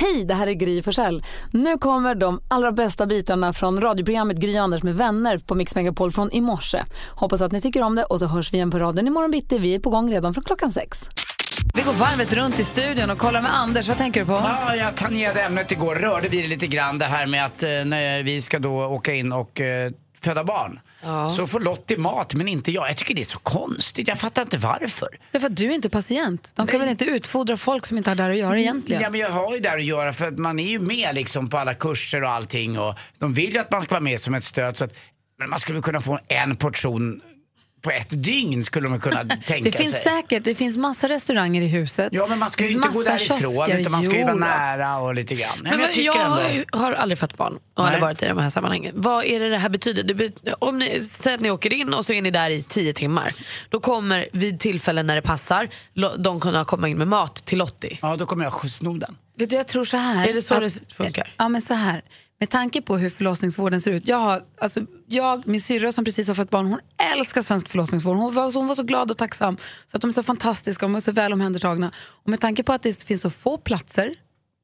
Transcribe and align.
Hej, 0.00 0.24
det 0.24 0.34
här 0.34 0.46
är 0.46 0.52
Gry 0.52 0.82
Forssell. 0.82 1.22
Nu 1.52 1.78
kommer 1.78 2.14
de 2.14 2.40
allra 2.48 2.72
bästa 2.72 3.06
bitarna 3.06 3.52
från 3.52 3.80
radioprogrammet 3.80 4.36
Gry 4.36 4.56
Anders 4.56 4.82
med 4.82 4.94
vänner 4.94 5.38
på 5.38 5.54
Mix 5.54 5.74
Megapol 5.74 6.12
från 6.12 6.32
i 6.32 6.40
morse. 6.40 6.82
Hoppas 7.10 7.42
att 7.42 7.52
ni 7.52 7.60
tycker 7.60 7.82
om 7.82 7.94
det 7.94 8.04
och 8.04 8.18
så 8.18 8.26
hörs 8.26 8.52
vi 8.52 8.56
igen 8.56 8.70
på 8.70 8.78
raden 8.78 9.06
imorgon 9.06 9.30
bitti. 9.30 9.58
Vi 9.58 9.74
är 9.74 9.78
på 9.78 9.90
gång 9.90 10.10
redan 10.12 10.34
från 10.34 10.44
klockan 10.44 10.72
sex. 10.72 11.08
Vi 11.74 11.82
går 11.82 11.92
varvet 11.92 12.32
runt 12.32 12.58
i 12.58 12.64
studion 12.64 13.10
och 13.10 13.18
kollar 13.18 13.42
med 13.42 13.54
Anders. 13.54 13.88
Vad 13.88 13.96
tänker 13.96 14.20
du 14.20 14.26
på? 14.26 14.32
Ja, 14.32 14.76
jag 14.76 14.94
tangerade 14.94 15.42
ämnet 15.42 15.72
igår, 15.72 15.94
rörde 15.94 16.28
vid 16.28 16.44
det 16.44 16.48
lite 16.48 16.66
grann 16.66 16.98
det 16.98 17.04
här 17.04 17.26
med 17.26 17.44
att 17.44 17.62
eh, 17.62 17.68
när 17.68 18.22
vi 18.22 18.40
ska 18.40 18.58
då 18.58 18.84
åka 18.84 19.14
in 19.14 19.32
och 19.32 19.60
eh, 19.60 19.92
föda 20.20 20.44
barn 20.44 20.80
så 21.36 21.46
får 21.46 21.60
Lottie 21.60 21.98
mat 21.98 22.34
men 22.34 22.48
inte 22.48 22.72
jag. 22.72 22.88
Jag 22.88 22.96
tycker 22.96 23.14
det 23.14 23.20
är 23.20 23.24
så 23.24 23.38
konstigt, 23.38 24.08
jag 24.08 24.18
fattar 24.18 24.42
inte 24.42 24.58
varför. 24.58 25.08
Det 25.30 25.38
är 25.38 25.40
för 25.40 25.48
att 25.48 25.56
du 25.56 25.66
är 25.66 25.74
inte 25.74 25.90
patient. 25.90 26.52
De 26.56 26.66
kan 26.66 26.80
väl 26.80 26.88
inte 26.88 27.04
utfodra 27.04 27.56
folk 27.56 27.86
som 27.86 27.98
inte 27.98 28.10
har 28.10 28.14
där 28.14 28.30
att 28.30 28.36
göra 28.36 28.60
egentligen? 28.60 29.02
Ja, 29.02 29.10
men 29.10 29.20
jag 29.20 29.30
har 29.30 29.54
ju 29.54 29.60
där 29.60 29.76
att 29.76 29.84
göra 29.84 30.12
för 30.12 30.26
att 30.26 30.38
man 30.38 30.58
är 30.58 30.68
ju 30.68 30.78
med 30.78 31.14
liksom 31.14 31.50
på 31.50 31.58
alla 31.58 31.74
kurser 31.74 32.22
och 32.22 32.30
allting 32.30 32.78
och 32.78 32.94
de 33.18 33.34
vill 33.34 33.52
ju 33.52 33.58
att 33.58 33.70
man 33.70 33.82
ska 33.82 33.94
vara 33.94 34.00
med 34.00 34.20
som 34.20 34.34
ett 34.34 34.44
stöd 34.44 34.76
så 34.76 34.84
att 34.84 34.92
men 35.38 35.50
man 35.50 35.58
skulle 35.58 35.80
kunna 35.80 36.00
få 36.00 36.18
en 36.28 36.56
portion 36.56 37.20
på 37.82 37.90
ett 37.90 38.22
dygn 38.22 38.64
skulle 38.64 38.88
man 38.88 39.00
kunna 39.00 39.24
tänka 39.46 39.70
Det 39.70 39.76
finns 39.76 39.92
sig. 39.92 40.00
säkert, 40.02 40.44
det 40.44 40.54
finns 40.54 40.76
massa 40.76 41.08
restauranger 41.08 41.62
i 41.62 41.66
huset. 41.66 42.08
Ja 42.12 42.26
men 42.28 42.38
man 42.38 42.50
ska 42.50 42.64
ju 42.64 42.70
inte 42.70 42.88
gå 42.88 43.02
därifrån 43.02 43.38
kiosker. 43.38 43.78
utan 43.78 43.92
man 43.92 44.02
ska 44.02 44.16
ju 44.16 44.24
vara 44.24 44.34
nära 44.34 44.98
och 44.98 45.14
lite 45.14 45.34
grann. 45.34 45.58
Nej, 45.62 45.72
Men 45.72 45.80
jag 45.80 46.16
jag 46.16 46.50
ändå... 46.50 46.78
har 46.78 46.92
aldrig 46.92 47.18
fått 47.18 47.36
barn 47.36 47.58
och 47.74 47.84
aldrig 47.84 48.00
Nej. 48.00 48.06
varit 48.08 48.22
i 48.22 48.26
de 48.26 48.38
här 48.38 48.50
sammanhangen. 48.50 48.92
Vad 48.96 49.24
är 49.24 49.40
det 49.40 49.48
det 49.48 49.58
här 49.58 49.68
betyder? 49.68 50.02
Det 50.02 50.14
bet- 50.14 50.54
om 50.58 50.78
ni 50.78 51.00
säger 51.00 51.34
att 51.36 51.40
ni 51.42 51.50
åker 51.50 51.72
in 51.72 51.94
och 51.94 52.04
så 52.04 52.12
är 52.12 52.22
ni 52.22 52.30
där 52.30 52.50
i 52.50 52.62
tio 52.62 52.92
timmar. 52.92 53.32
Då 53.68 53.80
kommer 53.80 54.28
vid 54.32 54.60
tillfällen 54.60 55.06
när 55.06 55.14
det 55.16 55.22
passar 55.22 55.68
de 56.18 56.40
kunna 56.40 56.64
komma 56.64 56.88
in 56.88 56.98
med 56.98 57.08
mat 57.08 57.34
till 57.36 57.58
Lottie. 57.58 57.98
Ja 58.02 58.16
då 58.16 58.26
kommer 58.26 58.44
jag 58.44 58.70
sno 58.70 58.96
den. 58.98 59.16
Vet 59.38 59.50
du, 59.50 59.56
jag 59.56 59.68
tror 59.68 59.84
så 59.84 59.96
här. 59.96 60.28
Är 60.28 60.34
det 60.34 60.42
så 60.42 60.60
det 60.60 60.80
funkar? 60.94 61.34
Ja, 61.36 61.48
men 61.48 61.62
så 61.62 61.74
här. 61.74 62.02
Med 62.40 62.50
tanke 62.50 62.82
på 62.82 62.96
hur 62.96 63.10
förlossningsvården 63.10 63.80
ser 63.80 63.90
ut. 63.90 64.08
Jag 64.08 64.16
har, 64.16 64.42
alltså, 64.60 64.80
jag, 65.06 65.48
min 65.48 65.60
syrra 65.60 65.92
som 65.92 66.04
precis 66.04 66.28
har 66.28 66.34
fått 66.34 66.50
barn, 66.50 66.66
hon 66.66 66.80
älskar 67.12 67.42
svensk 67.42 67.68
förlossningsvård. 67.68 68.16
Hon 68.16 68.34
var, 68.34 68.52
hon 68.52 68.66
var 68.66 68.74
så 68.74 68.82
glad 68.82 69.10
och 69.10 69.16
tacksam. 69.16 69.56
Så 69.86 69.96
att 69.96 70.00
de 70.00 70.10
är 70.10 70.12
så 70.12 70.22
fantastiska, 70.22 70.86
de 70.86 70.94
är 70.96 71.00
så 71.00 71.12
väl 71.12 71.32
omhändertagna. 71.32 71.92
Och 71.98 72.28
med 72.28 72.40
tanke 72.40 72.62
på 72.62 72.72
att 72.72 72.82
det 72.82 73.04
finns 73.04 73.20
så 73.20 73.30
få 73.30 73.58
platser 73.58 74.14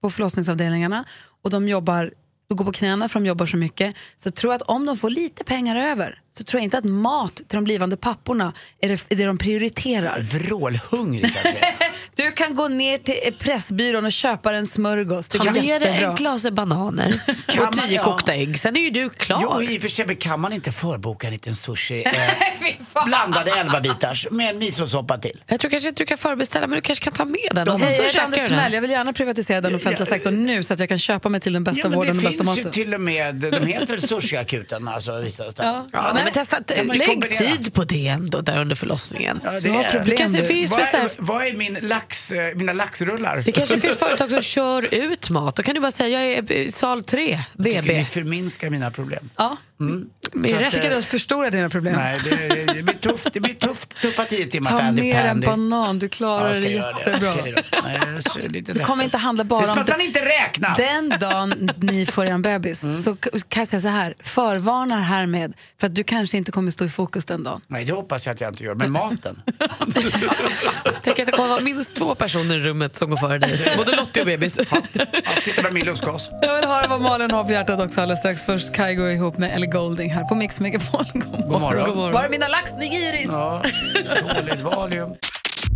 på 0.03 0.11
förlossningsavdelningarna 0.11 1.05
och 1.43 1.51
de 1.51 1.69
jobbar 1.69 2.13
de 2.49 2.57
går 2.57 2.65
på 2.65 2.73
knäna 2.73 3.09
för 3.09 3.21
de 3.21 3.27
jobbar 3.27 3.47
så 3.47 3.57
mycket. 3.57 3.97
Så 4.17 4.31
tror 4.31 4.53
jag 4.53 4.63
att 4.63 4.69
om 4.69 4.87
de 4.87 4.97
får 4.97 5.11
lite 5.11 5.45
pengar 5.45 5.77
över 5.77 6.21
så 6.37 6.45
tror 6.45 6.59
jag 6.59 6.65
inte 6.65 6.79
att 6.79 6.85
mat 6.85 7.37
till 7.37 7.57
de 7.57 7.65
blivande 7.65 7.97
papporna 7.97 8.53
är 8.81 8.89
det, 8.89 9.07
är 9.09 9.17
det 9.17 9.25
de 9.25 9.39
prioriterar. 9.39 10.21
Vrålhungrig 10.21 11.35
kanske. 11.35 11.75
Du 12.17 12.33
kan 12.33 12.55
gå 12.55 12.69
ner 12.69 12.99
till 12.99 13.15
Pressbyrån 13.39 14.05
och 14.05 14.13
köpa 14.13 14.53
en 14.55 14.67
smörgås. 14.67 15.29
Det 15.29 15.39
Ta 15.39 15.45
går 15.45 15.53
med 15.53 15.63
dig 15.63 15.69
jättebra. 15.69 16.11
en 16.11 16.17
klase 16.17 16.51
bananer 16.51 17.21
Kan 17.47 17.59
och 17.69 17.77
man- 17.77 17.87
tio 17.87 17.97
ja. 17.97 18.03
kokta 18.03 18.35
ägg. 18.35 18.59
Sen 18.59 18.77
är 18.77 18.81
ju 18.81 18.91
du 18.91 19.11
klar. 19.11 19.41
Jo, 19.43 19.63
i 19.63 19.79
och 19.79 19.83
för 19.83 19.89
sig 19.89 20.07
men 20.07 20.17
kan 20.17 20.41
man 20.41 20.53
inte 20.53 20.73
förboka 20.73 21.27
en 21.27 21.33
liten 21.33 21.57
sushi. 21.57 22.05
Eh, 22.95 23.05
blandade 23.07 23.51
elva 23.51 23.81
bitars 23.81 24.27
med 24.31 24.51
en 24.51 24.59
misosoppa 24.59 25.19
till. 25.19 25.43
Jag 25.47 25.61
tror 25.61 25.71
kanske 25.71 25.89
inte 25.89 26.03
du 26.03 26.07
kan 26.07 26.19
förbeställa 26.19 26.67
men 26.67 26.77
du 26.77 26.81
kanske 26.83 27.05
kan 27.05 27.13
ta 27.13 27.25
med 27.25 27.39
den. 27.53 27.69
Och 27.69 27.79
Hej, 27.79 27.89
sen 27.93 27.97
så 27.97 28.03
jag 28.03 28.07
heter 28.07 28.13
käkar 28.13 28.25
Anders 28.25 28.41
du 28.43 28.49
den. 28.49 28.59
Timell. 28.59 28.73
Jag 28.73 28.81
vill 28.81 28.91
gärna 28.91 29.13
privatisera 29.13 29.61
den 29.61 29.75
offentliga 29.75 30.07
sektorn 30.07 30.45
nu 30.47 30.63
så 30.63 30.75
att 30.75 30.81
jag 30.81 30.89
kan 30.89 30.99
köpa 30.99 31.29
mig 31.29 31.41
till 31.41 31.53
den 31.53 31.65
bästa 31.65 31.81
Ja, 31.83 31.89
men 31.89 31.97
vården 31.99 32.17
och 32.17 32.23
det 32.23 32.29
bästa 32.29 32.45
finns 32.45 32.59
ju 32.59 32.63
maten. 32.63 32.73
till 32.73 32.95
och 32.95 33.01
med, 33.01 33.35
de 33.35 33.67
heter 33.67 33.87
väl 33.87 34.03
sushiakuten 34.09 34.89
alltså 34.89 35.19
vissa 35.21 35.53
ställen. 35.53 35.89
Ja, 35.93 36.11
nej, 36.15 36.25
men 36.25 36.33
testa, 36.33 36.57
att- 36.57 36.73
Ja, 36.77 36.85
men 36.85 36.99
lägg 36.99 37.09
kombinera. 37.09 37.39
tid 37.51 37.75
på 37.75 37.85
det 37.85 38.07
ändå 38.09 38.41
där 38.41 38.61
under 38.61 38.77
förlossningen. 38.77 39.41
Ja, 39.45 39.51
det 39.53 39.61
Du 39.61 39.71
har 39.71 39.85
är- 39.85 39.91
problem, 39.91 40.33
du. 40.33 40.45
finns 40.45 40.71
Vad 40.71 40.79
väl 40.81 40.89
så 40.89 40.97
här 40.97 41.05
är, 41.05 41.11
vad 41.19 41.47
är 41.47 41.53
min 41.57 41.79
lax, 42.05 42.33
eh, 42.33 42.55
mina 42.55 42.73
laxrullar? 42.73 43.43
Det 43.47 43.53
kanske 43.53 43.79
finns 43.79 43.99
företag 43.99 44.31
som 44.31 44.43
kör 44.43 44.95
ut 44.95 45.31
mat. 45.31 45.57
Då 45.57 45.63
kan 45.63 45.75
du 45.75 45.81
bara 45.81 45.91
säga 45.91 46.23
jag 46.23 46.33
är 46.33 46.53
i 46.53 46.71
sal 46.73 47.05
3, 47.05 47.31
Jag 47.57 47.65
tycker 47.67 47.83
BB. 47.83 47.99
ni 47.99 48.05
förminskar 48.05 48.71
mina 48.71 48.91
problem. 48.91 49.31
Ja. 49.37 49.57
Att, 49.81 50.43
rätt. 50.45 50.61
Jag 50.61 50.73
tycker 50.73 50.91
du 50.91 51.03
förstorar 51.03 51.51
dina 51.51 51.69
problem. 51.71 51.95
Nej, 51.97 52.19
det, 52.25 52.65
det 52.75 52.83
blir 52.83 52.95
tufft. 52.95 53.27
Det 53.33 53.41
blir 53.41 53.55
tufft, 53.55 54.01
tuffa 54.03 54.25
tio 54.25 54.47
timmar 54.47 54.71
Ta 54.71 54.79
för 54.79 54.85
Andy 54.85 55.03
ner 55.03 55.25
en 55.25 55.41
banan, 55.41 55.99
du 55.99 56.07
Ja, 56.07 56.11
klarar 56.11 56.53
ska 56.53 56.63
det 56.63 56.67
det. 56.69 56.73
jättebra. 56.73 57.35
Är 58.43 58.49
det 58.49 58.61
Det 58.61 58.85
kommer 58.85 59.05
inte 59.05 59.19
handla 59.19 59.45
Det 59.45 59.49
bara 59.49 59.73
om... 59.73 59.85
man 59.89 60.01
inte 60.01 60.21
räknas. 60.25 60.77
Den 60.77 61.09
dagen 61.21 61.71
ni 61.81 62.07
får 62.07 62.27
en 62.27 62.43
bebis 62.43 62.85
Mm. 62.85 62.97
så 62.97 63.17
kan 63.17 63.61
jag 63.61 63.69
säga 63.69 63.81
så 63.81 63.89
här, 63.89 64.15
förvarnar 64.21 65.01
härmed 65.01 65.53
för 65.81 65.87
att 65.87 65.95
du 65.95 66.05
kanske 66.05 66.37
inte 66.37 66.53
kommer 66.53 66.71
stå 66.71 66.85
i 66.85 66.89
fokus 66.89 67.25
den 67.25 67.43
dagen. 67.45 67.61
Nej, 67.67 67.85
det 67.85 67.93
hoppas 67.93 68.27
jag 68.27 68.35
att 68.35 68.41
jag 68.41 68.51
inte 68.53 68.65
gör. 68.65 68.75
Men 68.75 68.93
maten. 68.93 69.43
Tänk 71.03 71.19
att 71.19 71.27
det 71.27 71.33
kommer 71.33 71.49
vara 71.49 71.61
minst 71.61 71.95
två 71.95 72.15
personer 72.15 72.57
i 72.57 72.61
rummet 72.61 72.97
som 72.97 73.11
går 73.11 73.17
före 73.17 73.39
dig. 73.39 73.75
Både 73.77 73.97
Lottie 73.97 74.21
och 74.23 74.27
bebis. 74.27 74.59
Jag 75.25 75.43
sitter 75.43 75.63
med 75.63 75.73
min 75.73 75.85
lustgas. 75.87 76.31
Jag 76.43 76.57
vill 76.57 76.65
höra 76.69 76.87
vad 76.89 77.01
Malin 77.01 77.31
har 77.31 77.45
på 77.45 77.53
hjärtat 77.53 77.81
också 77.81 78.01
alldeles 78.01 78.19
strax. 78.19 78.45
Först 78.45 78.77
Kygo 78.77 79.09
ihop 79.11 79.39
med 79.39 79.55
Ellie 79.65 79.71
Golding 79.73 80.11
här 80.11 80.25
på 80.25 80.35
Mix 80.35 80.61
Megapol. 80.61 81.05
God 81.13 81.31
morgon. 81.31 81.61
morgon. 81.61 81.87
God 81.87 81.97
morgon. 81.97 82.13
Var 82.13 82.25
är 82.25 82.29
mina 82.29 82.49
lax-nigiris? 82.49 83.27
Ja, 83.29 83.63
dåligt 84.35 84.61
valium. 84.61 85.15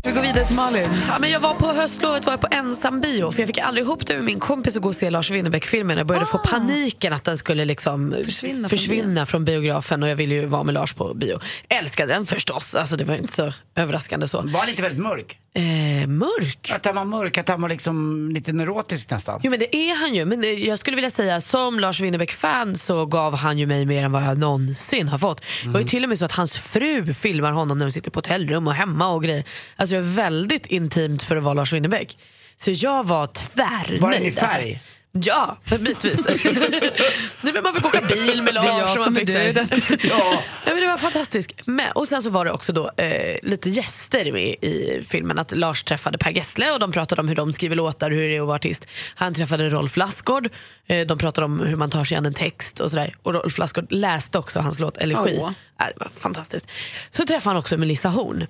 Vi 0.04 0.12
går 0.12 0.20
vidare 0.22 0.44
till 0.44 0.56
Malin. 0.56 0.88
Ja, 1.08 1.16
men 1.20 1.30
jag 1.30 1.40
var 1.40 1.54
på 1.54 1.66
höstlovet 1.66 2.26
var 2.26 2.32
jag 2.32 2.40
på 2.40 2.48
ensam 2.50 3.00
bio 3.00 3.30
för 3.30 3.40
jag 3.42 3.46
fick 3.46 3.58
aldrig 3.58 3.84
ihop 3.86 4.06
det 4.06 4.14
med 4.14 4.24
min 4.24 4.38
kompis 4.40 4.76
att 4.76 4.82
gå 4.82 4.88
och 4.88 4.94
se 4.94 5.10
Lars 5.10 5.30
Winnerbäck-filmen. 5.30 5.98
Jag 5.98 6.06
började 6.06 6.26
få 6.26 6.38
paniken 6.38 7.12
att 7.12 7.24
den 7.24 7.38
skulle 7.38 7.64
liksom 7.64 8.14
Försvinna 8.24 8.68
försvinna, 8.68 9.14
från 9.20 9.26
från, 9.26 9.44
biografen 9.44 10.02
och 10.02 10.08
jag 10.08 10.16
ville 10.16 10.34
ju 10.34 10.46
vara 10.46 10.62
med 10.62 10.74
Lars 10.74 10.92
på 10.92 11.14
bio. 11.14 11.40
Älskade 11.68 12.12
den 12.14 12.26
förstås, 12.26 12.74
alltså, 12.74 12.96
det 12.96 13.04
var 13.04 13.14
inte 13.14 13.32
så 13.32 13.52
överraskande 13.76 14.28
så. 14.28 14.40
Var 14.42 14.60
han 14.60 14.68
inte 14.68 14.82
väldigt 14.82 15.02
mörk? 15.02 15.38
Eh, 15.54 16.06
mörk? 16.08 16.70
Att 16.74 16.84
han 16.84 16.94
var 16.94 17.04
mörk, 17.04 17.38
att 17.38 17.48
han 17.48 17.62
var 17.62 17.68
liksom 17.68 18.28
lite 18.34 18.52
neurotisk 18.52 19.10
nästan. 19.10 19.40
Jo 19.42 19.50
men 19.50 19.58
det 19.60 19.76
är 19.76 19.96
han 20.00 20.14
ju. 20.14 20.24
Men 20.24 20.40
det- 20.40 20.52
jag 20.54 20.78
skulle 20.78 20.94
vilja 20.96 21.10
säga 21.10 21.40
som 21.40 21.80
Lars 21.80 22.00
Winnerbäck-fan 22.00 22.76
så 22.76 23.06
gav 23.06 23.36
han 23.36 23.58
ju 23.58 23.66
mig 23.66 23.86
mer 23.86 24.04
än 24.04 24.12
vad 24.12 24.22
jag 24.22 24.38
någonsin 24.38 25.08
har 25.08 25.18
fått. 25.18 25.42
Det 25.62 25.68
var 25.68 25.80
ju 25.80 25.86
till 25.86 26.02
och 26.02 26.08
med 26.08 26.18
så 26.18 26.24
att 26.24 26.32
hans 26.32 26.52
fru 26.58 27.14
filmar 27.14 27.52
honom 27.52 27.78
när 27.78 27.86
de 27.86 27.92
sitter 27.92 28.10
på 28.10 28.18
hotellrum 28.18 28.66
och 28.66 28.74
hemma 28.74 29.08
och 29.08 29.22
grejer. 29.22 29.44
Alltså 29.76 29.87
det 29.90 29.96
är 29.96 30.00
väldigt 30.00 30.66
intimt 30.66 31.22
för 31.22 31.36
att 31.36 31.42
vara 31.42 31.54
Lars 31.54 31.72
Winnerbäck. 31.72 32.18
Så 32.56 32.70
jag 32.70 33.06
var 33.06 33.26
tvärnöjd. 33.26 34.00
Var 34.00 34.10
den 34.10 34.22
i 34.22 34.26
alltså. 34.26 34.46
färg? 34.46 34.80
Ja, 35.12 35.56
bitvis. 35.80 36.26
Nej, 37.40 37.52
men 37.52 37.62
man 37.62 37.74
fick 37.74 37.86
åka 37.86 38.00
bil 38.00 38.42
med 38.42 38.54
Lars. 38.54 38.64
Det 38.64 38.70
är 38.70 38.78
jag 38.78 38.90
och 38.90 38.96
man 38.98 39.04
som 39.04 39.16
är 39.16 39.80
fick. 39.80 40.04
Ja. 40.10 40.42
Men 40.64 40.76
det 40.80 40.86
var 40.86 40.98
fantastiskt. 40.98 41.52
Men, 41.64 41.92
och 41.92 42.08
sen 42.08 42.22
så 42.22 42.30
var 42.30 42.44
det 42.44 42.50
också 42.50 42.72
då, 42.72 42.90
eh, 42.96 43.36
lite 43.42 43.70
gäster 43.70 44.32
med 44.32 44.48
i 44.48 45.02
filmen. 45.08 45.38
Att 45.38 45.56
Lars 45.56 45.82
träffade 45.84 46.18
Per 46.18 46.30
Gessle 46.30 46.70
och 46.72 46.78
de 46.78 46.92
pratade 46.92 47.20
om 47.22 47.28
hur 47.28 47.34
de 47.34 47.52
skriver 47.52 47.76
låtar, 47.76 48.10
hur 48.10 48.28
det 48.28 48.36
är 48.36 48.40
att 48.40 48.46
vara 48.46 48.56
artist. 48.56 48.86
Han 49.14 49.34
träffade 49.34 49.68
Rolf 49.68 49.96
Lassgård. 49.96 50.48
Eh, 50.86 51.06
de 51.06 51.18
pratade 51.18 51.44
om 51.44 51.60
hur 51.60 51.76
man 51.76 51.90
tar 51.90 52.04
sig 52.04 52.16
an 52.16 52.26
en 52.26 52.34
text 52.34 52.80
och 52.80 52.90
sådär. 52.90 53.14
Och 53.22 53.34
Rolf 53.34 53.58
Lassgård 53.58 53.86
läste 53.92 54.38
också 54.38 54.60
hans 54.60 54.80
låt 54.80 54.96
Elegi. 54.96 55.38
Åh. 55.40 55.50
Ja, 55.78 55.84
det 55.84 56.04
var 56.04 56.08
fantastiskt. 56.08 56.68
Så 57.10 57.24
träffade 57.24 57.50
han 57.54 57.56
också 57.56 57.76
Melissa 57.76 58.08
Horn 58.08 58.46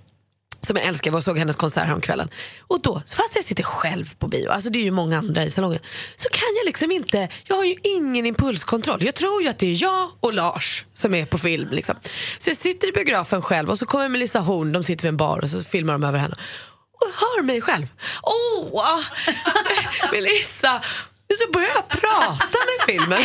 som 0.68 0.76
jag 0.76 0.86
älskar. 0.86 1.08
Jag 1.08 1.12
var 1.12 1.18
och 1.18 1.24
såg 1.24 1.38
hennes 1.38 1.56
konsert 1.56 1.86
häromkvällen. 1.86 2.28
Och 2.60 2.82
då, 2.82 3.02
fast 3.06 3.34
jag 3.34 3.44
sitter 3.44 3.62
själv 3.62 4.14
på 4.18 4.28
bio, 4.28 4.50
alltså 4.50 4.70
det 4.70 4.78
är 4.78 4.82
ju 4.82 4.90
många 4.90 5.18
andra 5.18 5.44
i 5.44 5.50
salongen, 5.50 5.80
så 6.16 6.28
kan 6.28 6.48
jag 6.58 6.66
liksom 6.66 6.90
inte, 6.90 7.28
jag 7.46 7.56
har 7.56 7.64
ju 7.64 7.74
ingen 7.82 8.26
impulskontroll. 8.26 9.04
Jag 9.04 9.14
tror 9.14 9.42
ju 9.42 9.48
att 9.48 9.58
det 9.58 9.66
är 9.66 9.82
jag 9.82 10.10
och 10.20 10.32
Lars 10.32 10.84
som 10.94 11.14
är 11.14 11.26
på 11.26 11.38
film. 11.38 11.68
Liksom. 11.70 11.94
Så 12.38 12.50
jag 12.50 12.56
sitter 12.56 12.88
i 12.88 12.92
biografen 12.92 13.42
själv 13.42 13.70
och 13.70 13.78
så 13.78 13.86
kommer 13.86 14.08
Melissa 14.08 14.38
Horn, 14.38 14.72
de 14.72 14.84
sitter 14.84 15.02
vid 15.02 15.08
en 15.08 15.16
bar 15.16 15.38
och 15.38 15.50
så 15.50 15.60
filmar 15.64 15.92
de 15.92 16.04
över 16.04 16.18
henne. 16.18 16.36
Och 17.00 17.08
hör 17.14 17.42
mig 17.42 17.60
själv. 17.60 17.86
Åh, 18.22 18.68
oh, 18.72 19.00
Melissa! 20.12 20.82
Så 21.36 21.52
börjar 21.52 21.68
jag 21.74 21.88
prata 21.88 22.58
med 22.68 22.86
filmen. 22.86 23.22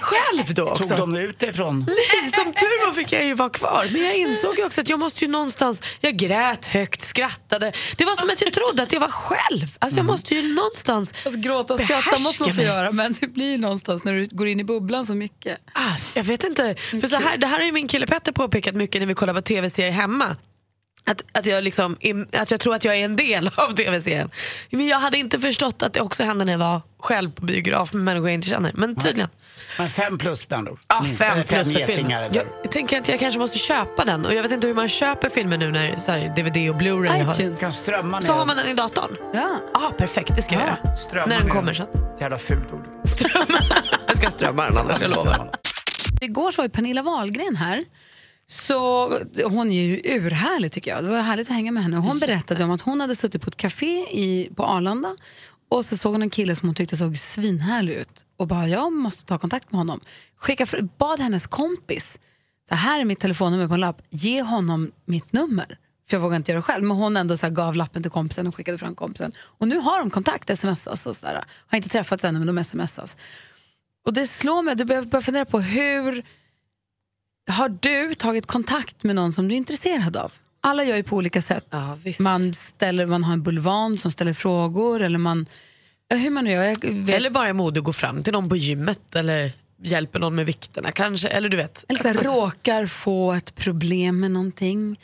Själv 0.00 0.54
då 0.54 0.62
också. 0.68 0.88
Tog 0.88 0.98
de 0.98 1.16
ut 1.16 1.38
det 1.38 1.46
ifrån? 1.46 1.78
Nej, 1.88 2.30
som 2.30 2.44
tur 2.52 2.86
var 2.86 2.92
fick 2.92 3.12
jag 3.12 3.24
ju 3.24 3.34
vara 3.34 3.50
kvar. 3.50 3.88
Men 3.92 4.02
jag 4.04 4.16
insåg 4.16 4.58
ju 4.58 4.64
också 4.66 4.80
att 4.80 4.88
jag 4.88 4.98
måste 4.98 5.24
ju 5.24 5.30
någonstans, 5.30 5.82
jag 6.00 6.16
grät 6.16 6.66
högt, 6.66 7.02
skrattade. 7.02 7.72
Det 7.96 8.04
var 8.04 8.16
som 8.16 8.30
att 8.30 8.42
jag 8.42 8.52
trodde 8.52 8.82
att 8.82 8.92
jag 8.92 9.00
var 9.00 9.08
själv. 9.08 9.66
Alltså 9.78 9.98
jag 9.98 10.06
måste 10.06 10.34
ju 10.34 10.54
någonstans 10.54 11.14
Alltså, 11.24 11.40
gråta 11.40 11.74
och 11.74 11.80
skratta 11.80 12.18
måste 12.18 12.42
man 12.42 12.50
få 12.50 12.56
mig. 12.56 12.66
göra 12.66 12.92
men 12.92 13.12
det 13.20 13.26
blir 13.26 13.50
ju 13.50 13.58
någonstans 13.58 14.04
när 14.04 14.12
du 14.12 14.26
går 14.30 14.48
in 14.48 14.60
i 14.60 14.64
bubblan 14.64 15.06
så 15.06 15.14
mycket. 15.14 15.58
Ah, 15.74 15.96
jag 16.14 16.24
vet 16.24 16.44
inte. 16.44 16.74
För 16.74 17.08
så 17.08 17.16
här, 17.16 17.36
det 17.36 17.46
här 17.46 17.58
har 17.58 17.64
ju 17.66 17.72
min 17.72 17.88
kille 17.88 18.06
Petter 18.06 18.32
påpekat 18.32 18.74
mycket 18.74 19.00
när 19.00 19.06
vi 19.06 19.14
kollar 19.14 19.34
på 19.34 19.40
tv-serier 19.40 19.90
hemma. 19.92 20.36
Att, 21.04 21.24
att, 21.32 21.46
jag 21.46 21.64
liksom, 21.64 21.96
att 22.32 22.50
jag 22.50 22.60
tror 22.60 22.74
att 22.74 22.84
jag 22.84 22.96
är 22.96 23.04
en 23.04 23.16
del 23.16 23.50
av 23.56 23.72
tv-serien. 23.72 24.30
Men 24.70 24.86
jag 24.86 24.98
hade 25.00 25.18
inte 25.18 25.38
förstått 25.38 25.82
att 25.82 25.92
det 25.92 26.00
också 26.00 26.22
hände 26.24 26.44
när 26.44 26.52
jag 26.52 26.58
var 26.58 26.80
själv 26.98 27.30
på 27.30 27.44
biograf 27.44 27.92
med 27.92 28.04
människor 28.04 28.28
jag 28.28 28.34
inte 28.34 28.48
känner. 28.48 28.72
Men 28.74 28.96
tydligen. 28.96 29.28
Men 29.78 29.90
fem 29.90 30.18
plus 30.18 30.50
med 30.50 30.58
andra 30.58 30.72
ord. 30.72 30.78
Ja, 30.88 31.00
Minst. 31.02 31.18
fem 31.18 31.32
Eller 31.32 31.44
plus 31.44 31.72
för 31.72 31.80
getingar 31.80 31.96
filmen. 31.96 32.30
Jag, 32.34 32.44
jag 32.62 32.72
tänker 32.72 33.00
att 33.00 33.08
jag 33.08 33.20
kanske 33.20 33.40
måste 33.40 33.58
köpa 33.58 34.04
den. 34.04 34.26
Och 34.26 34.34
jag 34.34 34.42
vet 34.42 34.52
inte 34.52 34.66
hur 34.66 34.74
man 34.74 34.88
köper 34.88 35.28
filmer 35.28 35.58
nu 35.58 35.70
när 35.72 35.96
så 35.96 36.12
här, 36.12 36.20
DVD 36.36 36.70
och 36.70 36.76
Blu-ray 36.80 37.22
har. 37.22 37.56
kan 37.56 37.72
strömma 37.72 38.20
ner. 38.20 38.26
Så 38.26 38.32
har 38.32 38.46
man 38.46 38.56
den 38.56 38.68
i 38.68 38.74
datorn? 38.74 39.16
Ja. 39.34 39.60
ah, 39.74 39.90
perfekt. 39.90 40.36
Det 40.36 40.42
ska 40.42 40.54
jag 40.54 40.62
göra. 40.62 40.94
Strömma 40.96 41.26
När 41.26 41.36
den 41.36 41.44
ner. 41.46 41.52
kommer 41.52 41.74
sen. 41.74 41.86
Jävla 42.20 42.38
fult 42.38 42.72
ord. 42.72 42.84
Strömma. 43.04 43.58
jag 44.06 44.16
ska 44.16 44.30
strömma 44.30 44.66
den 44.66 44.78
annars, 44.78 45.00
jag 45.00 45.10
lovar. 45.10 45.50
Igår 46.20 46.50
så 46.50 46.56
var 46.56 46.64
ju 46.64 46.70
Pernilla 46.70 47.02
Wahlgren 47.02 47.56
här. 47.56 47.84
Så 48.46 49.08
hon 49.44 49.72
är 49.72 49.82
ju 49.82 50.00
urhärlig 50.04 50.72
tycker 50.72 50.90
jag. 50.90 51.04
Det 51.04 51.10
var 51.10 51.20
härligt 51.22 51.48
att 51.48 51.54
hänga 51.54 51.72
med 51.72 51.82
henne. 51.82 51.96
Hon 51.96 52.18
berättade 52.18 52.64
om 52.64 52.70
att 52.70 52.80
hon 52.80 53.00
hade 53.00 53.16
suttit 53.16 53.42
på 53.42 53.48
ett 53.48 53.56
café 53.56 54.06
i, 54.10 54.50
på 54.56 54.64
Arlanda 54.64 55.16
och 55.70 55.84
så 55.84 55.96
såg 55.96 56.12
hon 56.12 56.22
en 56.22 56.30
kille 56.30 56.56
som 56.56 56.68
hon 56.68 56.74
tyckte 56.74 56.96
såg 56.96 57.18
svinhärlig 57.18 57.94
ut 57.94 58.26
och 58.36 58.46
bara 58.46 58.68
jag 58.68 58.92
måste 58.92 59.24
ta 59.24 59.38
kontakt 59.38 59.72
med 59.72 59.78
honom. 59.78 60.00
Skicka, 60.36 60.66
för- 60.66 60.88
bad 60.98 61.20
hennes 61.20 61.46
kompis, 61.46 62.18
så 62.68 62.74
här 62.74 63.00
är 63.00 63.04
mitt 63.04 63.20
telefonnummer 63.20 63.68
på 63.68 63.74
en 63.74 63.80
lapp, 63.80 64.02
ge 64.10 64.42
honom 64.42 64.90
mitt 65.04 65.32
nummer. 65.32 65.78
För 66.10 66.16
jag 66.16 66.20
vågar 66.22 66.36
inte 66.36 66.52
göra 66.52 66.58
det 66.58 66.62
själv. 66.62 66.84
Men 66.84 66.96
hon 66.96 67.16
ändå 67.16 67.36
så 67.36 67.50
gav 67.50 67.74
lappen 67.76 68.02
till 68.02 68.10
kompisen 68.12 68.46
och 68.46 68.54
skickade 68.56 68.78
fram 68.78 68.94
kompisen. 68.94 69.32
Och 69.58 69.68
nu 69.68 69.78
har 69.78 69.98
de 69.98 70.10
kontakt, 70.10 70.58
smsas 70.58 71.06
och 71.06 71.16
sådär. 71.16 71.44
Har 71.66 71.76
inte 71.76 71.88
träffats 71.88 72.24
ännu 72.24 72.38
men 72.44 72.54
de 72.54 72.64
smsas. 72.64 73.16
Och 74.06 74.12
det 74.12 74.26
slår 74.26 74.62
mig, 74.62 74.76
du 74.76 74.84
börjar 74.84 75.20
fundera 75.20 75.44
på 75.44 75.60
hur 75.60 76.24
har 77.50 77.68
du 77.80 78.14
tagit 78.14 78.46
kontakt 78.46 79.04
med 79.04 79.16
någon 79.16 79.32
som 79.32 79.48
du 79.48 79.54
är 79.54 79.56
intresserad 79.56 80.16
av? 80.16 80.32
Alla 80.60 80.84
gör 80.84 80.96
ju 80.96 81.02
på 81.02 81.16
olika 81.16 81.42
sätt. 81.42 81.66
Ja, 81.70 81.98
visst. 82.04 82.20
Man, 82.20 82.54
ställer, 82.54 83.06
man 83.06 83.24
har 83.24 83.32
en 83.32 83.42
bulvan 83.42 83.98
som 83.98 84.10
ställer 84.10 84.32
frågor 84.32 85.02
eller 85.02 85.18
man... 85.18 85.46
Hur 86.14 86.30
man 86.30 86.44
nu 86.44 86.50
gör. 86.50 86.84
Eller 87.10 87.30
bara 87.30 87.48
är 87.48 87.52
modig 87.52 87.78
att 87.80 87.84
gå 87.84 87.92
fram 87.92 88.22
till 88.22 88.32
någon 88.32 88.48
på 88.48 88.56
gymmet 88.56 89.16
eller 89.16 89.52
hjälper 89.82 90.18
någon 90.20 90.34
med 90.34 90.46
vikterna 90.46 90.90
kanske. 90.92 91.28
Eller 91.28 91.48
du 91.48 91.56
vet. 91.56 91.84
eller 91.88 92.00
så 92.00 92.08
här, 92.08 92.14
Alltså, 92.16 92.32
råkar 92.32 92.86
få 92.86 93.32
ett 93.32 93.54
problem 93.54 94.20
med 94.20 94.30
någonting. 94.30 95.00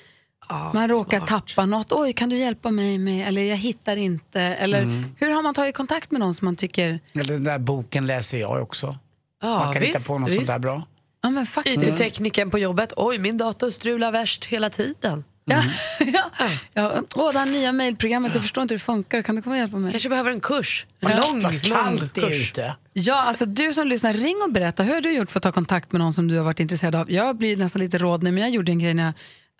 ja, 0.49 0.71
Man 0.75 0.89
råkar 0.89 1.19
smart. 1.19 1.29
tappa 1.29 1.67
något. 1.67 1.93
Oj, 1.93 2.13
kan 2.13 2.29
du 2.29 2.37
hjälpa 2.37 2.71
mig 2.71 2.99
med? 2.99 3.29
Eller 3.29 3.43
jag 3.43 3.57
hittar 3.57 3.97
inte. 3.97 4.41
Eller 4.41 4.83
Mm. 4.83 5.05
hur 5.19 5.31
har 5.31 5.43
man 5.43 5.55
tagit 5.55 5.77
kontakt 5.77 6.11
med 6.11 6.21
någon 6.21 6.35
som 6.35 6.45
man 6.45 6.57
tycker... 6.57 7.01
Eller 7.13 7.33
den 7.35 7.45
där 7.45 7.59
boken 7.59 8.07
läser 8.07 8.39
jag 8.39 8.63
också. 8.63 8.99
Ja, 9.43 9.49
man 9.65 9.75
kan 9.75 9.83
hitta 9.83 9.99
visst, 9.99 10.09
på 10.09 10.19
något 10.19 10.31
visst. 10.31 10.37
sånt 10.37 10.49
där 10.49 10.59
bra. 10.59 10.83
Ja, 11.23 11.31
men 11.31 11.47
faktiskt. 11.47 11.83
IT-tekniken 11.89 12.51
på 12.51 12.59
jobbet. 12.59 12.93
Oj, 12.97 13.19
min 13.19 13.37
dator 13.39 13.71
strular 13.71 14.13
värst 14.13 14.45
hela 14.45 14.71
tiden. 14.71 15.25
Ja, 15.45 15.63
ja. 16.13 16.31
Ja. 16.73 17.03
Åh, 17.17 17.33
det 17.33 17.39
här 17.39 17.47
nya 17.47 17.73
mejlprogrammet, 17.73 18.35
jag 18.35 18.43
förstår 18.43 18.63
inte 18.63 18.75
hur 18.75 18.79
det 18.79 18.85
funkar. 18.85 19.23
Kan 19.23 19.37
du 19.37 19.43
komma 19.43 19.55
och 19.55 19.59
hjälpa 19.61 19.77
mig? 19.77 19.91
Kanske 19.91 20.09
behöver 20.09 20.31
en 20.31 20.41
kurs. 20.41 20.87
En 21.01 21.11
Ja. 21.11 21.17
lång, 21.21 21.41
lång 21.63 22.09
kurs. 22.09 22.51
ute. 22.51 22.77
Ja, 22.93 23.23
alltså 23.23 23.47
du 23.47 23.73
som 23.73 23.87
lyssnar, 23.87 24.13
ring 24.13 24.37
och 24.47 24.53
berätta. 24.53 24.83
Hur 24.83 24.95
har 24.95 25.01
du 25.01 25.13
gjort 25.13 25.31
för 25.31 25.39
att 25.39 25.43
ta 25.43 25.53
kontakt 25.53 25.93
med 25.93 25.99
någon 26.01 26.13
som 26.13 26.29
du 26.29 26.37
har 26.37 26.45
varit 26.45 26.61
intresserad 26.61 26.95
av? 26.95 27.11
Jag 27.13 27.37
blir 27.37 27.57
nästan 27.57 27.81
lite 27.83 27.99
råd 27.99 28.23
nu, 28.23 28.33
men 28.33 28.43
jag 28.43 28.51
gjorde 28.53 28.73
en 28.73 28.79
grej 28.79 28.95
när 28.95 29.05
jag 29.05 29.13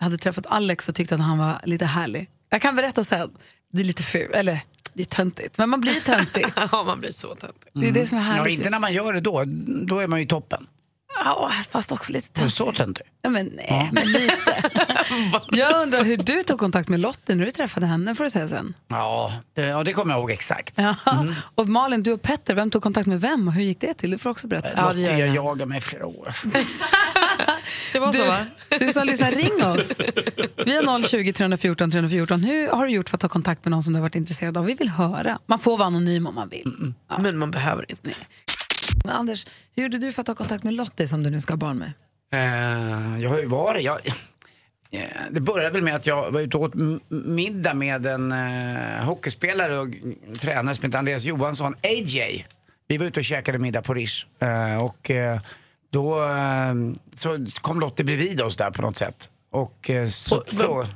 hade 0.05 0.17
träffat 0.17 0.45
Alex 0.45 0.89
och 0.89 0.95
tyckte 0.95 1.15
att 1.15 1.21
han 1.21 1.37
var 1.37 1.61
lite 1.63 1.85
härlig. 1.85 2.29
Jag 2.49 2.61
kan 2.61 2.75
berätta 2.75 3.03
sen. 3.03 3.29
Det 3.73 3.81
är 3.81 3.85
lite 3.85 4.03
ful, 4.03 4.31
eller 4.33 4.59
det 4.93 5.01
är 5.03 5.05
töntigt, 5.05 5.57
men 5.57 5.69
man 5.69 5.81
blir 5.81 5.93
töntig. 6.05 6.45
Ja, 6.71 6.83
man 6.83 6.99
blir 6.99 7.11
så 7.11 7.35
töntig. 7.35 7.71
Det 7.73 7.87
är 7.87 7.91
det 7.91 8.05
som 8.05 8.17
är 8.17 8.21
Ja, 8.21 8.27
härligt. 8.27 8.57
inte 8.57 8.69
när 8.69 8.79
man 8.79 8.93
gör 8.93 9.13
det 9.13 9.21
då. 9.21 9.43
Då 9.87 9.99
är 9.99 10.07
man 10.07 10.19
ju 10.19 10.25
toppen. 10.25 10.67
Ja, 11.15 11.51
fast 11.69 11.91
också 11.91 12.13
lite 12.13 12.27
du 12.27 12.33
töntigt. 12.39 12.57
så 12.57 12.71
töntig? 12.71 13.03
Ja, 13.21 13.29
men 13.29 13.45
nej, 13.55 13.89
men 13.91 14.11
lite. 14.11 14.55
jag 15.51 15.81
undrar 15.83 16.03
hur 16.03 16.17
du 16.17 16.43
tog 16.43 16.59
kontakt 16.59 16.89
med 16.89 16.99
Lottie 16.99 17.35
när 17.35 17.45
du 17.45 17.51
träffade 17.51 17.85
henne, 17.85 18.15
får 18.15 18.23
du 18.23 18.29
säga 18.29 18.47
sen. 18.47 18.73
Ja, 18.87 19.33
det, 19.55 19.61
ja, 19.61 19.83
det 19.83 19.93
kommer 19.93 20.13
jag 20.13 20.19
ihåg 20.19 20.31
exakt. 20.31 20.73
Ja. 20.77 20.95
Och 21.55 21.69
Malin, 21.69 22.03
du 22.03 22.11
och 22.13 22.21
Petter, 22.21 22.55
vem 22.55 22.69
tog 22.69 22.83
kontakt 22.83 23.07
med 23.07 23.21
vem 23.21 23.47
och 23.47 23.53
hur 23.53 23.63
gick 23.63 23.81
det 23.81 23.93
till? 23.93 24.11
Det 24.11 24.17
får 24.17 24.29
du 24.29 24.31
också 24.31 24.47
berätta. 24.47 24.69
Ja, 24.75 24.81
det 24.81 24.87
Lottie, 24.87 25.03
gör 25.03 25.19
jag 25.19 25.27
jag. 25.27 25.35
jagar 25.35 25.65
mig 25.65 25.77
i 25.77 25.81
flera 25.81 26.05
år. 26.05 26.35
Det 27.93 27.99
var 27.99 28.13
så 28.13 28.25
va? 28.27 28.45
Du, 28.69 28.77
du 28.77 28.89
som 28.93 29.07
lyssnar, 29.07 29.31
ring 29.31 29.63
oss. 29.65 29.91
Vi 30.65 30.75
har 30.75 31.03
020 31.03 31.33
314 31.33 31.91
314. 31.91 32.39
Hur 32.43 32.67
har 32.69 32.85
du 32.85 32.91
gjort 32.93 33.09
för 33.09 33.17
att 33.17 33.21
ta 33.21 33.27
kontakt 33.29 33.65
med 33.65 33.71
någon 33.71 33.83
som 33.83 33.93
du 33.93 33.99
har 33.99 34.01
varit 34.01 34.15
intresserad 34.15 34.57
av? 34.57 34.65
Vi 34.65 34.73
vill 34.73 34.89
höra. 34.89 35.39
Man 35.45 35.59
får 35.59 35.77
vara 35.77 35.87
anonym 35.87 36.27
om 36.27 36.35
man 36.35 36.49
vill. 36.49 36.93
Men 37.19 37.37
man 37.37 37.51
behöver 37.51 37.85
inte. 37.91 38.11
Anders, 39.05 39.45
hur 39.75 39.83
gjorde 39.83 39.97
du 39.97 40.11
för 40.11 40.21
att 40.21 40.25
ta 40.25 40.35
kontakt 40.35 40.63
med 40.63 40.73
Lottie 40.73 41.07
som 41.07 41.23
du 41.23 41.29
nu 41.29 41.41
ska 41.41 41.53
ha 41.53 41.57
barn 41.57 41.77
med? 41.77 41.91
Eh, 42.33 43.19
jag 43.23 43.29
har 43.29 43.39
ju 43.39 43.45
varit... 43.45 43.83
Jag, 43.83 43.99
eh, 44.91 45.01
det 45.31 45.41
började 45.41 45.73
väl 45.73 45.81
med 45.83 45.95
att 45.95 46.05
jag 46.05 46.31
var 46.31 46.41
ute 46.41 46.57
och 46.57 46.63
åt 46.63 46.73
middag 47.09 47.73
med 47.73 48.05
en 48.05 48.31
eh, 48.31 49.03
hockeyspelare 49.05 49.77
och 49.79 49.87
tränare 50.39 50.75
som 50.75 50.85
heter 50.85 50.99
Andreas 50.99 51.23
Johansson, 51.23 51.75
AJ. 51.83 52.45
Vi 52.87 52.97
var 52.97 53.05
ute 53.05 53.19
och 53.19 53.23
käkade 53.25 53.57
middag 53.57 53.81
på 53.81 53.93
Rish. 53.93 54.25
Eh, 54.39 54.83
och 54.83 55.11
eh, 55.11 55.39
då 55.91 56.23
eh, 56.29 56.73
så 57.15 57.45
kom 57.61 57.79
Lottie 57.79 58.05
bredvid 58.05 58.41
oss 58.41 58.57
där 58.57 58.71
på 58.71 58.81
något 58.81 58.97
sätt. 58.97 59.29
Och 59.51 59.89
eh, 59.89 60.09
så, 60.09 60.35
På- 60.37 60.43
frå- 60.51 60.87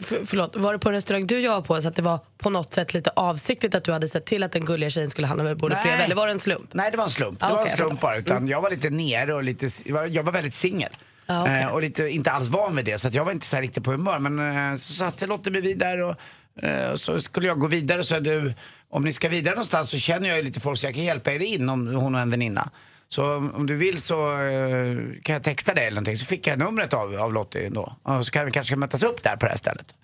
För, 0.00 0.24
förlåt, 0.24 0.56
var 0.56 0.72
det 0.72 0.78
på 0.78 0.88
en 0.88 0.94
restaurang 0.94 1.26
du 1.26 1.40
jobbade 1.40 1.66
på 1.66 1.80
så 1.82 1.88
att 1.88 1.96
det 1.96 2.02
var 2.02 2.18
på 2.38 2.50
något 2.50 2.74
sätt 2.74 2.94
lite 2.94 3.10
avsiktligt 3.16 3.74
att 3.74 3.84
du 3.84 3.92
hade 3.92 4.08
sett 4.08 4.24
till 4.26 4.42
att 4.42 4.52
den 4.52 4.64
gulliga 4.64 4.90
tjejen 4.90 5.10
skulle 5.10 5.26
hamna 5.26 5.44
vid 5.44 5.56
bordet 5.56 5.78
Nej. 5.78 5.84
bredvid? 5.84 6.04
Eller 6.04 6.14
var 6.14 6.26
det 6.26 6.32
en 6.32 6.38
slump? 6.38 6.74
Nej, 6.74 6.90
det 6.90 6.96
var 6.96 7.04
en 7.04 7.10
slump. 7.10 7.42
Ah, 7.42 7.46
det 7.48 7.54
var 7.54 7.60
okej, 7.60 7.72
en 7.72 7.76
slump 7.76 8.00
bara. 8.00 8.16
Utan 8.16 8.48
jag 8.48 8.60
var 8.60 8.70
lite 8.70 8.90
nere 8.90 9.34
och 9.34 9.44
lite, 9.44 9.68
jag 9.84 9.94
var, 9.94 10.22
var 10.22 10.32
väldigt 10.32 10.54
singel. 10.54 10.90
Ah, 11.26 11.42
okej. 11.42 11.60
eh, 11.62 11.68
och 11.68 11.82
lite, 11.82 12.08
inte 12.08 12.30
alls 12.30 12.48
van 12.48 12.74
med 12.74 12.84
det. 12.84 12.98
Så 12.98 13.08
att 13.08 13.14
jag 13.14 13.24
var 13.24 13.32
inte 13.32 13.46
så 13.46 13.60
riktigt 13.60 13.84
på 13.84 13.90
humör. 13.90 14.18
Men 14.18 14.70
eh, 14.70 14.76
så 14.76 14.92
satt 14.92 15.16
sig 15.16 15.28
Lotte 15.28 15.50
bredvid 15.50 15.78
där 15.78 15.98
och 15.98 16.16
eh, 16.62 16.94
så 16.94 17.18
skulle 17.18 17.46
jag 17.46 17.58
gå 17.58 17.66
vidare. 17.66 18.04
Så 18.04 18.20
du, 18.20 18.54
om 18.90 19.04
ni 19.04 19.12
ska 19.12 19.28
vidare 19.28 19.54
någonstans 19.54 19.90
så 19.90 19.98
känner 19.98 20.28
jag 20.28 20.36
ju 20.36 20.42
lite 20.44 20.60
folk 20.60 20.78
så 20.78 20.86
jag 20.86 20.94
kan 20.94 21.04
hjälpa 21.04 21.32
er 21.32 21.38
in 21.38 21.68
om 21.68 21.94
hon 21.94 22.14
och 22.14 22.20
en 22.20 22.30
väninna. 22.30 22.70
Så 23.14 23.36
om 23.36 23.66
du 23.66 23.76
vill 23.76 24.02
så 24.02 24.32
eh, 24.42 24.96
kan 25.22 25.32
jag 25.32 25.42
texta 25.42 25.74
dig 25.74 25.84
eller 25.86 25.94
någonting. 25.94 26.18
Så 26.18 26.26
fick 26.26 26.46
jag 26.46 26.58
numret 26.58 26.94
av, 26.94 27.14
av 27.14 27.32
Lottie 27.32 27.68
då. 27.70 27.96
Och 28.02 28.26
så 28.26 28.32
kan 28.32 28.44
vi 28.44 28.50
kanske 28.50 28.76
mötas 28.76 29.02
upp 29.02 29.22
där 29.22 29.36
på 29.36 29.46
det 29.46 29.50
här 29.50 29.56
stället. 29.56 29.94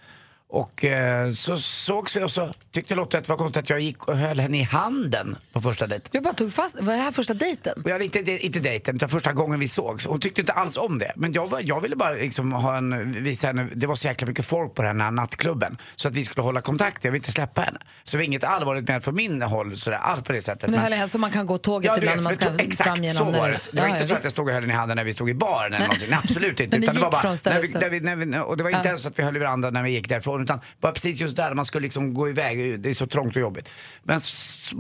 Och 0.49 0.85
eh, 0.85 1.33
så 1.33 1.57
sågs 1.57 2.17
vi 2.17 2.23
och 2.23 2.31
så 2.31 2.55
tyckte 2.73 2.95
Lotte 2.95 3.19
att 3.19 3.25
det 3.25 3.29
var 3.31 3.37
konstigt 3.37 3.63
att 3.63 3.71
jag 3.71 3.81
gick 3.81 4.09
och 4.09 4.17
höll 4.17 4.41
henne 4.41 4.59
i 4.59 4.63
handen 4.63 5.37
på 5.53 5.61
första 5.61 5.87
dejten. 5.87 6.09
Du 6.13 6.21
bara 6.21 6.35
tog 6.35 6.53
fast, 6.53 6.81
var 6.81 6.93
det 6.93 7.03
här 7.03 7.11
första 7.13 7.35
dejten? 7.35 7.83
Jag 7.85 7.93
hade 7.93 8.05
inte, 8.05 8.19
inte 8.47 8.59
dejten, 8.61 8.97
utan 8.97 9.09
första 9.09 9.33
gången 9.33 9.61
vi 9.61 9.69
sågs. 9.69 10.07
Hon 10.07 10.21
tyckte 10.21 10.41
inte 10.41 10.53
alls 10.53 10.77
om 10.77 10.99
det. 10.99 11.13
Men 11.17 11.33
jag, 11.33 11.47
var, 11.51 11.61
jag 11.63 11.81
ville 11.81 11.97
bara 11.97 12.11
liksom 12.11 12.53
ha 12.53 12.77
en, 12.77 13.13
visa 13.25 13.47
henne, 13.47 13.69
det 13.75 13.87
var 13.87 13.95
så 13.95 14.07
jäkla 14.09 14.27
mycket 14.27 14.47
folk 14.47 14.75
på 14.75 14.83
den 14.83 15.01
här 15.01 15.11
nattklubben. 15.11 15.79
Så 15.97 16.09
att 16.09 16.15
vi 16.15 16.25
skulle 16.25 16.45
hålla 16.45 16.61
kontakt, 16.61 17.05
jag 17.05 17.13
ville 17.13 17.19
inte 17.21 17.33
släppa 17.33 17.61
henne. 17.63 17.79
Så 18.05 18.11
det 18.11 18.17
var 18.17 18.25
inget 18.25 18.45
allvarligt 18.45 18.89
med 18.89 19.05
från 19.05 19.15
min 19.15 19.43
håll, 19.43 19.77
sådär, 19.77 19.99
allt 19.99 20.25
på 20.25 20.33
det 20.33 20.41
sättet. 20.43 20.63
Men 20.63 20.73
du 20.73 20.79
höll 20.79 20.93
henne 20.93 21.09
så 21.09 21.19
man 21.19 21.31
kan 21.31 21.47
gå 21.47 21.59
tåget 21.59 21.87
Ja, 21.89 21.99
ibland 21.99 22.17
när 22.17 22.23
man 22.25 22.35
ska 22.35 22.49
exakt 22.59 22.89
fram 22.91 23.05
genom... 23.05 23.27
så 23.27 23.31
när 23.33 23.39
var 23.41 23.49
det- 23.49 23.69
det. 23.73 23.81
Var 23.81 23.89
Ja, 23.89 23.89
inte 23.89 24.03
ja, 24.03 24.07
så 24.09 24.13
att 24.13 24.17
visst. 24.19 24.25
jag 24.25 24.33
stod 24.33 24.47
och 24.49 24.53
höll 24.55 24.63
henne 24.63 24.73
i 24.73 24.77
handen 24.77 24.97
när 24.97 25.05
vi 25.05 25.13
stod 25.13 25.31
i 25.31 25.35
baren 25.35 25.73
eller 25.75 25.79
någonting. 25.87 26.11
Nej, 26.11 26.19
Absolut 26.25 26.61
inte. 26.61 26.77
Utan 26.77 26.95
det 26.95 27.01
var 27.01 27.11
bara, 27.11 27.23
när 27.45 27.61
vi, 27.61 27.69
när 27.73 27.89
vi, 27.91 28.01
när 28.01 28.17
vi, 28.17 28.39
och 28.39 28.57
det 28.57 28.63
var 28.63 28.71
inte 28.71 28.89
ens 28.89 29.07
att 29.07 29.19
vi 29.19 29.23
höll 29.23 29.37
i 29.37 29.39
varandra 29.39 29.71
när 29.71 29.83
vi 29.83 29.91
gick 29.91 30.09
därifrån. 30.09 30.36
Utan 30.43 30.61
bara 30.81 30.93
precis 30.93 31.21
just 31.21 31.37
där, 31.37 31.55
man 31.55 31.65
skulle 31.65 31.83
liksom 31.83 32.15
gå 32.15 32.29
iväg. 32.29 32.81
Det 32.81 32.91
är 32.91 32.95
så 32.95 33.07
trångt 33.07 33.37
och 33.37 33.43
jobbigt. 33.43 33.69
Men 34.03 34.21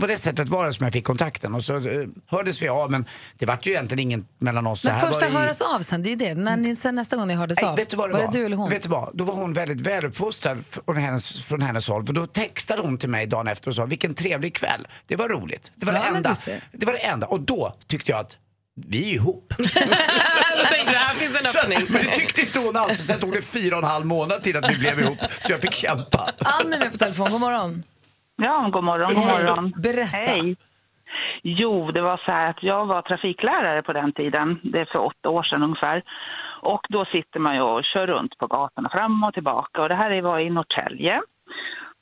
på 0.00 0.06
det 0.06 0.18
sättet 0.18 0.48
var 0.48 0.66
det 0.66 0.72
som 0.72 0.84
jag 0.84 0.92
fick 0.92 1.04
kontakten. 1.04 1.54
Och 1.54 1.64
så 1.64 1.76
eh, 1.76 2.06
hördes 2.26 2.62
vi 2.62 2.68
av, 2.68 2.90
men 2.90 3.04
det 3.38 3.46
var 3.46 3.58
ju 3.62 3.70
egentligen 3.72 3.98
ingen 4.02 4.26
mellan 4.38 4.66
oss. 4.66 4.84
Men 4.84 5.00
första 5.00 5.28
i- 5.28 5.30
höras 5.30 5.60
av 5.60 5.80
sen, 5.80 6.02
det 6.02 6.08
är 6.08 6.10
ju 6.10 6.16
det. 6.16 6.34
När 6.34 6.56
ni, 6.56 6.76
sen 6.76 6.94
nästa 6.94 7.16
gång 7.16 7.28
ni 7.28 7.34
hördes 7.34 7.60
Nej, 7.60 7.70
av, 7.70 7.76
vet 7.76 7.88
du 7.90 7.96
vad 7.96 8.08
det 8.10 8.12
var 8.12 8.20
var? 8.24 8.32
det 8.32 8.38
du 8.38 8.44
eller 8.44 8.56
hon? 8.56 8.70
Vet 8.70 8.82
du 8.82 8.88
vad? 8.88 9.10
Då 9.16 9.24
var 9.24 9.34
hon 9.34 9.52
väldigt 9.52 9.80
väluppfostrad 9.80 10.64
från 10.66 10.96
hennes, 10.96 11.40
från 11.44 11.62
hennes 11.62 11.88
håll. 11.88 12.06
För 12.06 12.12
då 12.12 12.26
textade 12.26 12.82
hon 12.82 12.98
till 12.98 13.08
mig 13.08 13.26
dagen 13.26 13.48
efter 13.48 13.68
och 13.68 13.74
sa 13.74 13.84
vilken 13.84 14.14
trevlig 14.14 14.54
kväll. 14.54 14.86
Det 15.06 15.16
var 15.16 15.28
roligt. 15.28 15.72
Det 15.76 15.86
var 15.86 15.92
Ja, 15.92 16.00
det 16.00 16.16
enda. 16.16 16.36
Det 16.72 16.86
var 16.86 16.92
det 16.92 16.98
enda. 16.98 17.26
Och 17.26 17.40
då 17.40 17.76
tyckte 17.86 18.10
jag 18.10 18.20
att 18.20 18.36
vi 18.86 19.10
är 19.10 19.14
ihop. 19.14 19.54
Då 19.58 19.64
tänkte 20.70 20.92
du, 20.92 20.96
här 20.98 21.14
finns 21.14 21.40
en 21.40 21.46
öppning. 21.46 22.10
alls. 22.76 23.06
Sen 23.06 23.20
tog 23.20 23.32
det 23.32 23.42
fyra 23.42 23.76
och 23.76 23.82
en 23.82 23.88
halv 23.88 24.06
månad 24.06 24.42
till 24.42 24.56
att 24.56 24.70
vi 24.70 24.78
blev 24.78 24.98
ihop. 25.00 25.18
Så 25.38 25.52
jag 25.52 25.60
fick 25.60 25.74
kämpa. 25.74 26.20
Ann 26.60 26.72
är 26.72 26.78
med 26.78 26.92
på 26.92 26.98
telefon, 26.98 27.28
god 27.30 27.40
morgon. 27.40 27.82
Ja, 28.36 28.70
god 28.72 28.84
morgon, 28.84 29.14
god 29.14 29.24
Hej. 29.24 29.44
morgon. 29.44 29.72
Berätta. 29.76 30.16
Hej. 30.16 30.56
Jo, 31.42 31.90
det 31.90 32.02
var 32.02 32.16
så 32.16 32.30
här 32.32 32.50
att 32.50 32.62
jag 32.62 32.86
var 32.86 33.02
trafiklärare 33.02 33.82
på 33.82 33.92
den 33.92 34.12
tiden, 34.12 34.60
det 34.62 34.80
är 34.80 34.84
för 34.84 34.98
åtta 34.98 35.28
år 35.28 35.42
sedan 35.42 35.62
ungefär. 35.62 36.02
Och 36.62 36.86
då 36.88 37.04
sitter 37.04 37.40
man 37.40 37.54
ju 37.54 37.60
och 37.60 37.84
kör 37.84 38.06
runt 38.06 38.38
på 38.38 38.46
gatorna 38.46 38.88
fram 38.88 39.24
och 39.24 39.34
tillbaka 39.34 39.82
och 39.82 39.88
det 39.88 39.94
här 39.94 40.22
var 40.22 40.38
i 40.38 40.50
Norrtälje. 40.50 41.20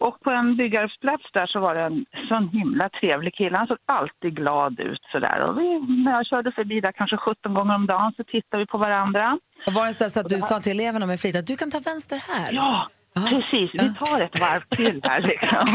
Och 0.06 0.20
på 0.20 0.30
en 0.30 0.56
byggarbetsplats 0.56 1.24
där 1.32 1.46
så 1.46 1.60
var 1.60 1.74
det 1.74 1.82
en 1.82 2.04
sån 2.28 2.48
himla 2.48 2.88
trevlig 2.88 3.34
kille. 3.34 3.56
Han 3.56 3.66
såg 3.66 3.78
alltid 3.86 4.36
glad 4.36 4.80
ut 4.80 5.02
sådär. 5.12 5.38
Och 5.46 5.58
vi, 5.58 5.68
när 6.04 6.12
jag 6.12 6.26
körde 6.26 6.52
förbi 6.52 6.80
där 6.80 6.92
kanske 6.92 7.16
17 7.16 7.54
gånger 7.54 7.74
om 7.74 7.86
dagen 7.86 8.12
så 8.16 8.24
tittade 8.24 8.62
vi 8.62 8.66
på 8.66 8.78
varandra. 8.78 9.38
Och 9.66 9.72
var 9.72 9.86
det 9.86 9.92
så 10.10 10.20
att 10.20 10.28
du 10.28 10.40
sa 10.40 10.58
till 10.60 10.72
eleverna 10.80 11.06
med 11.06 11.20
flit 11.20 11.36
att 11.36 11.46
du 11.46 11.56
kan 11.56 11.70
ta 11.70 11.78
vänster 11.90 12.18
här? 12.28 12.52
Ja, 12.52 12.88
Ja. 13.16 13.22
precis. 13.28 13.70
Vi 13.82 13.94
tar 13.94 14.20
ett 14.20 14.40
varv 14.40 14.60
till 14.60 15.00
här 15.04 15.20
liksom. 15.20 15.66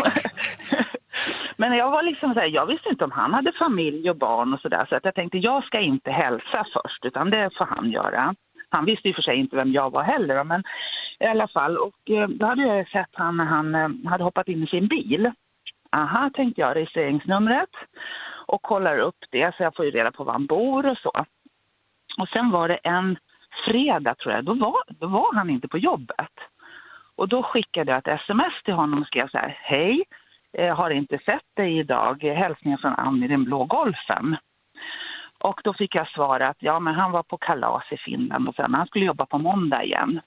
Men 1.57 1.73
jag 1.77 1.91
var 1.91 2.03
liksom 2.03 2.33
så 2.33 2.39
här, 2.39 2.47
jag 2.47 2.65
visste 2.65 2.89
inte 2.89 3.03
om 3.03 3.11
han 3.11 3.33
hade 3.33 3.51
familj 3.59 4.09
och 4.09 4.15
barn 4.17 4.53
och 4.53 4.59
sådär. 4.59 4.85
Så 4.89 4.95
att 4.95 5.05
jag 5.05 5.15
tänkte, 5.15 5.37
jag 5.37 5.63
ska 5.63 5.79
inte 5.79 6.11
hälsa 6.11 6.65
först, 6.73 7.05
utan 7.05 7.29
det 7.29 7.49
får 7.57 7.65
han 7.75 7.91
göra. 7.91 8.35
Han 8.69 8.85
visste 8.85 9.07
ju 9.07 9.13
för 9.13 9.21
sig 9.21 9.35
inte 9.37 9.55
vem 9.55 9.71
jag 9.71 9.91
var 9.91 10.03
heller, 10.03 10.37
då, 10.37 10.43
men 10.43 10.63
i 11.19 11.25
alla 11.25 11.47
fall. 11.47 11.77
Och 11.77 12.09
eh, 12.09 12.27
då 12.27 12.45
hade 12.45 12.61
jag 12.61 12.89
sett 12.89 13.09
han 13.11 13.37
när 13.37 13.45
han 13.45 13.75
eh, 13.75 13.89
hade 14.05 14.23
hoppat 14.23 14.47
in 14.47 14.63
i 14.63 14.67
sin 14.67 14.87
bil. 14.87 15.31
Aha, 15.91 16.29
tänkte 16.33 16.61
jag, 16.61 16.75
registreringsnumret. 16.75 17.69
Och 18.47 18.61
kollar 18.61 18.97
upp 18.97 19.25
det, 19.31 19.55
så 19.55 19.63
jag 19.63 19.75
får 19.75 19.85
ju 19.85 19.91
reda 19.91 20.11
på 20.11 20.23
var 20.23 20.33
han 20.33 20.45
bor 20.45 20.85
och 20.85 20.97
så. 20.97 21.25
Och 22.17 22.29
sen 22.29 22.51
var 22.51 22.67
det 22.67 22.75
en 22.75 23.17
fredag, 23.65 24.15
tror 24.15 24.33
jag, 24.33 24.45
då 24.45 24.53
var, 24.53 24.83
då 24.99 25.07
var 25.07 25.35
han 25.35 25.49
inte 25.49 25.67
på 25.67 25.77
jobbet. 25.77 26.33
Och 27.15 27.27
då 27.27 27.43
skickade 27.43 27.91
jag 27.91 27.97
ett 27.97 28.21
sms 28.21 28.63
till 28.63 28.73
honom 28.73 29.01
och 29.01 29.07
skrev 29.07 29.27
så 29.27 29.37
här, 29.37 29.57
hej, 29.61 30.03
eh, 30.53 30.75
har 30.75 30.89
inte 30.89 31.17
sett 31.17 31.55
dig 31.55 31.77
idag, 31.77 32.23
hälsningar 32.23 32.77
från 32.77 32.93
Ann 32.93 33.23
i 33.23 33.27
den 33.27 33.43
blå 33.43 33.65
golfen. 33.65 34.37
Och 35.39 35.61
då 35.63 35.73
fick 35.73 35.95
jag 35.95 36.07
svar 36.07 36.39
att 36.39 36.57
ja, 36.59 36.79
men 36.79 36.95
han 36.95 37.11
var 37.11 37.23
på 37.23 37.37
kalas 37.37 37.91
i 37.91 37.97
Finland 37.97 38.47
och 38.47 38.55
sen 38.55 38.73
han 38.73 38.87
skulle 38.87 39.05
jobba 39.05 39.25
på 39.25 39.37
måndag 39.37 39.83
igen. 39.83 40.21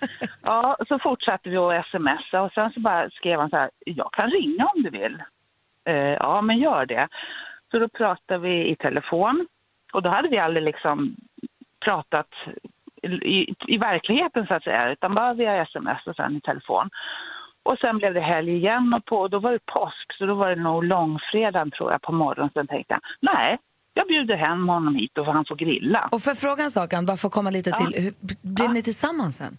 Ja, 0.42 0.76
så 0.88 0.98
fortsatte 0.98 1.48
vi 1.48 1.56
att 1.56 1.86
smsa 1.86 2.42
och 2.42 2.52
sen 2.52 2.72
så 2.72 2.80
bara 2.80 3.10
skrev 3.10 3.40
han 3.40 3.50
så 3.50 3.56
här, 3.56 3.70
jag 3.86 4.12
kan 4.12 4.30
ringa 4.30 4.66
om 4.66 4.82
du 4.82 4.90
vill. 4.90 5.22
Eh, 5.84 5.94
ja, 5.94 6.40
men 6.40 6.58
gör 6.58 6.86
det. 6.86 7.08
Så 7.70 7.78
då 7.78 7.88
pratade 7.88 8.40
vi 8.40 8.68
i 8.68 8.76
telefon 8.76 9.46
och 9.92 10.02
då 10.02 10.10
hade 10.10 10.28
vi 10.28 10.38
aldrig 10.38 10.64
liksom 10.64 11.16
pratat 11.84 12.28
i, 13.02 13.54
i 13.66 13.78
verkligheten 13.78 14.46
så 14.46 14.54
att 14.54 14.64
säga, 14.64 14.92
utan 14.92 15.14
bara 15.14 15.34
via 15.34 15.62
sms 15.62 16.06
och 16.06 16.16
sen 16.16 16.36
i 16.36 16.40
telefon. 16.40 16.90
Och 17.62 17.78
sen 17.78 17.98
blev 17.98 18.14
det 18.14 18.20
helg 18.20 18.56
igen 18.56 18.94
och 18.94 19.04
på, 19.04 19.28
då 19.28 19.38
var 19.38 19.52
det 19.52 19.66
påsk, 19.66 20.12
så 20.18 20.26
då 20.26 20.34
var 20.34 20.48
det 20.48 20.62
nog 20.62 20.84
långfredagen 20.84 21.70
tror 21.70 21.92
jag 21.92 22.02
på 22.02 22.12
morgonen. 22.12 22.50
Sen 22.54 22.66
tänkte 22.66 22.94
jag, 22.94 23.00
nej, 23.20 23.58
jag 23.98 24.06
bjuder 24.12 24.36
hem 24.36 24.68
honom 24.68 24.94
hit 24.94 25.18
och 25.18 25.26
han 25.26 25.44
får 25.48 25.56
grilla. 25.64 26.08
Och 26.12 26.20
för 26.26 26.34
fråga 26.34 26.60
en 26.64 26.70
sak, 26.70 26.90
bara 27.06 27.16
för 27.16 27.28
att 27.28 27.34
komma 27.38 27.50
lite 27.50 27.70
Ja. 27.70 27.76
till. 27.76 28.02
Hur, 28.04 28.12
blev 28.56 28.70
ni 28.72 28.82
tillsammans 28.82 29.36
sen? 29.36 29.54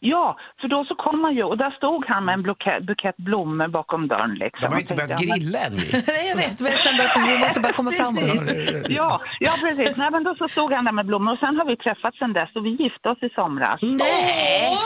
Ja, 0.00 0.38
för 0.60 0.68
då 0.68 0.84
så 0.88 0.94
kom 0.94 1.24
han 1.24 1.34
ju 1.38 1.44
och 1.50 1.58
där 1.58 1.70
stod 1.70 2.02
han 2.06 2.24
med 2.24 2.32
en 2.34 2.42
bukett, 2.42 2.82
bukett 2.86 3.16
blommor 3.16 3.68
bakom 3.68 4.08
dörren. 4.08 4.34
Liksom. 4.34 4.60
De 4.62 4.66
har 4.68 4.76
ju 4.76 4.80
inte 4.80 4.94
börjat 4.94 5.10
ja, 5.10 5.34
grilla 5.36 5.58
än. 5.66 5.72
vi. 5.76 5.86
Nej, 6.12 6.24
jag 6.30 6.36
vet, 6.36 6.60
men 6.60 6.70
jag 6.70 6.80
kände 6.86 7.00
att 7.08 7.16
vi 7.28 7.38
måste 7.38 7.60
bara 7.60 7.72
komma 7.72 7.90
framåt. 8.00 8.24
Ja, 8.98 9.20
ja, 9.46 9.52
precis. 9.64 9.96
Nej, 9.96 10.08
men 10.14 10.24
då 10.24 10.34
så 10.34 10.48
stod 10.48 10.72
han 10.72 10.84
där 10.84 10.92
med 10.92 11.06
blommor 11.06 11.32
och 11.32 11.38
sen 11.38 11.56
har 11.56 11.66
vi 11.72 11.76
träffats 11.76 12.18
sen 12.18 12.32
dess 12.32 12.50
och 12.56 12.64
vi 12.66 12.70
gifte 12.82 13.08
oss 13.12 13.22
i 13.22 13.28
somras. 13.38 13.78
Nej! 13.82 14.78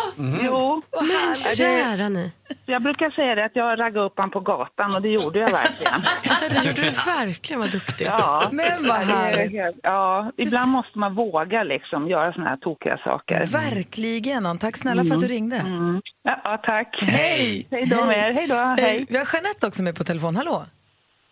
Jo, 0.47 0.83
Men 1.11 1.35
kära 1.57 2.09
ni. 2.09 2.33
Jag 2.69 2.83
brukar 2.83 3.11
säga 3.11 3.35
det 3.35 3.45
att 3.45 3.57
jag 3.57 3.79
raggade 3.79 4.07
upp 4.07 4.13
han 4.17 4.31
på 4.31 4.41
gatan 4.41 4.95
och 4.95 5.03
det 5.03 5.09
gjorde 5.09 5.39
jag 5.39 5.51
verkligen. 5.51 6.01
Det 6.51 6.67
gjorde 6.67 6.83
du 6.83 6.91
verkligen, 6.91 7.61
vad 7.61 7.73
duktigt. 7.73 8.09
Ja, 8.19 8.49
Men 8.53 8.89
vad 8.89 8.97
härligt. 8.97 9.77
Ja, 9.83 10.33
ibland 10.37 10.73
måste 10.73 10.99
man 10.99 11.15
våga 11.15 11.63
liksom 11.63 12.09
göra 12.09 12.33
såna 12.33 12.49
här 12.49 12.57
tokiga 12.57 12.99
saker. 12.99 13.47
Verkligen, 13.47 14.47
Ann. 14.47 14.59
Tack 14.59 14.77
snälla 14.77 15.05
för 15.05 15.15
att 15.15 15.21
du 15.21 15.29
ringde. 15.29 15.57
Mm. 15.57 16.01
Ja, 16.23 16.41
ja, 16.45 16.59
tack. 16.63 16.99
Hej! 17.03 17.67
Hej 17.71 17.85
då 17.87 18.05
med 18.05 18.19
er. 18.19 18.33
Hej 18.33 18.47
då. 18.47 18.55
Hej. 18.55 19.07
Vi 19.09 19.17
har 19.17 19.29
Jeanette 19.33 19.67
också 19.67 19.83
med 19.83 19.97
på 19.97 20.05
telefon. 20.05 20.37
Hallå! 20.37 20.65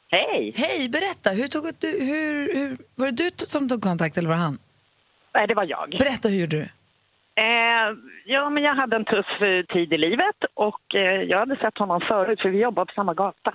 Hej! 0.08 0.52
Hej, 0.56 0.88
berätta. 0.88 1.30
Hur 1.30 1.48
tog 1.48 1.64
du, 1.78 1.88
hur, 1.88 2.54
hur, 2.54 2.76
var 2.94 3.06
det 3.06 3.12
du 3.12 3.30
som 3.46 3.68
tog 3.68 3.82
kontakt 3.82 4.18
eller 4.18 4.28
var 4.28 4.36
det 4.36 4.42
han? 4.42 4.58
Nej, 5.34 5.46
det 5.46 5.54
var 5.54 5.64
jag. 5.64 5.90
Berätta, 5.98 6.28
hur 6.28 6.40
gjorde 6.40 6.56
du? 6.56 6.68
Eh, 7.44 7.88
ja, 8.24 8.50
men 8.50 8.62
jag 8.62 8.74
hade 8.74 8.96
en 8.96 9.04
tuff 9.04 9.42
eh, 9.42 9.64
tid 9.74 9.92
i 9.92 9.98
livet 9.98 10.38
och 10.54 10.94
eh, 10.94 11.22
jag 11.22 11.38
hade 11.38 11.56
sett 11.56 11.78
honom 11.78 12.00
förut 12.00 12.40
för 12.40 12.48
vi 12.48 12.60
jobbade 12.60 12.86
på 12.86 12.94
samma 12.94 13.14
gata. 13.14 13.52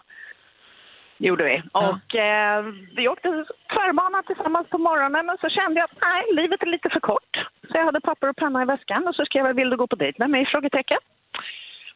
gjorde 1.18 1.44
vi. 1.44 1.64
Och 1.72 2.16
eh, 2.16 2.66
vi 2.96 3.08
åkte 3.08 3.28
tvärbana 3.74 4.24
tillsammans 4.24 4.68
på 4.70 4.78
morgonen 4.78 5.30
och 5.30 5.40
så 5.42 5.50
kände 5.50 5.80
jag 5.80 5.86
att 5.90 6.02
nej, 6.02 6.24
livet 6.42 6.62
är 6.62 6.66
lite 6.66 6.90
för 6.90 7.00
kort. 7.00 7.34
Så 7.70 7.78
jag 7.78 7.86
hade 7.86 8.02
papper 8.02 8.30
och 8.30 8.36
penna 8.36 8.62
i 8.62 8.66
väskan 8.66 9.08
och 9.08 9.16
så 9.16 9.26
skrev 9.26 9.46
jag 9.46 9.54
vill 9.54 9.70
du 9.70 9.78
gå 9.78 9.88
på 9.88 9.96
dejt 9.96 10.16
med 10.20 10.30
mig? 10.30 10.46
Frågetecken. 10.46 11.02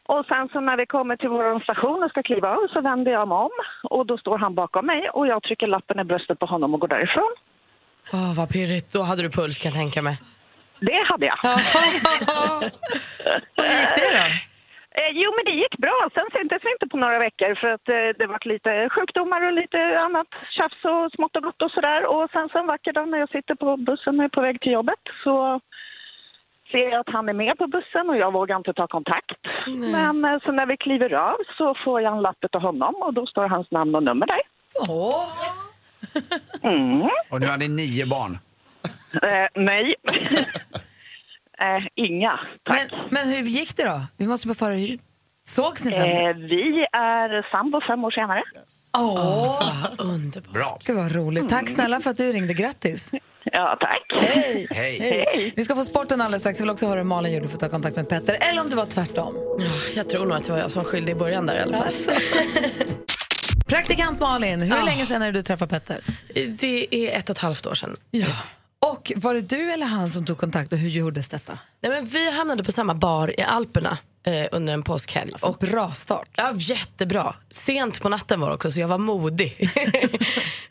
Och 0.06 0.26
sen 0.26 0.48
så 0.52 0.60
när 0.60 0.76
vi 0.76 0.86
kommer 0.86 1.16
till 1.16 1.28
vår 1.28 1.60
station 1.60 2.02
och 2.02 2.10
ska 2.10 2.22
kliva 2.22 2.48
av 2.56 2.68
så 2.72 2.80
vänder 2.80 3.12
jag 3.12 3.28
mig 3.28 3.38
om 3.38 3.50
och 3.82 4.06
då 4.06 4.18
står 4.18 4.38
han 4.38 4.54
bakom 4.54 4.86
mig 4.86 5.10
och 5.10 5.26
jag 5.26 5.42
trycker 5.42 5.66
lappen 5.66 6.00
i 6.00 6.04
bröstet 6.04 6.38
på 6.38 6.46
honom 6.46 6.74
och 6.74 6.80
går 6.80 6.88
därifrån. 6.88 7.32
Åh, 8.12 8.36
vad 8.36 8.48
pirrigt. 8.48 8.92
Då 8.92 9.02
hade 9.02 9.22
du 9.22 9.30
puls 9.30 9.58
kan 9.58 9.70
jag 9.70 9.78
tänka 9.78 10.02
mig. 10.02 10.18
Det 10.80 11.02
hade 11.08 11.26
jag. 11.26 11.36
Hur 13.56 13.80
gick 13.80 13.94
det 13.96 14.18
då? 14.18 14.24
Eh, 14.98 15.12
jo, 15.12 15.28
men 15.36 15.44
det 15.44 15.60
gick 15.62 15.76
bra. 15.78 16.08
Sen 16.14 16.28
syntes 16.32 16.64
vi 16.64 16.70
inte 16.72 16.86
på 16.86 16.96
några 16.96 17.18
veckor 17.18 17.54
för 17.60 17.68
att 17.76 17.88
eh, 17.88 18.08
det 18.18 18.26
var 18.26 18.48
lite 18.48 18.88
sjukdomar 18.94 19.40
och 19.46 19.52
lite 19.52 19.98
annat 20.06 20.30
tjafs 20.56 20.84
och 20.84 21.12
smått 21.14 21.36
och 21.36 21.42
gott 21.42 21.62
och 21.62 21.70
sådär. 21.70 22.06
Och 22.06 22.30
sen 22.30 22.48
så 22.48 22.58
en 22.58 22.66
vacker 22.66 22.92
dag 22.92 23.08
när 23.08 23.18
jag 23.18 23.30
sitter 23.30 23.54
på 23.54 23.76
bussen 23.76 24.18
och 24.18 24.24
är 24.24 24.28
på 24.28 24.40
väg 24.40 24.60
till 24.60 24.72
jobbet 24.72 25.02
så 25.24 25.60
ser 26.70 26.90
jag 26.90 27.00
att 27.00 27.14
han 27.16 27.28
är 27.28 27.32
med 27.32 27.58
på 27.58 27.66
bussen 27.66 28.10
och 28.10 28.16
jag 28.16 28.32
vågar 28.32 28.56
inte 28.56 28.72
ta 28.72 28.86
kontakt. 28.86 29.40
Men 29.92 30.24
eh, 30.24 30.38
så 30.44 30.52
när 30.52 30.66
vi 30.66 30.76
kliver 30.76 31.12
av 31.14 31.36
så 31.58 31.74
får 31.84 32.00
jag 32.00 32.12
en 32.16 32.22
lapp 32.22 32.44
av 32.52 32.60
honom 32.62 32.94
och 32.94 33.14
då 33.14 33.26
står 33.26 33.48
hans 33.48 33.70
namn 33.70 33.94
och 33.94 34.02
nummer 34.02 34.26
där. 34.26 34.40
Åh. 34.88 35.32
Mm. 36.62 37.08
Och 37.30 37.40
nu 37.40 37.46
har 37.46 37.58
ni 37.58 37.68
nio 37.68 38.06
barn. 38.06 38.38
Eh, 39.12 39.62
nej. 39.62 39.94
eh, 41.60 41.86
inga, 41.94 42.40
tack. 42.64 42.88
Men, 42.90 43.08
men 43.10 43.28
hur 43.28 43.42
gick 43.42 43.76
det 43.76 43.84
då? 43.84 44.00
Vi 44.16 44.26
måste 44.26 44.48
bara 44.48 44.54
föra 44.54 44.74
hur... 44.74 44.98
Sågs 45.48 45.84
ni 45.84 45.92
sen? 45.92 46.02
Eh, 46.10 46.34
vi 46.36 46.86
är 46.92 47.50
sambo 47.50 47.80
fem 47.88 48.04
år 48.04 48.10
senare. 48.10 48.42
Åh, 48.98 49.86
Underbart. 49.98 50.52
Bra. 50.52 50.78
Gud 50.84 50.96
vad 50.96 51.12
roligt. 51.12 51.48
Tack 51.48 51.68
snälla 51.68 52.00
för 52.00 52.10
att 52.10 52.16
du 52.16 52.32
ringde. 52.32 52.54
Grattis. 52.54 53.10
Ja, 53.44 53.76
tack. 53.80 54.22
Hej. 54.22 54.66
Hej. 54.70 54.98
Hej. 55.00 55.52
Vi 55.56 55.64
ska 55.64 55.74
få 55.74 55.84
sporten 55.84 56.20
alldeles 56.20 56.42
strax. 56.42 56.60
Vi 56.60 56.62
vill 56.62 56.70
också 56.70 56.86
höra 56.86 56.96
hur 56.98 57.04
Malin 57.04 57.34
gjorde 57.34 57.48
för 57.48 57.54
att 57.56 57.60
ta 57.60 57.68
kontakt 57.68 57.96
med 57.96 58.08
Petter. 58.08 58.36
Eller 58.50 58.60
om 58.60 58.70
det 58.70 58.76
var 58.76 58.86
tvärtom. 58.86 59.34
Ja, 59.58 59.66
jag 59.96 60.08
tror 60.08 60.26
nog 60.26 60.36
att 60.36 60.44
det 60.44 60.52
var 60.52 60.58
jag 60.58 60.70
som 60.70 60.82
var 60.82 60.90
skyldig 60.90 61.12
i 61.12 61.14
början 61.16 61.46
där 61.46 61.54
i 61.56 61.60
alla 61.60 61.76
fall. 61.76 61.92
Praktikant 63.66 64.20
Malin, 64.20 64.62
hur 64.62 64.76
Ah. 64.78 64.84
länge 64.84 65.06
sedan 65.06 65.22
är 65.22 65.26
det 65.26 65.32
du 65.38 65.42
träffade 65.42 65.68
Petter? 65.70 66.00
Det 66.48 66.94
är 66.94 67.18
ett 67.18 67.30
och 67.30 67.36
ett 67.36 67.42
halvt 67.42 67.66
år 67.66 67.74
sedan. 67.74 67.96
Ja. 68.10 68.26
Och 68.80 69.12
var 69.16 69.34
det 69.34 69.40
du 69.40 69.72
eller 69.72 69.86
han 69.86 70.12
som 70.12 70.26
tog 70.26 70.38
kontakt 70.38 70.72
och 70.72 70.78
hur 70.78 70.88
gjordes 70.88 71.28
detta? 71.28 71.58
Nej, 71.80 71.92
men 71.92 72.04
vi 72.04 72.30
hamnade 72.30 72.64
på 72.64 72.72
samma 72.72 72.94
bar 72.94 73.40
i 73.40 73.42
Alperna 73.42 73.98
eh, 74.26 74.46
under 74.52 74.74
en 74.74 74.82
påskhelg. 74.82 75.32
Alltså, 75.32 75.46
och, 75.46 75.56
bra 75.56 75.92
start. 75.92 76.28
ja, 76.36 76.52
jättebra. 76.56 77.34
Sent 77.50 78.00
på 78.00 78.08
natten 78.08 78.40
var 78.40 78.48
det 78.48 78.54
också 78.54 78.70
så 78.70 78.80
jag 78.80 78.88
var 78.88 78.98
modig. 78.98 79.70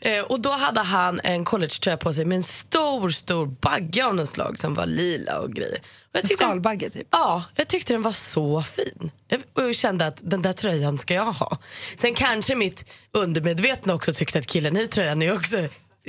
eh, 0.00 0.20
och 0.20 0.40
då 0.40 0.50
hade 0.50 0.80
han 0.80 1.20
en 1.24 1.44
collegetröja 1.44 1.96
på 1.96 2.12
sig 2.12 2.24
med 2.24 2.36
en 2.36 2.42
stor, 2.42 3.10
stor 3.10 3.46
bagge 3.46 4.04
av 4.06 4.14
något 4.14 4.28
slag 4.28 4.58
som 4.58 4.74
var 4.74 4.86
lila 4.86 5.38
och 5.38 5.52
grejer. 5.52 5.78
Och 5.78 6.10
jag 6.12 6.22
En 6.22 6.28
skalbagge 6.28 6.90
typ. 6.90 7.08
Ja, 7.10 7.44
jag 7.54 7.68
tyckte 7.68 7.92
den 7.92 8.02
var 8.02 8.12
så 8.12 8.62
fin. 8.62 9.10
Jag, 9.28 9.42
och 9.52 9.62
jag 9.62 9.74
kände 9.74 10.06
att 10.06 10.20
den 10.22 10.42
där 10.42 10.52
tröjan 10.52 10.98
ska 10.98 11.14
jag 11.14 11.32
ha. 11.32 11.58
Sen 11.96 12.14
kanske 12.14 12.54
mitt 12.54 12.92
undermedvetna 13.12 13.94
också 13.94 14.12
tyckte 14.12 14.38
att 14.38 14.46
killen 14.46 14.76
i 14.76 14.86
tröjan 14.86 15.22
är 15.22 15.34
också 15.34 15.68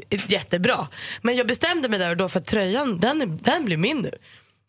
jättebra. 0.09 0.87
Men 1.21 1.35
jag 1.35 1.47
bestämde 1.47 1.89
mig 1.89 1.99
där 1.99 2.09
och 2.09 2.17
då 2.17 2.29
för 2.29 2.39
att 2.39 2.45
tröjan, 2.45 2.99
den, 2.99 3.37
den 3.37 3.65
blir 3.65 3.77
min 3.77 3.97
nu. 3.97 4.11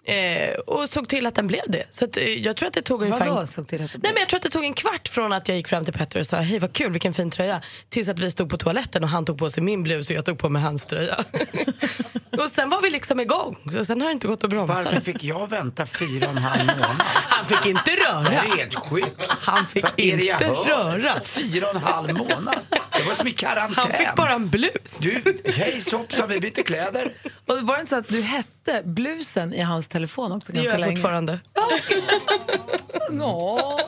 Eh, 0.08 0.54
och 0.54 0.88
såg 0.88 1.08
till 1.08 1.26
att 1.26 1.34
den 1.34 1.46
blev 1.46 1.62
det. 1.66 1.84
Så 1.90 2.04
att, 2.04 2.16
eh, 2.16 2.24
jag 2.24 2.56
tror 2.56 2.66
att 2.66 2.72
det 2.72 2.82
tog 2.82 3.02
ungefär... 3.02 3.28
Vadå 3.28 3.46
såg 3.46 3.68
till 3.68 3.82
att 3.82 3.92
det 3.92 3.98
Nej, 3.98 4.00
blev? 4.00 4.12
men 4.12 4.20
jag 4.20 4.28
tror 4.28 4.36
att 4.36 4.42
det 4.42 4.50
tog 4.50 4.64
en 4.64 4.74
kvart 4.74 5.08
från 5.08 5.32
att 5.32 5.48
jag 5.48 5.56
gick 5.56 5.68
fram 5.68 5.84
till 5.84 5.94
Petter 5.94 6.20
och 6.20 6.26
sa 6.26 6.36
hej 6.36 6.58
vad 6.58 6.72
kul, 6.72 6.92
vilken 6.92 7.14
fin 7.14 7.30
tröja. 7.30 7.60
Tills 7.88 8.08
att 8.08 8.18
vi 8.18 8.30
stod 8.30 8.50
på 8.50 8.58
toaletten 8.58 9.04
och 9.04 9.10
han 9.10 9.24
tog 9.24 9.38
på 9.38 9.50
sig 9.50 9.62
min 9.62 9.82
blus 9.82 10.10
och 10.10 10.16
jag 10.16 10.24
tog 10.24 10.38
på 10.38 10.48
mig 10.48 10.62
hans 10.62 10.86
tröja. 10.86 11.24
och 12.44 12.50
sen 12.50 12.70
var 12.70 12.82
vi 12.82 12.90
liksom 12.90 13.20
igång. 13.20 13.56
Så 13.72 13.84
sen 13.84 14.00
har 14.00 14.08
det 14.08 14.12
inte 14.12 14.28
gått 14.28 14.44
att 14.44 14.50
bromsa 14.50 14.74
Varför 14.84 15.00
fick 15.00 15.24
jag 15.24 15.50
vänta 15.50 15.86
fyra 15.86 16.26
och 16.26 16.36
en 16.36 16.42
halv 16.42 16.66
månad? 16.66 16.96
Han 17.04 17.46
fick 17.46 17.66
inte 17.66 17.82
Det 17.84 17.96
röra. 18.12 18.42
är 18.42 18.56
helt 18.56 18.74
sjukt. 18.74 19.22
Han 19.28 19.66
fick 19.66 19.82
Vad 19.84 19.92
är 19.96 20.16
det 20.16 20.24
jag 20.24 20.34
inte 20.42 20.46
hör? 20.46 20.98
röra. 20.98 21.20
Fyra 21.20 21.66
och 21.70 21.74
en 21.76 21.82
halv 21.82 22.12
månad. 22.18 22.58
Det 22.92 23.02
var 23.02 23.14
som 23.14 23.26
i 23.26 23.32
karantän. 23.32 23.74
Han 23.76 23.92
fick 23.92 24.14
bara 24.16 24.32
en 24.32 24.48
blus. 24.48 24.98
Du, 25.00 25.40
hej 25.44 25.82
hoppsan, 25.92 26.28
vi 26.28 26.40
byter 26.40 26.62
kläder. 26.62 27.12
Och 27.46 27.58
var 27.62 27.74
det 27.74 27.80
inte 27.80 27.90
så 27.90 27.96
att 27.96 28.08
du 28.08 28.20
hette 28.22 28.82
blusen 28.84 29.54
i 29.54 29.60
hans 29.62 29.88
telefon 29.88 30.32
också 30.32 30.52
Det 30.52 30.56
ganska 30.56 30.70
gör 30.72 30.78
jag 30.78 30.80
länge? 30.86 30.96
fortfarande. 30.96 31.40
Nå. 33.10 33.78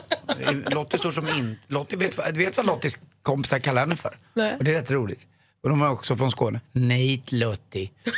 Lottie 0.65 0.97
står 0.99 1.11
som 1.11 1.27
in... 1.27 1.59
Lottie, 1.67 1.97
vet, 1.99 2.17
vad- 2.17 2.37
vet 2.37 2.57
vad 2.57 2.65
Lotties 2.65 2.97
kompisar 3.23 3.59
kallar 3.59 3.81
henne 3.81 3.95
för? 3.95 4.17
Nej. 4.33 4.55
Och 4.57 4.63
det 4.63 4.71
är 4.71 4.75
rätt 4.75 4.91
roligt. 4.91 5.19
Och 5.63 5.69
de 5.69 5.81
är 5.81 5.89
också 5.89 6.17
från 6.17 6.31
Skåne. 6.31 6.61
Nej, 6.71 7.23
Lottie. 7.31 7.89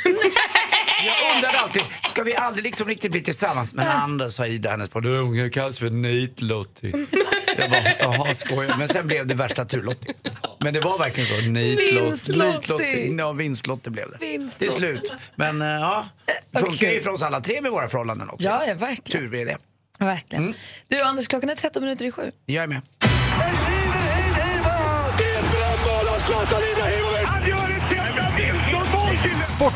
Jag 1.06 1.36
undrar 1.36 1.50
alltid, 1.62 1.82
ska 2.04 2.22
vi 2.22 2.36
aldrig 2.36 2.64
liksom 2.64 2.88
riktigt 2.88 3.10
bli 3.10 3.20
tillsammans? 3.20 3.74
Men 3.74 3.88
Anders 3.88 4.32
sa 4.32 4.46
Ida, 4.46 4.70
hennes 4.70 4.90
bror, 4.90 5.22
hon 5.22 5.50
kallas 5.50 5.78
för 5.78 5.90
Nate 5.90 6.44
Lottie. 6.44 7.06
Jag 7.58 7.70
bara, 7.70 7.80
jaha 7.98 8.34
skojar. 8.34 8.76
Men 8.78 8.88
sen 8.88 9.06
blev 9.06 9.26
det 9.26 9.34
värsta 9.34 9.64
tur-Lottie. 9.64 10.14
Men 10.60 10.74
det 10.74 10.80
var 10.80 10.98
verkligen 10.98 11.28
så. 11.28 12.38
Lottie. 12.72 13.14
Ja, 13.18 13.32
vinst-Lottie 13.32 13.90
blev 13.90 14.10
det. 14.10 14.16
Vinst-Lottie. 14.20 14.68
Till 14.68 14.78
slut. 14.78 15.12
Men 15.36 15.62
eh, 15.62 15.68
ja, 15.68 16.06
det 16.50 16.58
funkar 16.58 16.74
Okej. 16.76 16.94
ju 16.94 17.00
för 17.00 17.10
oss 17.10 17.22
alla 17.22 17.40
tre 17.40 17.60
med 17.60 17.70
våra 17.70 17.88
förhållanden 17.88 18.30
också. 18.30 18.48
Ja, 18.48 18.66
ja, 18.66 18.74
verkligen. 18.74 19.30
Tur 19.30 19.34
är 19.34 19.46
det. 19.46 19.58
verkligen. 19.98 20.54
Du 20.88 21.02
Anders, 21.02 21.26
klockan 21.26 21.50
är 21.50 21.54
13 21.54 21.82
minuter 21.82 22.04
i 22.04 22.10
sju. 22.10 22.30
Jag 22.46 22.62
är 22.62 22.68
med. 22.68 22.80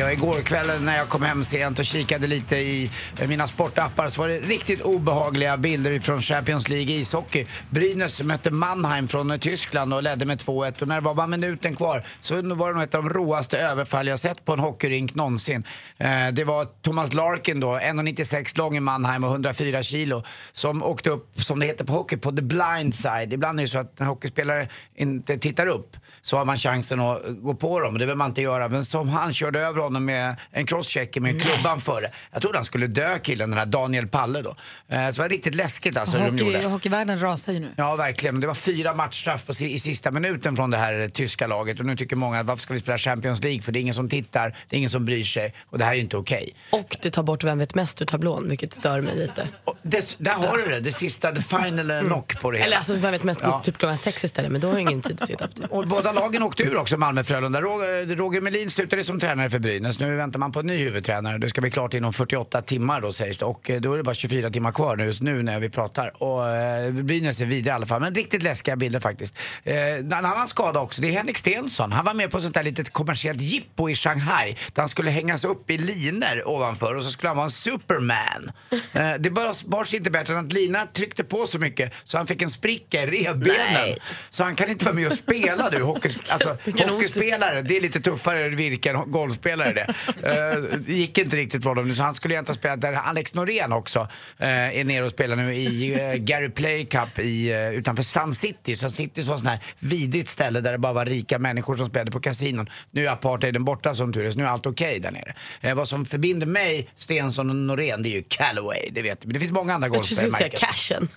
Jag 0.00 0.12
igår 0.12 0.34
kväll 0.34 0.82
när 0.82 0.96
jag 0.96 1.08
kom 1.08 1.22
hem 1.22 1.44
sent 1.44 1.78
och 1.78 1.84
kikade 1.84 2.26
lite 2.26 2.56
i 2.56 2.90
mina 3.28 3.46
sportappar 3.46 4.08
så 4.08 4.20
var 4.20 4.28
det 4.28 4.38
riktigt 4.38 4.80
obehagliga 4.80 5.56
bilder 5.56 6.00
från 6.00 6.22
Champions 6.22 6.68
League 6.68 6.94
ishockey. 6.94 7.46
Brynäs 7.70 8.22
mötte 8.22 8.50
Mannheim 8.50 9.08
från 9.08 9.38
Tyskland 9.38 9.94
och 9.94 10.02
ledde 10.02 10.26
med 10.26 10.38
2-1 10.38 10.82
och 10.82 10.88
när 10.88 10.94
det 10.94 11.00
var 11.00 11.14
bara 11.14 11.26
minuten 11.26 11.76
kvar 11.76 12.02
så 12.22 12.34
var 12.34 12.68
det 12.68 12.74
nog 12.74 12.82
ett 12.82 12.94
av 12.94 13.04
de 13.04 13.10
råaste 13.10 13.58
överfall 13.58 14.06
jag 14.08 14.18
sett 14.18 14.44
på 14.44 14.52
en 14.52 14.58
hockeyrink 14.58 15.14
någonsin. 15.14 15.64
Eh, 15.98 16.28
det 16.32 16.44
var 16.44 16.64
Thomas 16.82 17.14
Larkin 17.14 17.60
då, 17.60 17.68
1,96 17.68 18.58
lång 18.58 18.76
i 18.76 18.80
Mannheim 18.80 19.24
och 19.24 19.30
104 19.30 19.82
kilo 19.82 20.22
som 20.52 20.82
åkte 20.82 21.10
upp, 21.10 21.40
som 21.40 21.58
det 21.58 21.66
heter 21.66 21.84
på 21.84 21.92
hockey, 21.92 22.16
på 22.16 22.32
the 22.32 22.42
blind 22.42 22.94
side. 22.94 23.32
Ibland 23.32 23.60
är 23.60 23.64
det 23.64 23.68
så 23.68 23.78
att 23.78 23.98
när 23.98 24.06
hockeyspelare 24.06 24.68
inte 24.94 25.38
tittar 25.38 25.66
upp 25.66 25.96
så 26.22 26.36
har 26.36 26.44
man 26.44 26.56
chansen 26.56 27.00
att 27.00 27.22
gå 27.26 27.54
på 27.54 27.80
dem. 27.80 27.94
Det 27.94 27.98
behöver 27.98 28.14
man 28.14 28.30
inte 28.30 28.42
göra. 28.42 28.68
Men 28.68 28.84
som 28.84 29.08
han 29.08 29.34
körde 29.34 29.60
över 29.60 29.80
honom 29.80 29.89
med 29.98 30.36
en 30.50 30.66
crosschecker 30.66 31.20
med 31.20 31.42
klubban 31.42 31.80
före. 31.80 32.10
Jag 32.32 32.42
trodde 32.42 32.58
han 32.58 32.64
skulle 32.64 32.86
dö 32.86 33.18
killen, 33.18 33.50
den 33.50 33.58
här 33.58 33.66
Daniel 33.66 34.06
Palle 34.08 34.42
då. 34.42 34.50
Eh, 34.88 35.06
Så 35.10 35.12
det 35.12 35.18
var 35.18 35.28
riktigt 35.28 35.54
läskigt 35.54 35.96
alltså 35.96 36.16
hur 36.18 36.26
de 36.26 36.38
gjorde. 36.38 36.62
hockeyvärlden 36.68 37.20
rasar 37.22 37.52
ju 37.52 37.58
nu. 37.58 37.68
Ja, 37.76 37.96
verkligen. 37.96 38.40
Det 38.40 38.46
var 38.46 38.54
fyra 38.54 38.94
matchstraff 38.94 39.46
på, 39.46 39.52
i 39.52 39.78
sista 39.78 40.10
minuten 40.10 40.56
från 40.56 40.70
det 40.70 40.76
här 40.76 41.00
eh, 41.00 41.08
tyska 41.08 41.46
laget. 41.46 41.80
Och 41.80 41.86
nu 41.86 41.96
tycker 41.96 42.16
många, 42.16 42.42
varför 42.42 42.62
ska 42.62 42.72
vi 42.74 42.80
spela 42.80 42.98
Champions 42.98 43.42
League? 43.44 43.62
För 43.62 43.72
det 43.72 43.78
är 43.78 43.80
ingen 43.80 43.94
som 43.94 44.08
tittar, 44.08 44.56
det 44.68 44.76
är 44.76 44.78
ingen 44.78 44.90
som 44.90 45.04
bryr 45.04 45.24
sig. 45.24 45.54
Och 45.66 45.78
det 45.78 45.84
här 45.84 45.90
är 45.92 45.96
ju 45.96 46.00
inte 46.00 46.16
okej. 46.16 46.54
Och 46.70 46.96
det 47.02 47.10
tar 47.10 47.22
bort 47.22 47.44
Vem 47.44 47.58
vet 47.58 47.74
mest 47.74 48.02
ur 48.02 48.06
tablån, 48.06 48.48
vilket 48.48 48.72
stör 48.72 49.00
mig 49.00 49.16
lite. 49.16 49.48
Och 49.64 49.76
Des, 49.82 50.16
där 50.18 50.32
har 50.32 50.56
du 50.58 50.68
det, 50.68 50.80
det 50.80 50.92
sista, 50.92 51.32
the 51.32 51.42
final 51.42 51.90
eh, 51.90 52.00
knock 52.00 52.40
på 52.40 52.50
det 52.50 52.56
hela. 52.58 52.66
Eller 52.66 52.76
alltså 52.76 52.94
Vem 52.94 53.12
vet 53.12 53.22
mest 53.22 53.40
Ja. 53.42 53.62
typ 53.64 53.78
klockan 53.78 53.98
sex 53.98 54.24
istället, 54.24 54.52
men 54.52 54.60
då 54.60 54.68
har 54.68 54.74
jag 54.74 54.80
ingen 54.80 55.02
tid 55.02 55.22
att 55.22 55.28
titta 55.28 55.48
på 55.48 55.60
det. 55.60 55.66
Och 55.66 55.86
båda 55.86 56.12
lagen 56.12 56.42
åkte 56.42 56.62
ur 56.62 56.76
också, 56.76 56.96
Malmö-Frölunda. 56.96 57.60
Roger, 57.60 58.16
Roger 58.16 58.40
Melin 58.40 58.70
slutade 58.70 59.04
som 59.04 59.20
tränare 59.20 59.50
för 59.50 59.58
Brynäs. 59.58 59.79
Nu 59.80 60.16
väntar 60.16 60.38
man 60.38 60.52
på 60.52 60.60
en 60.60 60.66
ny 60.66 60.76
huvudtränare. 60.84 61.38
Det 61.38 61.48
ska 61.48 61.60
bli 61.60 61.70
klart 61.70 61.94
inom 61.94 62.12
48 62.12 62.62
timmar 62.62 63.00
då 63.00 63.12
sägs 63.12 63.38
det. 63.38 63.44
Och 63.44 63.70
eh, 63.70 63.80
då 63.80 63.92
är 63.92 63.96
det 63.96 64.02
bara 64.02 64.14
24 64.14 64.50
timmar 64.50 64.72
kvar 64.72 64.96
nu, 64.96 65.04
just 65.04 65.22
nu 65.22 65.42
när 65.42 65.60
vi 65.60 65.70
pratar. 65.70 66.22
Och 66.22 66.48
eh, 66.48 66.92
Brynäs 66.92 67.40
är 67.40 67.46
vidare 67.46 67.72
i 67.72 67.76
alla 67.76 67.86
fall. 67.86 68.00
Men 68.00 68.14
riktigt 68.14 68.42
läskiga 68.42 68.76
bilder 68.76 69.00
faktiskt. 69.00 69.38
Eh, 69.64 69.76
en 69.76 70.12
annan 70.12 70.48
skada 70.48 70.80
också, 70.80 71.02
det 71.02 71.08
är 71.08 71.12
Henrik 71.12 71.38
Stensson. 71.38 71.92
Han 71.92 72.04
var 72.04 72.14
med 72.14 72.30
på 72.30 72.36
ett 72.36 72.42
sånt 72.42 72.54
där 72.54 72.62
litet 72.62 72.92
kommersiellt 72.92 73.40
jippo 73.40 73.90
i 73.90 73.94
Shanghai. 73.94 74.56
Där 74.72 74.82
han 74.82 74.88
skulle 74.88 75.10
hängas 75.10 75.44
upp 75.44 75.70
i 75.70 75.78
liner 75.78 76.48
ovanför 76.48 76.94
och 76.94 77.04
så 77.04 77.10
skulle 77.10 77.28
han 77.28 77.36
vara 77.36 77.44
en 77.44 77.50
superman. 77.50 78.50
Eh, 78.92 79.12
det 79.18 79.30
bara 79.30 79.52
bars 79.66 79.94
inte 79.94 80.10
bättre 80.10 80.32
än 80.32 80.46
att 80.46 80.52
lina 80.52 80.86
tryckte 80.86 81.24
på 81.24 81.46
så 81.46 81.58
mycket 81.58 81.92
så 82.04 82.16
han 82.16 82.26
fick 82.26 82.42
en 82.42 82.48
spricka 82.48 83.02
i 83.02 83.06
revbenen. 83.06 83.72
Nej. 83.72 83.98
Så 84.30 84.44
han 84.44 84.56
kan 84.56 84.70
inte 84.70 84.84
vara 84.84 84.94
med 84.94 85.06
och 85.06 85.12
spela 85.12 85.68
nu. 85.68 85.82
Hockey, 85.82 86.10
alltså, 86.28 86.56
hockeyspelare, 86.64 87.62
det 87.62 87.76
är 87.76 87.80
lite 87.80 88.00
tuffare 88.00 88.48
virke 88.48 88.90
än 88.90 89.10
golfspelare 89.10 89.69
det. 89.74 89.94
Eh, 90.22 90.62
det 90.86 90.92
gick 90.92 91.18
inte 91.18 91.36
riktigt 91.36 91.62
för 91.62 91.74
dem 91.74 91.88
nu 91.88 91.94
så 91.94 92.02
han 92.02 92.14
skulle 92.14 92.34
egentligen 92.34 92.58
spela 92.58 92.76
där 92.76 92.92
Alex 92.92 93.34
Norén 93.34 93.72
också 93.72 94.08
eh, 94.38 94.78
är 94.78 94.84
nere 94.84 95.04
och 95.04 95.10
spelar 95.10 95.36
nu 95.36 95.54
i 95.54 96.00
eh, 96.00 96.14
Gary 96.14 96.50
Play 96.50 96.86
Cup 96.86 97.18
i, 97.18 97.52
utanför 97.74 98.02
Sun 98.02 98.34
City. 98.34 98.74
Sun 98.74 98.90
City 98.90 99.20
var 99.20 99.34
ett 99.34 99.40
sånt 99.40 99.50
här 99.50 99.64
vidrigt 99.78 100.28
ställe 100.28 100.60
där 100.60 100.72
det 100.72 100.78
bara 100.78 100.92
var 100.92 101.04
rika 101.06 101.38
människor 101.38 101.76
som 101.76 101.86
spelade 101.86 102.10
på 102.10 102.20
kasinon. 102.20 102.68
Nu 102.90 103.06
är 103.06 103.10
apartheiden 103.10 103.64
borta 103.64 103.94
som 103.94 104.12
tur 104.12 104.24
är, 104.24 104.30
så 104.30 104.38
nu 104.38 104.44
är 104.44 104.48
allt 104.48 104.66
okej 104.66 105.00
där 105.00 105.10
nere. 105.10 105.74
Vad 105.74 105.88
som 105.88 106.04
förbinder 106.06 106.46
mig, 106.46 106.88
Stensson 106.94 107.50
och 107.50 107.56
Norén, 107.56 108.02
det 108.02 108.08
är 108.08 108.10
ju 108.10 108.22
Callaway, 108.28 108.88
det 108.90 109.02
vet. 109.02 109.24
Men 109.24 109.32
det 109.34 109.40
finns 109.40 109.52
många 109.52 109.74
andra 109.74 109.88
Jag 109.88 109.94
golfspelare. 109.94 110.26
du 110.26 110.32
skulle 110.32 110.50
säga 110.50 110.66
cashen. 110.66 111.08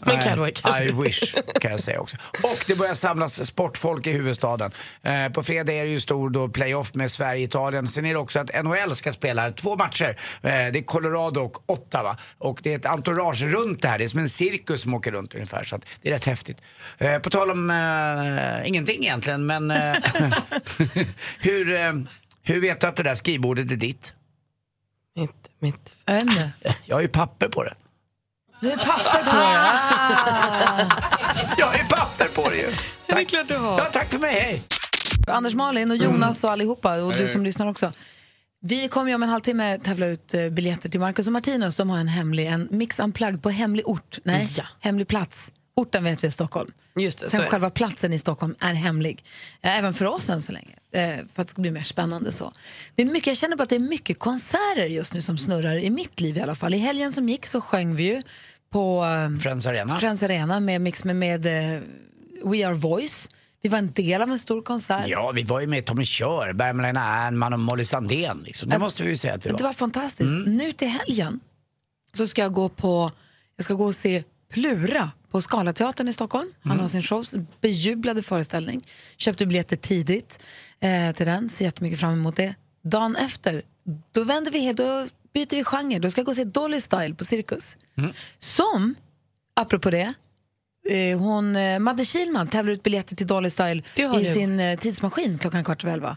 men 0.00 0.20
Callaway 0.22 0.52
kanske. 0.52 0.84
I 0.84 0.92
wish, 0.92 1.34
kan 1.60 1.70
jag 1.70 1.80
säga 1.80 2.00
också. 2.00 2.16
Och 2.42 2.64
det 2.66 2.74
börjar 2.78 2.94
samlas 2.94 3.46
sportfolk 3.46 4.06
i 4.06 4.12
huvudstaden. 4.12 4.72
På 5.34 5.42
fredag 5.42 5.72
är 5.72 5.84
det 5.84 5.90
ju 5.90 6.00
stor 6.00 6.30
då 6.30 6.48
playoff 6.48 6.94
med 6.94 7.10
Sverige-Italien. 7.10 7.59
Sen 7.88 8.06
är 8.06 8.12
det 8.12 8.18
också 8.18 8.38
att 8.38 8.64
NHL 8.64 8.96
ska 8.96 9.12
spela 9.12 9.52
två 9.52 9.76
matcher. 9.76 10.16
Eh, 10.42 10.50
det 10.50 10.78
är 10.78 10.82
Colorado 10.82 11.40
och 11.40 11.70
Ottawa. 11.70 12.16
Och 12.38 12.60
det 12.62 12.72
är 12.72 12.76
ett 12.78 12.86
entourage 12.86 13.42
runt 13.42 13.82
det 13.82 13.88
här. 13.88 13.98
Det 13.98 14.04
är 14.04 14.08
som 14.08 14.20
en 14.20 14.28
cirkus 14.28 14.82
som 14.82 14.94
åker 14.94 15.12
runt 15.12 15.34
ungefär. 15.34 15.64
Så 15.64 15.76
att 15.76 15.86
det 16.02 16.08
är 16.08 16.12
rätt 16.12 16.24
häftigt. 16.24 16.58
Eh, 16.98 17.18
på 17.18 17.30
tal 17.30 17.50
om 17.50 17.70
eh, 17.70 18.68
ingenting 18.68 19.02
egentligen, 19.02 19.46
men 19.46 19.70
eh, 19.70 19.94
hur, 21.38 21.72
eh, 21.72 21.92
hur 22.42 22.60
vet 22.60 22.80
du 22.80 22.86
att 22.86 22.96
det 22.96 23.02
där 23.02 23.14
skrivbordet 23.14 23.70
är 23.70 23.76
ditt? 23.76 24.12
Mitt, 25.16 25.48
mitt. 25.58 25.96
Jag 26.04 26.14
vet 26.14 26.22
inte. 26.22 26.50
Jag 26.84 26.96
har 26.96 27.00
ju 27.02 27.08
papper 27.08 27.48
på 27.48 27.64
det. 27.64 27.74
Du 28.62 28.68
har 28.70 28.76
papper 28.76 29.24
på. 29.24 29.30
Ah. 29.30 30.90
Jag 31.58 31.66
har 31.66 31.74
ju 31.74 31.84
papper 31.84 32.28
på 32.34 32.50
det 32.50 32.56
ju. 32.56 32.66
Tack. 32.66 32.76
Det 33.06 33.14
är 33.14 33.24
klart 33.24 33.48
du 33.48 33.56
har. 33.56 33.78
Ja, 33.78 33.84
tack 33.92 34.08
för 34.08 34.18
mig, 34.18 34.40
hej! 34.40 34.62
Anders 35.30 35.54
Malin 35.54 35.90
och 35.90 35.96
Jonas 35.96 36.44
och 36.44 36.50
allihopa 36.52 37.02
och 37.02 37.12
du 37.12 37.28
som 37.28 37.44
lyssnar 37.44 37.66
också. 37.66 37.92
Vi 38.62 38.88
kommer 38.88 39.14
om 39.14 39.22
en 39.22 39.28
halvtimme 39.28 39.78
tävla 39.78 40.06
ut 40.06 40.34
eh, 40.34 40.48
biljetter 40.48 40.88
till 40.88 41.00
Marcus 41.00 41.26
och 41.26 41.32
Martinus. 41.32 41.76
De 41.76 41.90
har 41.90 41.98
en 41.98 42.08
hemlig, 42.08 42.46
en 42.46 42.68
mix 42.70 42.98
unplugged 43.00 43.42
på 43.42 43.50
hemlig 43.50 43.88
ort. 43.88 44.18
Nej, 44.24 44.48
Ja. 44.56 44.64
hemlig 44.80 45.08
plats. 45.08 45.52
Orten 45.76 46.04
vet 46.04 46.24
vi 46.24 46.26
är 46.26 46.30
Stockholm. 46.32 46.72
Just 46.96 47.18
det, 47.18 47.30
Sen 47.30 47.46
själva 47.46 47.70
platsen 47.70 48.12
i 48.12 48.18
Stockholm 48.18 48.54
är 48.60 48.74
hemlig. 48.74 49.24
Eh, 49.62 49.78
Även 49.78 49.94
för 49.94 50.04
oss 50.04 50.30
än 50.30 50.42
så 50.42 50.52
länge. 50.52 50.74
eh, 50.94 51.26
För 51.34 51.42
att 51.42 51.46
det 51.46 51.50
ska 51.50 51.62
bli 51.62 51.70
mer 51.70 51.82
spännande 51.82 52.32
så. 52.32 52.52
Det 52.94 53.02
är 53.02 53.06
mycket, 53.06 53.26
jag 53.26 53.36
känner 53.36 53.56
bara 53.56 53.62
att 53.62 53.68
det 53.68 53.74
är 53.74 53.78
mycket 53.80 54.18
konserter 54.18 54.86
just 54.86 55.14
nu 55.14 55.20
som 55.22 55.38
snurrar 55.38 55.76
i 55.76 55.90
mitt 55.90 56.20
liv 56.20 56.36
i 56.36 56.40
alla 56.40 56.54
fall. 56.54 56.74
I 56.74 56.78
helgen 56.78 57.12
som 57.12 57.28
gick 57.28 57.46
så 57.46 57.60
sjöng 57.60 57.94
vi 57.94 58.02
ju 58.02 58.22
på 58.72 59.04
Friends 59.42 59.66
Arena. 59.66 59.98
Friends 59.98 60.22
Arena 60.22 60.60
med 60.60 60.80
mix 60.80 61.04
med, 61.04 61.16
med 61.16 61.42
We 62.44 62.66
Are 62.66 62.74
Voice. 62.74 63.28
Vi 63.62 63.68
var 63.68 63.78
en 63.78 63.92
del 63.92 64.22
av 64.22 64.30
en 64.30 64.38
stor 64.38 64.62
konsert. 64.62 65.08
Ja, 65.08 65.30
vi 65.30 65.42
var 65.42 65.60
ju 65.60 65.66
med 65.66 65.84
Tommy 65.84 66.04
Körberg, 66.04 66.72
Malena 66.72 67.00
Ernman 67.00 67.52
och 67.52 67.60
Molly 67.60 67.84
Sandén. 67.84 68.42
Liksom. 68.46 68.68
Det 68.68 68.74
Att- 68.74 68.80
måste 68.82 69.02
vi 69.02 69.08
ju 69.08 69.16
säga 69.16 69.34
att 69.34 69.46
vi 69.46 69.50
var. 69.50 69.58
Det 69.58 69.64
var 69.64 69.72
fantastiskt. 69.72 70.30
Mm. 70.30 70.56
Nu 70.56 70.72
till 70.72 70.88
helgen 70.88 71.40
så 72.12 72.26
ska 72.26 72.42
jag 72.42 72.52
gå 72.52 72.68
på 72.68 73.12
jag 73.56 73.64
ska 73.64 73.74
gå 73.74 73.84
och 73.84 73.94
se 73.94 74.24
Plura 74.52 75.10
på 75.30 75.40
Scalateatern 75.40 76.08
i 76.08 76.12
Stockholm. 76.12 76.48
Han 76.62 76.72
Mm. 76.72 76.80
har 76.82 76.88
sin 76.88 77.02
show, 77.02 77.24
bejublade 77.60 78.22
föreställning. 78.22 78.86
Köpte 79.16 79.46
biljetter 79.46 79.76
tidigt 79.76 80.38
eh, 80.80 81.12
till 81.14 81.26
den, 81.26 81.48
ser 81.48 81.64
jättemycket 81.64 82.00
fram 82.00 82.12
emot 82.12 82.36
det. 82.36 82.54
Dagen 82.82 83.16
efter, 83.16 83.62
då 84.12 84.24
vänder 84.24 84.50
vi, 84.50 84.72
då 84.72 85.06
byter 85.34 85.56
vi 85.56 85.64
genre. 85.64 85.98
Då 85.98 86.10
ska 86.10 86.18
jag 86.20 86.26
gå 86.26 86.30
och 86.32 86.36
se 86.36 86.44
Dolly 86.44 86.80
Style 86.80 87.14
på 87.14 87.24
Cirkus. 87.24 87.76
Mm. 87.98 88.12
Som, 88.38 88.94
apropå 89.56 89.90
det, 89.90 90.14
hon, 91.18 91.56
eh, 91.56 91.78
Madde 91.78 92.04
Kihlman 92.04 92.48
tävlar 92.48 92.72
ut 92.72 92.82
biljetter 92.82 93.16
till 93.16 93.26
Dolly 93.26 93.50
Style 93.50 93.82
Det 93.96 94.02
i 94.20 94.34
sin 94.34 94.60
eh, 94.60 94.78
tidsmaskin 94.78 95.38
klockan 95.38 95.64
kvart 95.64 95.84
över 95.84 95.92
elva. 95.94 96.16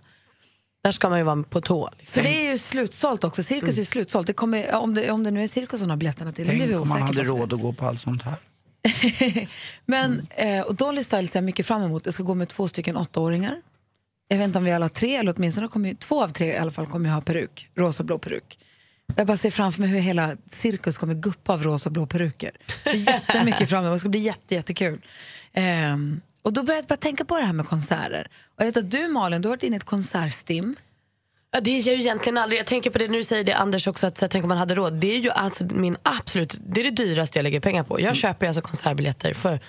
Där 0.83 0.91
ska 0.91 1.09
man 1.09 1.17
ju 1.17 1.23
vara 1.23 1.43
på 1.43 1.61
tå. 1.61 1.89
liksom. 1.97 2.13
För 2.13 2.23
det 2.23 2.47
är 2.47 2.51
ju 2.51 2.57
slutsålt 2.57 3.23
också. 3.23 3.43
Cirkus 3.43 3.77
är 3.77 3.83
slutsålt. 3.83 4.27
Det 4.27 4.33
kommer, 4.33 4.75
om, 4.75 4.93
det, 4.93 5.11
om 5.11 5.23
det 5.23 5.31
nu 5.31 5.43
är 5.43 5.47
cirkus 5.47 5.81
hon 5.81 5.89
har 5.89 5.97
biljetterna 5.97 6.31
till. 6.31 6.47
det 6.47 6.57
Tänk 6.59 6.81
om 6.81 6.89
man 6.89 7.01
hade 7.01 7.23
råd 7.23 7.53
att 7.53 7.61
gå 7.61 7.73
på 7.73 7.85
allt 7.85 8.01
sånt 8.01 8.21
här. 8.23 8.35
Men, 9.85 10.27
eh, 10.29 10.61
och 10.61 10.75
Dolly 10.75 11.03
Style 11.03 11.27
ser 11.27 11.39
jag 11.39 11.43
mycket 11.43 11.65
fram 11.65 11.81
emot. 11.83 12.05
Jag 12.05 12.13
ska 12.13 12.23
gå 12.23 12.33
med 12.33 12.47
två 12.49 12.67
stycken 12.67 12.97
åttaåringar. 12.97 13.61
Jag 14.27 14.37
vet 14.37 14.45
inte 14.45 14.57
om 14.57 14.63
vi 14.65 14.71
alla 14.71 14.89
tre, 14.89 15.15
eller 15.15 15.33
åtminstone 15.37 15.67
kommer, 15.67 15.89
ju- 15.89 15.95
två 15.95 16.23
av 16.23 16.29
tre 16.29 16.47
i 16.53 16.57
alla 16.57 16.71
fall 16.71 16.87
kommer 16.87 17.09
ju 17.09 17.13
ha 17.15 17.21
peruk. 17.21 17.69
Rosa 17.75 18.03
och 18.03 18.07
blå 18.07 18.17
peruk. 18.17 18.59
Jag 19.15 19.27
bara 19.27 19.37
ser 19.37 19.51
framför 19.51 19.81
mig 19.81 19.89
hur 19.89 19.99
hela 19.99 20.37
cirkus 20.47 20.97
kommer 20.97 21.13
guppa 21.13 21.53
av 21.53 21.63
rosa 21.63 21.89
och 21.89 21.93
blå 21.93 22.05
peruker. 22.05 22.51
Så 22.83 22.95
jättemycket 22.95 23.69
fram 23.69 23.85
emot. 23.85 23.95
Det 23.95 23.99
ska 23.99 24.09
bli 24.09 24.19
jätte, 24.19 24.55
jättekul. 24.55 25.01
Ehm, 25.53 26.21
och 26.41 26.53
då 26.53 26.63
började 26.63 26.81
jag 26.81 26.87
bara 26.87 26.95
tänka 26.95 27.25
på 27.25 27.37
det 27.37 27.43
här 27.43 27.53
med 27.53 27.67
konserter. 27.67 28.27
Och 28.55 28.61
jag 28.61 28.65
vet 28.65 28.77
att 28.77 28.91
du 28.91 29.07
Malin, 29.07 29.41
du 29.41 29.47
har 29.47 29.55
varit 29.55 29.63
inne 29.63 29.75
i 29.75 29.77
ett 29.77 29.83
konsertstim. 29.83 30.75
Ja, 31.51 31.59
det 31.61 31.71
är 31.71 31.81
ju 31.81 31.93
egentligen 31.93 32.37
aldrig, 32.37 32.59
jag 32.59 32.67
tänker 32.67 32.89
på 32.89 32.97
det 32.97 33.07
nu 33.07 33.17
du 33.17 33.23
säger 33.23 33.43
det 33.43 33.53
Anders 33.53 33.87
också, 33.87 34.07
att 34.07 34.17
så, 34.17 34.27
tänk 34.27 34.43
om 34.43 34.49
man 34.49 34.57
hade 34.57 34.75
råd. 34.75 34.93
Det 34.93 35.15
är 35.15 35.19
ju 35.19 35.29
alltså 35.29 35.65
min 35.65 35.97
absolut, 36.03 36.57
det 36.67 36.81
är 36.81 36.83
det 36.83 36.89
dyraste 36.89 37.39
jag 37.39 37.43
lägger 37.43 37.59
pengar 37.59 37.83
på. 37.83 38.01
Jag 38.01 38.15
köper 38.15 38.45
ju 38.45 38.47
alltså 38.47 38.61
konsertbiljetter 38.61 39.33
för 39.33 39.59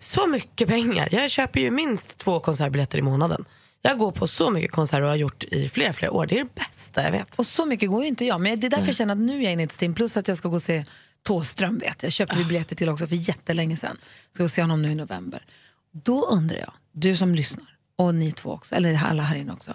så 0.00 0.26
mycket 0.26 0.68
pengar. 0.68 1.08
Jag 1.12 1.30
köper 1.30 1.60
ju 1.60 1.70
minst 1.70 2.18
två 2.18 2.40
konsertbiljetter 2.40 2.98
i 2.98 3.02
månaden. 3.02 3.44
Jag 3.82 3.98
går 3.98 4.12
på 4.12 4.28
så 4.28 4.50
mycket 4.50 4.72
konserter 4.72 5.02
och 5.02 5.08
har 5.08 5.16
gjort 5.16 5.44
i 5.44 5.68
flera, 5.68 5.92
flera 5.92 6.12
år. 6.12 6.26
Det 6.26 6.34
är 6.34 6.44
det 6.44 6.54
bästa 6.54 7.02
jag 7.02 7.12
vet. 7.12 7.34
Och 7.34 7.46
så 7.46 7.66
mycket 7.66 7.90
går 7.90 8.02
ju 8.02 8.08
inte 8.08 8.24
jag. 8.24 8.40
Men 8.40 8.60
det 8.60 8.66
är 8.66 8.70
därför 8.70 8.86
jag 8.86 8.94
känner 8.94 9.12
att 9.12 9.20
nu 9.20 9.38
är 9.38 9.42
jag 9.42 9.52
inne 9.52 9.62
i 9.62 9.64
ett 9.64 9.72
stim. 9.72 9.94
Plus 9.94 10.16
att 10.16 10.28
jag 10.28 10.36
ska 10.36 10.48
gå 10.48 10.56
och 10.56 10.62
se 10.62 10.84
Thåström 11.22 11.78
vet 11.78 12.02
jag. 12.02 12.12
köpte 12.12 12.38
vi 12.38 12.44
biljetter 12.44 12.76
till 12.76 12.88
också 12.88 13.06
för 13.06 13.16
jättelänge 13.16 13.76
sedan. 13.76 13.96
Ska 14.30 14.42
gå 14.42 14.48
se 14.48 14.62
honom 14.62 14.82
nu 14.82 14.90
i 14.92 14.94
november. 14.94 15.44
Då 15.92 16.26
undrar 16.26 16.58
jag, 16.58 16.72
du 16.92 17.16
som 17.16 17.34
lyssnar 17.34 17.76
och 17.96 18.14
ni 18.14 18.32
två 18.32 18.50
också, 18.50 18.74
eller 18.74 19.02
alla 19.04 19.22
här 19.22 19.36
inne 19.36 19.52
också. 19.52 19.74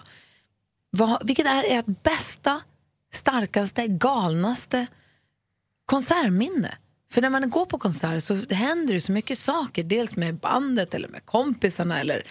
Vad, 0.89 1.27
vilket 1.27 1.45
är 1.45 1.63
ert 1.67 2.03
bästa, 2.03 2.61
starkaste, 3.13 3.87
galnaste 3.87 4.87
konsertminne? 5.85 6.71
För 7.11 7.21
när 7.21 7.29
man 7.29 7.49
går 7.49 7.65
på 7.65 7.79
konsert 7.79 8.23
så 8.23 8.35
händer 8.35 8.93
det 8.93 9.01
så 9.01 9.11
mycket 9.11 9.39
saker. 9.39 9.83
Dels 9.83 10.15
med 10.15 10.35
bandet 10.35 10.93
eller 10.93 11.07
med 11.07 11.25
kompisarna 11.25 11.99
eller 11.99 12.23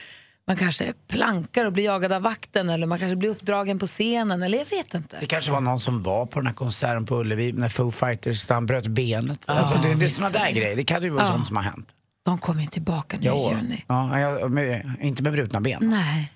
man 0.46 0.56
kanske 0.56 0.92
plankar 1.08 1.64
och 1.66 1.72
blir 1.72 1.84
jagad 1.84 2.12
av 2.12 2.22
vakten 2.22 2.68
eller 2.68 2.86
man 2.86 2.98
kanske 2.98 3.16
blir 3.16 3.28
uppdragen 3.30 3.78
på 3.78 3.86
scenen 3.86 4.42
eller 4.42 4.58
jag 4.58 4.66
vet 4.66 4.94
inte. 4.94 5.16
Det 5.20 5.26
kanske 5.26 5.52
var 5.52 5.60
någon 5.60 5.80
som 5.80 6.02
var 6.02 6.26
på 6.26 6.38
den 6.40 6.46
här 6.46 6.54
konserten 6.54 7.06
på 7.06 7.20
Ullevi 7.20 7.52
när 7.52 7.68
Foo 7.68 7.90
Fighters, 7.90 8.48
han 8.48 8.66
bröt 8.66 8.86
benet. 8.86 9.38
alltså, 9.46 9.78
det, 9.82 9.94
det 9.94 10.04
är 10.04 10.08
såna 10.08 10.30
där 10.30 10.50
grejer. 10.50 10.76
Det 10.76 10.84
kan 10.84 11.02
ju 11.02 11.10
vara 11.10 11.24
Ja. 11.24 11.30
sånt 11.32 11.46
som 11.46 11.56
har 11.56 11.62
hänt. 11.64 11.94
De 12.24 12.38
kommer 12.38 12.60
ju 12.62 12.66
tillbaka 12.68 13.16
nu 13.16 13.22
i 13.24 13.26
Jo. 13.28 13.50
juni. 13.56 13.84
Ja, 13.88 14.20
jag, 14.20 14.50
med, 14.50 14.92
inte 15.00 15.22
med 15.22 15.32
brutna 15.32 15.60
ben. 15.60 15.78
Nej. 15.82 16.32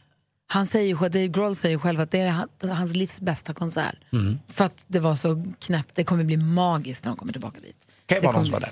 Han 0.48 0.66
säger 0.66 0.88
ju, 0.88 0.94
Dave 1.08 1.26
Grohl 1.28 1.56
säger 1.56 1.74
ju 1.74 1.78
själv 1.78 2.00
att 2.00 2.10
det 2.10 2.20
är 2.20 2.28
han- 2.28 2.48
hans 2.70 2.94
livs 2.96 3.20
bästa 3.20 3.52
konsert. 3.54 3.96
För 4.48 4.64
att 4.64 4.84
det 4.86 5.00
var 5.00 5.14
så 5.14 5.44
knäppt. 5.58 5.94
Det 5.94 6.04
kommer 6.04 6.24
bli 6.24 6.36
magiskt 6.36 7.04
när 7.04 7.10
de 7.12 7.16
kommer 7.18 7.32
tillbaka 7.32 7.60
dit. 7.60 7.76
Kan 8.06 8.18
ju 8.18 8.22
vara 8.24 8.32
någon 8.36 8.44
som 8.44 8.52
var 8.52 8.60
där. 8.60 8.70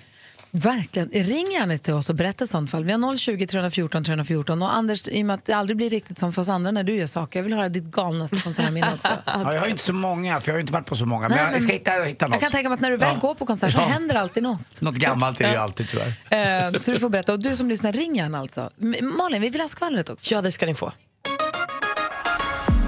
Verkligen. 0.57 1.09
Ring 1.09 1.53
gärna 1.53 1.79
till 1.79 1.95
oss 1.95 2.11
och 2.11 2.17
berätta 2.17 2.45
i 2.45 2.47
sånt 2.47 2.71
fall. 2.71 2.85
Vi 2.85 2.93
har 2.93 3.17
020 3.17 3.47
314 3.47 4.05
314. 4.05 4.63
Och 4.63 4.75
Anders, 4.77 5.09
i 5.09 5.23
och 5.23 5.27
med 5.27 5.35
att 5.35 5.45
det 5.45 5.53
aldrig 5.53 5.77
blir 5.77 5.91
riktigt 5.91 6.19
som 6.19 6.33
för 6.33 6.43
oss 6.43 6.49
andra 6.49 6.71
när 6.71 6.85
du 6.85 6.97
gör 6.97 7.07
saker, 7.07 7.39
jag 7.39 7.45
vill 7.45 7.53
höra 7.53 7.69
ditt 7.69 7.85
galnaste 7.85 8.41
konsertminne 8.41 8.93
också. 8.95 9.09
Ja, 9.27 9.53
jag 9.53 9.61
har 9.61 9.67
ju 9.67 9.71
inte 9.71 9.83
så 9.83 9.93
många, 9.93 10.41
för 10.41 10.49
jag 10.49 10.55
har 10.55 10.59
ju 10.59 10.61
inte 10.61 10.73
varit 10.73 10.87
på 10.87 10.97
så 10.97 11.07
många. 11.07 11.21
Men 11.29 11.31
Nej, 11.31 11.45
jag 11.45 11.53
men- 11.53 11.63
ska 11.63 11.73
hitta, 11.73 11.91
hitta 11.93 12.27
något. 12.27 12.35
Jag 12.35 12.41
kan 12.41 12.51
tänka 12.51 12.69
mig 12.69 12.75
att 12.75 12.81
när 12.81 12.91
du 12.91 12.97
väl 12.97 13.15
Ja. 13.15 13.21
går 13.29 13.35
på 13.35 13.47
konsert 13.47 13.73
så 13.73 13.79
Ja. 13.79 13.85
händer 13.85 14.15
alltid 14.15 14.43
något. 14.43 14.83
Något 14.83 14.95
gammalt 14.95 15.41
är 15.41 15.45
det 15.45 15.51
ju 15.53 15.57
alltid 15.59 15.89
tyvärr. 15.89 16.67
Eh, 16.73 16.79
så 16.79 16.93
du 16.93 16.99
får 16.99 17.09
berätta. 17.09 17.33
Och 17.33 17.43
du 17.43 17.57
som 17.57 17.69
lyssnar, 17.69 17.93
ring 17.93 18.17
gärna 18.17 18.39
alltså. 18.39 18.71
Malin, 19.19 19.43
vi 19.43 19.49
vill 19.49 19.61
ha 19.61 19.69
skvallret 19.69 20.11
också. 20.11 20.35
Ja, 20.35 20.43
det 20.43 20.53
ska 20.53 20.67
ni 20.67 20.75
få. 20.75 20.93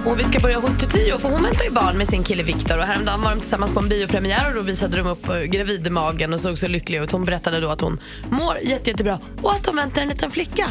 Och 0.06 0.20
vi 0.20 0.24
ska 0.24 0.40
börja 0.40 0.58
hos 0.58 0.76
Tio 0.76 1.18
för 1.18 1.28
hon 1.28 1.42
väntar 1.42 1.64
ju 1.64 1.70
barn 1.70 1.98
med 1.98 2.08
sin 2.08 2.22
kille 2.22 2.42
Viktor 2.42 2.78
och 2.78 2.84
häromdagen 2.84 3.22
var 3.22 3.30
de 3.30 3.40
tillsammans 3.40 3.72
på 3.72 3.80
en 3.80 3.88
biopremiär 3.88 4.48
och 4.48 4.54
då 4.54 4.60
visade 4.60 4.96
de 4.96 5.06
upp 5.06 5.28
eh, 5.28 5.40
gravidmagen 5.40 6.34
och 6.34 6.40
såg 6.40 6.58
så 6.58 6.68
lycklig 6.68 6.98
ut. 6.98 7.12
Hon 7.12 7.24
berättade 7.24 7.60
då 7.60 7.68
att 7.68 7.80
hon 7.80 8.00
mår 8.30 8.58
jätte, 8.62 8.90
jättebra 8.90 9.18
och 9.42 9.52
att 9.52 9.64
de 9.64 9.76
väntar 9.76 10.02
en 10.02 10.08
liten 10.08 10.30
flicka. 10.30 10.66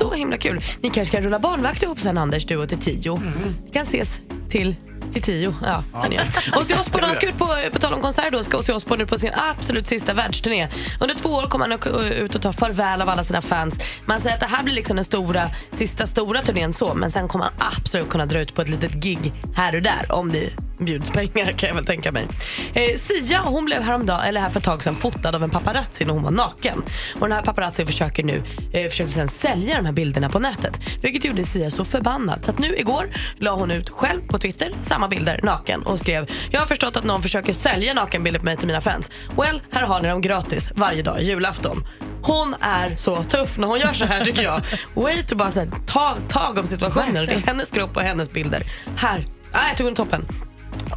Så 0.00 0.12
himla 0.12 0.36
kul. 0.36 0.60
Ni 0.80 0.90
kanske 0.90 1.16
ska 1.16 1.26
rulla 1.26 1.38
barnvakt 1.38 1.82
ihop 1.82 2.00
sen 2.00 2.18
Anders, 2.18 2.44
du 2.44 2.56
och 2.56 2.68
Tio. 2.80 3.20
Vi 3.64 3.70
kan 3.70 3.82
ses 3.82 4.20
till 4.48 4.76
till 5.14 5.22
tio. 5.22 5.54
Ja, 5.62 5.84
göra. 6.10 6.24
Ozzy 6.60 6.74
Osbourne 6.74 7.06
han 7.06 7.16
ska 7.16 7.28
ut 7.28 7.38
på, 7.38 7.56
på 7.72 7.78
tal 7.78 7.94
om 7.94 8.00
konsert 8.00 8.32
då, 8.32 8.42
ska 8.42 8.58
Ozzy 8.58 8.72
Osbourne 8.72 9.04
ut 9.04 9.10
på 9.10 9.18
sin 9.18 9.32
absolut 9.50 9.86
sista 9.86 10.14
världsturné. 10.14 10.68
Under 11.00 11.14
två 11.14 11.28
år 11.28 11.46
kommer 11.46 11.68
han 11.68 12.02
ut 12.12 12.34
och 12.34 12.42
ta 12.42 12.52
farväl 12.52 13.02
av 13.02 13.08
alla 13.08 13.24
sina 13.24 13.40
fans. 13.40 13.78
Man 14.06 14.20
säger 14.20 14.34
att 14.34 14.40
det 14.40 14.46
här 14.46 14.62
blir 14.62 14.74
liksom 14.74 14.96
den 14.96 15.04
stora, 15.04 15.48
sista 15.72 16.06
stora 16.06 16.42
turnén 16.42 16.72
så, 16.72 16.94
men 16.94 17.10
sen 17.10 17.28
kommer 17.28 17.44
han 17.44 17.54
absolut 17.76 18.08
kunna 18.08 18.26
dra 18.26 18.40
ut 18.40 18.54
på 18.54 18.62
ett 18.62 18.68
litet 18.68 18.92
gig 18.92 19.32
här 19.56 19.74
och 19.76 19.82
där 19.82 20.06
om 20.08 20.32
det 20.32 20.50
bjuds 20.78 21.10
pengar 21.10 21.52
kan 21.52 21.68
jag 21.68 21.74
väl 21.74 21.86
tänka 21.86 22.12
mig. 22.12 22.26
Eh, 22.74 22.96
Sia 22.96 23.40
hon 23.40 23.64
blev 23.64 23.82
häromdagen, 23.82 24.20
eller 24.20 24.40
här 24.40 24.50
för 24.50 24.58
ett 24.58 24.64
tag 24.64 24.82
sedan 24.82 24.94
fotad 24.94 25.34
av 25.34 25.42
en 25.42 25.50
paparazzi 25.50 26.04
när 26.04 26.12
hon 26.12 26.22
var 26.22 26.30
naken. 26.30 26.82
Och 27.14 27.28
den 27.28 27.32
här 27.32 27.42
paparazzi 27.42 27.86
försöker 27.86 28.24
nu 28.24 28.42
eh, 28.72 28.88
försöker 28.88 29.12
sen 29.12 29.28
sälja 29.28 29.76
de 29.76 29.86
här 29.86 29.92
bilderna 29.92 30.28
på 30.28 30.38
nätet. 30.38 30.80
Vilket 31.02 31.24
gjorde 31.24 31.44
Sia 31.44 31.70
så 31.70 31.84
förbannad. 31.84 32.44
Så 32.44 32.50
att 32.50 32.58
nu 32.58 32.76
igår 32.76 33.10
la 33.38 33.54
hon 33.54 33.70
ut 33.70 33.90
själv 33.90 34.20
på 34.28 34.38
Twitter 34.38 34.72
samma 34.82 35.03
bilder 35.08 35.40
naken 35.42 35.82
och 35.82 36.00
skrev 36.00 36.30
Jag 36.50 36.60
har 36.60 36.66
förstått 36.66 36.96
att 36.96 37.04
någon 37.04 37.22
försöker 37.22 37.52
sälja 37.52 37.94
nakenbilder 37.94 38.40
på 38.40 38.44
mig 38.44 38.56
till 38.56 38.66
mina 38.66 38.80
fans. 38.80 39.10
Well, 39.36 39.60
här 39.70 39.86
har 39.86 40.00
ni 40.00 40.08
dem 40.08 40.20
gratis 40.20 40.70
varje 40.74 41.02
dag 41.02 41.20
i 41.20 41.24
julafton. 41.24 41.84
Hon 42.22 42.54
är 42.60 42.96
så 42.96 43.22
tuff 43.22 43.58
när 43.58 43.68
hon 43.68 43.78
gör 43.78 43.92
så 43.92 44.04
här 44.04 44.24
tycker 44.24 44.42
jag. 44.42 44.62
Way 44.94 45.22
to 45.22 45.36
bara 45.36 45.50
så 45.50 45.60
här, 45.60 45.70
ta 45.86 46.16
tag 46.28 46.58
om 46.58 46.66
situationen. 46.66 47.24
Det 47.26 47.32
är 47.32 47.42
hennes 47.46 47.70
kropp 47.70 47.96
och 47.96 48.02
hennes 48.02 48.30
bilder. 48.30 48.62
Här, 48.96 49.26
ah, 49.52 49.68
jag 49.68 49.76
tog 49.76 49.86
den 49.86 49.94
toppen. 49.94 50.26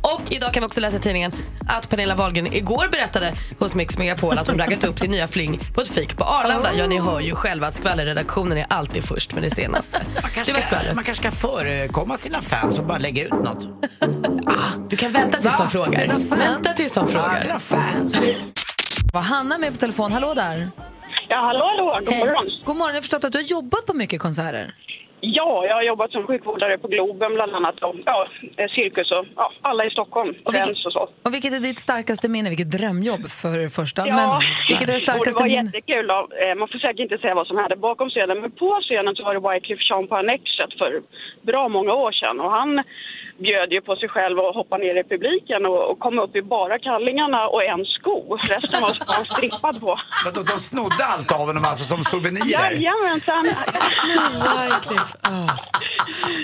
Och 0.01 0.21
idag 0.29 0.53
kan 0.53 0.61
vi 0.61 0.67
också 0.67 0.79
läsa 0.79 0.97
i 0.97 0.99
tidningen 0.99 1.31
att 1.67 1.89
Pernilla 1.89 2.15
Wahlgren 2.15 2.53
igår 2.53 2.87
berättade 2.91 3.33
hos 3.59 3.75
Mix 3.75 3.97
Megapol 3.97 4.37
att 4.37 4.47
hon 4.47 4.57
raggat 4.57 4.83
upp 4.83 4.99
sin 4.99 5.11
nya 5.11 5.27
fling 5.27 5.59
på 5.73 5.81
ett 5.81 5.89
fik 5.89 6.17
på 6.17 6.23
Arlanda. 6.23 6.69
Ja, 6.77 6.87
ni 6.87 6.99
hör 6.99 7.19
ju 7.19 7.35
själva 7.35 7.67
att 7.67 7.75
skvallerredaktionen 7.75 8.57
är 8.57 8.65
alltid 8.69 9.03
först 9.03 9.33
med 9.33 9.43
det 9.43 9.49
senaste. 9.49 10.01
Man 10.21 10.31
kanske, 10.31 10.53
ska, 10.53 10.61
skvallret. 10.61 10.95
man 10.95 11.03
kanske 11.03 11.29
ska 11.29 11.31
förekomma 11.47 12.17
sina 12.17 12.41
fans 12.41 12.79
och 12.79 12.85
bara 12.85 12.97
lägga 12.97 13.23
ut 13.25 13.31
något. 13.31 13.67
Du 14.89 14.95
kan 14.95 15.11
vänta 15.11 15.37
tills 15.37 15.57
de 15.57 15.69
frågar. 15.69 16.07
Vänta 16.37 16.73
tills 16.73 16.93
de 16.93 17.07
frågar. 17.07 17.41
sina 17.41 17.59
fans. 17.59 18.15
Var 19.13 19.21
Hanna 19.21 19.57
med 19.57 19.73
på 19.73 19.79
telefon? 19.79 20.11
Hallå 20.11 20.33
där. 20.33 20.69
Ja, 21.29 21.41
hallå, 21.41 21.65
hallå. 21.65 22.01
God 22.05 22.17
morgon. 22.17 22.45
God 22.65 22.75
morgon. 22.75 22.89
Jag 22.89 22.95
har 22.95 23.01
förstått 23.01 23.23
att 23.23 23.31
du 23.31 23.37
har 23.37 23.43
jobbat 23.43 23.85
på 23.85 23.93
mycket 23.93 24.21
konserter. 24.21 24.73
Ja, 25.21 25.65
jag 25.65 25.75
har 25.75 25.81
jobbat 25.83 26.11
som 26.11 26.27
sjukvårdare 26.27 26.77
på 26.77 26.87
Globen 26.87 27.33
bland 27.33 27.55
annat. 27.55 27.83
Och, 27.83 27.95
ja, 28.05 28.27
eh, 28.57 28.69
cirkus 28.69 29.11
och 29.11 29.25
ja, 29.35 29.51
alla 29.61 29.85
i 29.85 29.89
Stockholm. 29.89 30.29
Och 30.45 30.53
vilket, 30.53 30.85
och 30.85 30.91
så. 30.93 31.09
och 31.23 31.33
vilket 31.33 31.53
är 31.53 31.59
ditt 31.59 31.79
starkaste 31.79 32.29
minne? 32.29 32.49
Vilket 32.49 32.71
drömjobb 32.71 33.23
för 33.29 33.57
det 33.57 33.69
första. 33.69 34.07
Ja, 34.07 34.15
Men 34.15 34.29
vilket 34.67 34.87
är 34.89 34.93
det 34.93 34.95
och 35.01 35.01
starkaste 35.01 35.31
det 35.43 35.43
var 35.43 35.47
minne? 35.49 35.71
jättekul. 35.73 36.07
Då. 36.07 36.27
Eh, 36.43 36.55
Man 36.55 36.67
får 36.67 36.79
säkert 36.79 36.99
inte 36.99 37.17
säga 37.17 37.35
vad 37.35 37.47
som 37.47 37.57
hände 37.57 37.75
bakom 37.75 38.09
scenen, 38.09 38.41
men 38.41 38.51
på 38.51 38.79
scenen 38.81 39.15
så 39.15 39.23
var 39.23 39.33
det 39.33 39.43
Wyclef 39.53 39.79
Jean 39.89 40.07
på 40.07 40.15
Annexet 40.15 40.71
för 40.77 41.01
bra 41.41 41.67
många 41.67 41.93
år 41.93 42.11
sedan. 42.11 42.39
Och 42.39 42.51
han 42.51 42.83
bjöd 43.37 43.71
ju 43.71 43.81
på 43.81 43.95
sig 43.95 44.09
själv 44.09 44.39
och 44.39 44.53
hoppade 44.53 44.83
ner 44.83 44.95
i 44.99 45.03
publiken 45.03 45.65
och, 45.65 45.91
och 45.91 45.99
kom 45.99 46.19
upp 46.19 46.35
i 46.35 46.41
bara 46.41 46.79
kallingarna 46.79 47.47
och 47.47 47.63
en 47.63 47.85
sko. 47.85 48.37
Resten 48.37 48.81
var 48.81 48.97
han 49.15 49.25
strippad 49.25 49.79
på. 49.81 49.99
Vadå, 50.25 50.43
de 50.43 50.59
snodde 50.59 51.03
allt 51.13 51.31
av 51.31 51.39
honom 51.47 51.65
alltså 51.65 51.83
som 51.83 52.03
souvenirer? 52.03 52.71
Jajamensan! 52.71 53.43
Ah. 55.21 55.47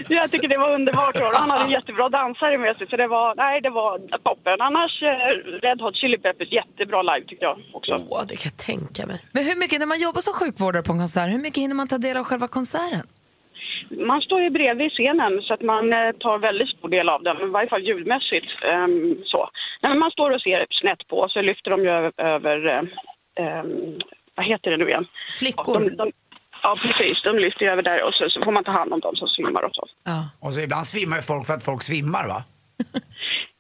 Jag 0.08 0.32
tycker 0.32 0.48
det 0.48 0.58
var 0.58 0.74
underbart. 0.76 1.16
Och 1.16 1.28
han 1.34 1.50
hade 1.50 1.72
jättebra 1.72 2.10
dansare 2.10 2.58
med 2.58 2.78
sig, 2.78 2.88
så 2.90 2.96
det 2.98 3.08
var, 3.08 3.36
nej, 3.36 3.62
det 3.62 3.70
var 3.70 4.00
toppen. 4.18 4.62
Annars, 4.62 5.04
eh, 5.04 5.62
Red 5.66 5.82
Hot 5.82 5.96
Chili 5.96 6.18
Peppers, 6.18 6.52
jättebra 6.52 7.02
live 7.02 7.26
tycker 7.28 7.46
jag 7.46 7.58
också. 7.74 8.06
Åh, 8.10 8.22
det 8.28 8.36
kan 8.36 8.52
jag 8.56 8.66
tänka 8.66 9.08
mig. 9.08 9.20
Men 9.32 9.46
hur 9.46 9.56
mycket, 9.56 9.80
när 9.80 9.86
man 9.86 10.00
jobbar 10.00 10.22
som 10.22 10.34
sjukvårdare 10.34 10.84
på 10.84 10.94
en 10.94 11.00
konsert, 11.00 11.30
hur 11.30 11.38
mycket 11.38 11.62
hinner 11.64 11.76
man 11.76 11.88
ta 11.88 11.98
del 11.98 12.18
av 12.18 12.24
själva 12.24 12.48
konserten? 12.48 13.08
Man 13.90 14.22
står 14.22 14.42
ju 14.42 14.50
bredvid 14.50 14.92
scenen 14.92 15.42
så 15.42 15.54
att 15.54 15.62
man 15.62 15.94
eh, 15.94 16.12
tar 16.12 16.38
väldigt 16.38 16.70
stor 16.70 16.90
del 16.90 17.10
av 17.10 17.24
den, 17.24 17.38
i 17.42 17.46
varje 17.46 17.70
fall 17.70 17.88
ljudmässigt. 17.88 18.48
ehm, 18.72 19.18
så. 19.26 19.50
Nej, 19.82 19.90
men 19.90 20.00
man 20.00 20.12
står 20.12 20.32
och 20.32 20.42
ser 20.42 20.66
snett 20.70 21.08
på, 21.08 21.28
så 21.30 21.42
lyfter 21.42 21.72
de 21.72 21.82
ju 21.84 21.90
över, 21.90 22.12
över 22.18 22.58
eh, 22.68 22.84
ehm, 23.46 24.00
vad 24.36 24.46
heter 24.46 24.72
det 24.72 24.78
nu 24.78 24.88
igen? 24.90 25.06
Flickor. 25.40 25.74
De, 25.80 25.96
de, 25.96 26.12
ja, 26.64 26.78
precis. 26.82 27.22
De 27.24 27.40
lyfter 27.40 27.66
ju 27.66 27.72
över 27.72 27.84
där 27.84 28.04
och 28.04 28.14
så, 28.14 28.30
så 28.30 28.42
får 28.44 28.52
man 28.52 28.64
ta 28.64 28.72
hand 28.72 28.94
om 28.94 29.00
dem 29.00 29.16
som 29.16 29.28
svimmar 29.28 29.64
och 29.64 29.76
så. 29.76 29.88
Ja. 30.04 30.30
Och 30.40 30.54
så 30.54 30.62
ibland 30.62 30.88
svimmar 30.88 31.16
ju 31.16 31.22
folk 31.22 31.46
för 31.48 31.54
att 31.54 31.66
folk 31.66 31.82
svimmar 31.84 32.28
va? 32.28 32.44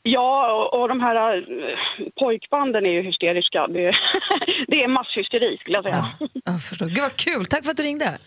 Ja, 0.05 0.53
och, 0.53 0.81
och 0.81 0.87
de 0.87 0.99
här 1.01 1.37
eh, 1.37 1.43
pojkbanden 2.19 2.85
är 2.85 2.89
ju 2.89 3.01
hysteriska. 3.01 3.67
Det, 3.67 3.79
det 4.67 4.83
är 4.83 4.87
masshysteri 4.87 5.57
skulle 5.57 5.77
jag 5.77 5.83
säga. 5.83 6.05
Ja. 6.19 6.27
Jag 6.45 6.61
förstår. 6.61 6.85
Gud 6.85 7.01
vad 7.01 7.15
kul, 7.15 7.45
tack 7.45 7.63
för 7.63 7.71
att 7.71 7.77
du 7.77 7.83
ringde. 7.83 8.17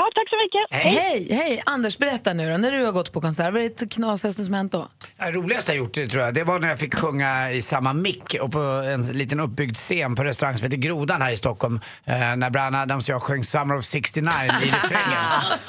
Tack 0.00 0.28
så 0.30 0.36
mycket. 0.36 0.84
Hej, 0.84 1.28
hej. 1.30 1.62
Anders, 1.66 1.98
berätta 1.98 2.32
nu 2.32 2.50
då, 2.50 2.56
när 2.56 2.70
du 2.70 2.84
har 2.84 2.92
gått 2.92 3.12
på 3.12 3.20
konsert, 3.20 3.52
vad 3.52 3.62
är 3.62 3.70
det 3.78 3.90
knasigaste 3.90 4.44
som 4.44 4.54
hänt 4.54 4.72
då? 4.72 4.88
Det 5.16 5.32
roligaste 5.32 5.72
jag 5.72 5.78
gjort 5.78 5.94
det, 5.94 6.08
tror 6.08 6.22
jag, 6.22 6.34
det 6.34 6.44
var 6.44 6.58
när 6.58 6.68
jag 6.68 6.78
fick 6.78 6.94
sjunga 6.94 7.50
i 7.50 7.62
samma 7.62 7.92
mick 7.92 8.36
och 8.40 8.52
på 8.52 8.58
en 8.60 9.06
liten 9.06 9.40
uppbyggd 9.40 9.76
scen 9.76 10.14
på 10.14 10.24
restaurang 10.24 10.56
som 10.56 10.64
heter 10.64 10.76
Grodan 10.76 11.22
här 11.22 11.30
i 11.30 11.36
Stockholm. 11.36 11.80
Eh, 12.04 12.36
när 12.36 12.50
Brian 12.50 12.74
Adams 12.74 13.08
och 13.08 13.14
jag 13.14 13.22
sjöng 13.22 13.44
Summer 13.44 13.76
of 13.76 13.84
69 13.84 14.30
i 14.44 14.48
refrängen. 14.64 15.18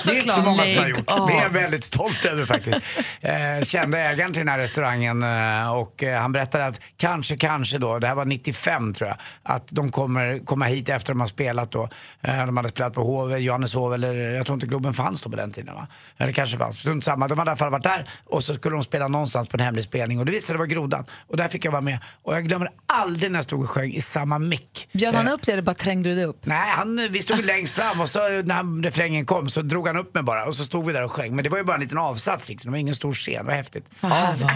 Det 0.06 0.12
är 0.12 0.16
inte 0.16 0.32
så 0.32 0.42
många 0.42 0.62
som 0.62 0.78
har 0.78 0.88
gjort. 0.88 1.08
Det 1.28 1.34
är 1.34 1.42
jag 1.42 1.50
väldigt 1.50 1.84
stolt 1.84 2.26
över 2.26 2.46
faktiskt. 2.46 2.78
Eh, 3.22 3.64
kände 3.64 4.00
ägaren 4.00 4.34
till 4.34 4.42
den 4.42 4.50
här 4.50 4.60
restaurangen 4.60 5.24
eh, 5.24 5.78
och 5.78 6.04
eh, 6.04 6.22
han 6.22 6.32
berättade 6.32 6.66
att 6.66 6.82
kanske, 6.98 7.38
kanske 7.38 7.78
då, 7.78 8.00
det 8.00 8.08
här 8.08 8.16
var 8.16 8.26
95 8.26 8.94
tror 8.94 9.10
jag, 9.10 9.18
att 9.44 9.68
de 9.68 9.92
kommer 9.92 10.46
komma 10.46 10.66
hit 10.66 10.90
efter 10.90 11.14
de 11.14 11.20
har 11.20 11.28
spelat 11.28 11.72
då. 11.72 11.90
Eh, 12.22 12.46
de 12.46 12.58
hade 12.58 12.70
spelat 12.70 12.94
på 12.94 13.04
Hov, 13.04 13.38
Johanneshov 13.38 13.94
eller 13.94 14.15
jag 14.18 14.46
tror 14.46 14.54
inte 14.54 14.68
Globen 14.68 14.94
fanns 14.94 15.22
då 15.22 15.30
på 15.30 15.36
den 15.36 15.52
tiden 15.52 15.76
va? 15.76 15.88
Eller 16.18 16.32
kanske 16.32 16.58
fanns, 16.58 16.80
strunt 16.80 17.04
samma. 17.04 17.28
De 17.28 17.40
hade 17.40 17.50
i 17.50 17.52
alla 17.52 17.58
fall 17.58 17.72
varit 17.72 17.84
där 17.84 18.10
och 18.26 18.44
så 18.44 18.54
skulle 18.54 18.76
de 18.76 18.84
spela 18.84 19.08
någonstans 19.08 19.50
på 19.50 19.58
en 19.58 19.64
hemlig 19.64 19.84
spelning 19.84 20.20
och 20.20 20.26
det 20.26 20.32
visade 20.32 20.46
sig 20.46 20.54
att 20.54 20.58
det 20.70 20.76
var 20.76 20.82
Grodan. 20.82 21.06
Och 21.28 21.38
där 21.38 21.48
fick 21.48 21.66
jag 21.66 21.72
vara 21.72 21.82
med. 21.82 22.00
Och 22.24 22.36
jag 22.36 22.44
glömmer 22.48 22.70
aldrig 22.88 23.32
när 23.32 23.38
jag 23.38 23.44
stod 23.44 23.64
och 23.64 23.70
sjöng 23.70 23.92
i 23.92 24.02
samma 24.02 24.40
mick. 24.40 24.90
Bjöd 24.92 25.16
han 25.16 25.28
Eh, 25.28 25.34
upp 25.34 25.42
det 25.46 25.52
eller 25.52 25.62
bara 25.62 25.74
trängde 25.74 26.10
du 26.10 26.16
det 26.16 26.26
upp? 26.26 26.46
Nej, 26.46 26.70
han, 26.70 27.08
vi 27.12 27.22
stod 27.22 27.46
längst 27.46 27.74
fram 27.74 28.02
och 28.02 28.10
så 28.10 28.20
när 28.20 28.84
refrängen 28.84 29.26
kom 29.26 29.50
så 29.50 29.62
drog 29.62 29.88
han 29.88 29.98
upp 29.98 30.14
mig 30.14 30.24
bara 30.24 30.46
och 30.46 30.56
så 30.56 30.64
stod 30.64 30.86
vi 30.86 30.94
där 30.94 31.04
och 31.04 31.12
sjöng. 31.12 31.36
Men 31.36 31.44
det 31.44 31.50
var 31.50 31.58
ju 31.58 31.64
bara 31.64 31.76
en 31.76 31.82
liten 31.82 31.98
avsats 31.98 32.50
liksom. 32.50 32.72
Det 32.72 32.72
var 32.72 32.80
ingen 32.80 32.96
stor 32.96 33.14
scen. 33.14 33.34
Det 33.34 33.44
var 33.44 33.58
häftigt. 33.58 33.86
Fan, 33.96 34.10
vad 34.40 34.50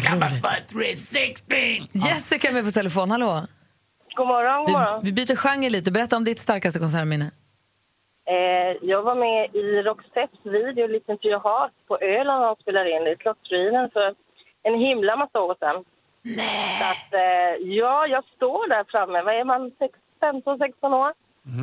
roligt. 0.74 1.14
Jessica 1.92 2.50
är 2.50 2.54
med 2.54 2.66
på 2.66 2.72
telefon, 2.72 3.12
hallå. 3.12 3.46
God 4.16 4.28
morgon, 4.28 4.66
god 4.66 4.72
morgon. 4.72 5.00
Vi, 5.04 5.12
vi 5.12 5.26
byter 5.26 5.36
genre 5.36 5.70
lite, 5.70 5.92
berätta 5.92 6.18
om 6.18 6.24
ditt 6.26 6.40
starkaste 6.40 6.80
konsertminne. 6.80 7.32
Eh, 8.34 8.72
jag 8.92 9.02
var 9.04 9.16
med 9.16 9.56
i 9.56 9.82
Roxettes 9.90 10.40
video 10.44 10.88
Listen 10.88 11.18
to 11.18 11.26
your 11.28 11.44
heart 11.50 11.72
på 11.88 11.98
Öland 12.18 12.46
och 12.52 12.60
spelade 12.62 12.90
in 12.92 13.08
i 13.08 13.16
Slottsruinen 13.22 13.90
för 13.96 14.16
en 14.64 14.80
himla 14.80 15.16
massa 15.16 15.40
år 15.40 15.56
sedan. 15.60 15.78
Nej. 16.22 16.78
Så 16.80 16.84
att, 16.94 17.14
eh, 17.14 17.52
ja, 17.80 18.08
jag 18.08 18.24
står 18.36 18.70
där 18.70 18.84
framme. 18.94 19.22
Vad 19.22 19.36
är 19.40 19.44
man? 19.44 19.72
Sex- 19.80 20.00
15, 20.20 20.58
16 20.58 20.94
år? 20.94 21.12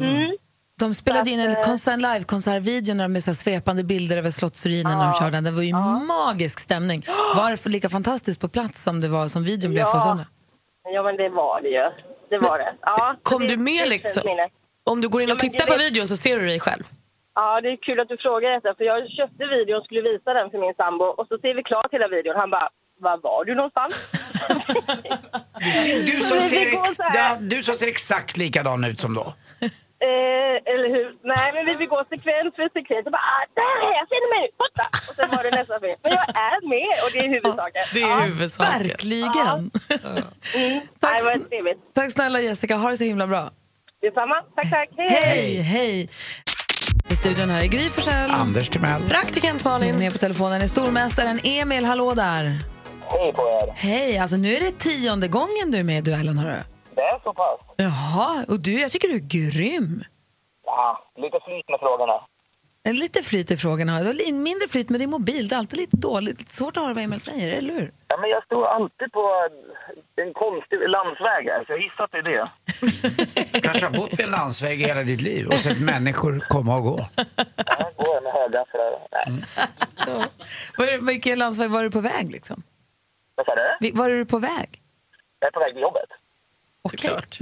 Mm. 0.00 0.36
De 0.80 0.94
spelade 0.94 1.30
in 1.30 1.40
en 1.40 1.50
eh, 1.56 1.60
konsert, 1.62 2.00
live-konsertvideo 2.00 2.94
när 2.94 3.04
de 3.04 3.12
med 3.12 3.22
så 3.22 3.34
svepande 3.34 3.84
bilder 3.84 4.16
över 4.18 4.30
Slottsruinen 4.30 4.98
när 4.98 5.04
de 5.04 5.12
körde 5.14 5.30
den. 5.36 5.44
Det 5.44 5.50
var 5.50 5.62
ju 5.62 5.74
magisk 6.18 6.58
stämning. 6.58 7.00
Var 7.36 7.50
det 7.50 7.66
lika 7.76 7.88
fantastiskt 7.88 8.40
på 8.40 8.48
plats 8.48 8.82
som 8.84 9.00
det 9.00 9.08
var 9.08 9.28
som 9.28 9.44
videon 9.44 9.70
blev 9.72 9.84
för 9.84 9.96
oss 9.98 10.04
Ja. 10.04 10.10
andra? 10.10 10.24
Ja, 10.94 11.02
men 11.02 11.16
det 11.16 11.28
var 11.28 11.60
det 11.60 11.68
ju. 11.68 11.90
Det 12.28 12.38
var 12.38 12.58
det. 12.58 12.74
Ja, 12.82 13.16
Kom 13.22 13.42
det- 13.42 13.48
du 13.48 13.56
med 13.56 13.88
liksom? 13.88 14.22
minne. 14.26 14.48
Om 14.90 15.00
du 15.00 15.08
går 15.08 15.22
in 15.22 15.30
och 15.30 15.36
Ja, 15.36 15.40
tittar 15.48 15.66
på 15.66 15.76
videon 15.84 16.06
så 16.08 16.16
ser 16.16 16.38
du 16.40 16.46
dig 16.46 16.60
själv. 16.60 16.84
Ja, 17.34 17.60
det 17.60 17.68
är 17.68 17.76
kul 17.76 18.00
att 18.00 18.08
du 18.08 18.16
frågar 18.16 18.50
detta. 18.50 18.74
För 18.74 18.84
jag 18.84 18.98
köpte 19.18 19.42
videon 19.56 19.76
och 19.78 19.84
skulle 19.84 20.02
visa 20.10 20.32
den 20.32 20.50
för 20.50 20.58
min 20.58 20.74
sambo. 20.74 21.04
Och 21.04 21.26
så 21.30 21.38
ser 21.38 21.54
vi 21.54 21.62
klart 21.62 21.92
hela 21.92 22.08
videon. 22.08 22.36
Han 22.36 22.50
bara, 22.50 22.68
var 23.00 23.16
var 23.22 23.44
du 23.44 23.54
någonstans? 23.54 23.92
Du 26.06 26.20
som, 26.28 26.36
Det 26.36 26.42
ser 26.42 26.66
ex- 26.66 26.96
ja, 26.98 27.36
du 27.40 27.62
som 27.62 27.74
ser 27.74 27.86
exakt 27.88 28.36
likadan 28.36 28.84
ut 28.84 29.00
som 29.00 29.14
då. 29.14 29.34
Eh, 30.08 30.56
eller 30.72 30.88
hur? 30.94 31.16
Nej, 31.22 31.52
men 31.54 31.66
vi 31.66 31.74
fick 31.74 31.90
gå 31.90 32.04
sekvens 32.08 32.54
för 32.56 32.68
sekvens. 32.78 33.06
Och 33.06 33.12
bara, 33.12 33.22
ah, 33.36 33.44
där 33.54 33.76
är 33.86 33.92
jag, 33.98 34.08
ser 34.08 34.20
ni 34.24 34.40
mig? 34.40 34.50
Borta! 34.58 34.84
Och 35.08 35.14
sen 35.18 35.36
var 35.36 35.42
det 35.50 35.56
nästa 35.56 35.80
film. 35.80 35.96
Men 36.02 36.12
jag 36.12 36.28
är 36.28 36.68
med 36.68 36.94
och 37.04 37.10
det 37.12 37.18
är 37.18 37.28
huvudsaken. 37.28 37.82
Det 37.94 38.02
är 38.02 38.08
Ja. 38.08 38.16
huvudsaken. 38.20 38.72
Verkligen. 38.78 39.58
Mm. 40.54 40.80
Tack, 41.00 41.12
Nej, 41.12 41.16
det 41.18 41.24
var 41.24 41.48
trevligt. 41.48 41.78
tack 41.94 42.10
snälla 42.12 42.40
Jessica, 42.40 42.76
ha 42.76 42.90
det 42.90 42.96
så 42.96 43.04
himla 43.04 43.26
bra. 43.26 43.50
Detsamma. 44.06 44.34
Tack, 44.56 44.70
tack. 44.70 44.88
Hej, 44.96 45.08
Hej, 45.08 45.62
hej. 45.62 46.08
I 47.10 47.14
studion 47.14 47.50
här 47.50 47.62
är 47.62 47.66
Gry 47.66 47.88
Forssell. 47.88 48.30
Anders 48.30 48.68
Timell. 48.68 49.08
Praktikant 49.08 49.64
Malin. 49.64 49.98
Med 49.98 50.12
på 50.12 50.18
telefonen 50.18 50.62
är 50.62 50.66
stormästaren 50.66 51.40
Emil. 51.44 51.84
Hallå 51.84 52.14
där. 52.14 52.44
Hej 53.10 53.32
på 53.32 53.42
er. 53.42 53.72
Hej, 53.74 54.18
alltså 54.18 54.36
nu 54.36 54.48
är 54.52 54.60
det 54.60 54.78
tionde 54.78 55.28
gången 55.28 55.70
du 55.70 55.78
är 55.78 55.84
med 55.84 55.98
i 55.98 56.00
duellen, 56.00 56.38
hörru. 56.38 56.60
Det 56.94 57.00
är 57.02 57.18
så 57.22 57.32
pass. 57.34 57.60
Jaha, 57.76 58.44
och 58.48 58.60
du, 58.62 58.80
jag 58.80 58.90
tycker 58.90 59.08
du 59.08 59.14
är 59.14 59.28
grym. 59.50 60.04
Ja, 60.64 60.98
lite 61.16 61.38
flyt 61.46 61.68
med 61.68 61.80
frågorna. 61.80 62.16
Lite 62.92 63.22
flyt 63.22 63.50
i 63.50 63.56
frågorna. 63.56 63.92
Har 63.92 64.12
li- 64.12 64.32
mindre 64.32 64.68
flyt 64.68 64.88
med 64.90 65.00
din 65.00 65.10
mobil. 65.10 65.48
Det 65.48 65.54
är 65.54 65.58
alltid 65.58 65.78
lite 65.78 65.96
dåligt. 65.96 66.38
Lite 66.40 66.54
svårt 66.54 66.76
att 66.76 66.82
höra 66.82 66.94
vad 66.94 67.04
Emil 67.04 67.20
säger, 67.20 67.58
eller 67.58 67.74
hur? 67.74 67.92
Ja, 68.08 68.16
men 68.20 68.30
jag 68.30 68.44
står 68.44 68.66
alltid 68.66 69.12
på 69.12 69.48
en 70.16 70.32
konstig 70.34 70.88
landsväg 70.88 71.44
här, 71.46 71.64
så 71.66 71.72
jag 71.72 71.80
gissar 71.80 72.04
att 72.04 72.12
det 72.12 72.18
är 72.18 72.22
det. 72.22 72.48
Du 73.52 73.60
kanske 73.60 73.86
har 73.86 73.92
bott 73.92 74.12
vid 74.12 74.20
en 74.26 74.30
landsväg 74.30 74.78
hela 74.78 75.02
ditt 75.02 75.20
liv 75.20 75.46
och 75.46 75.54
sett 75.60 75.80
människor 75.80 76.44
komma 76.48 76.76
och 76.76 76.82
gå. 76.82 77.06
Jag 77.16 77.94
går 77.96 78.22
med 78.22 78.32
högafflar. 78.32 79.08
Nej. 79.12 80.26
Var, 80.78 81.06
vilken 81.06 81.38
landsväg 81.38 81.70
var 81.70 81.82
du 81.82 81.90
på 81.90 82.00
väg? 82.00 82.30
Liksom? 82.32 82.62
Vad 83.34 83.46
sa 83.46 83.52
du? 83.80 83.90
Var 83.90 84.10
är 84.10 84.18
du 84.18 84.24
på 84.26 84.38
väg? 84.38 84.82
Jag 85.40 85.46
är 85.48 85.50
på 85.52 85.60
väg 85.60 85.72
till 85.72 85.82
jobbet. 85.82 86.08
Såklart. 86.90 87.38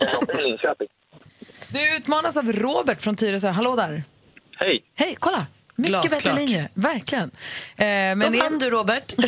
Jag 0.00 0.12
jobbar 0.12 0.40
i 0.40 0.42
Linköping. 0.50 0.88
Du 1.72 1.96
utmanas 1.96 2.36
av 2.36 2.52
Robert 2.52 3.02
från 3.02 3.16
Tyresö. 3.16 3.48
Hallå 3.48 3.76
där. 3.76 4.02
Hej. 4.62 4.84
Hej, 4.94 5.16
kolla! 5.18 5.46
Mycket 5.76 5.90
Glasklart. 5.90 6.24
bättre 6.24 6.38
linje, 6.38 6.68
verkligen. 6.74 7.30
Eh, 7.76 7.84
men 7.86 8.18
Vad 8.20 8.36
vann 8.36 8.58
du 8.58 8.70
Robert? 8.70 9.14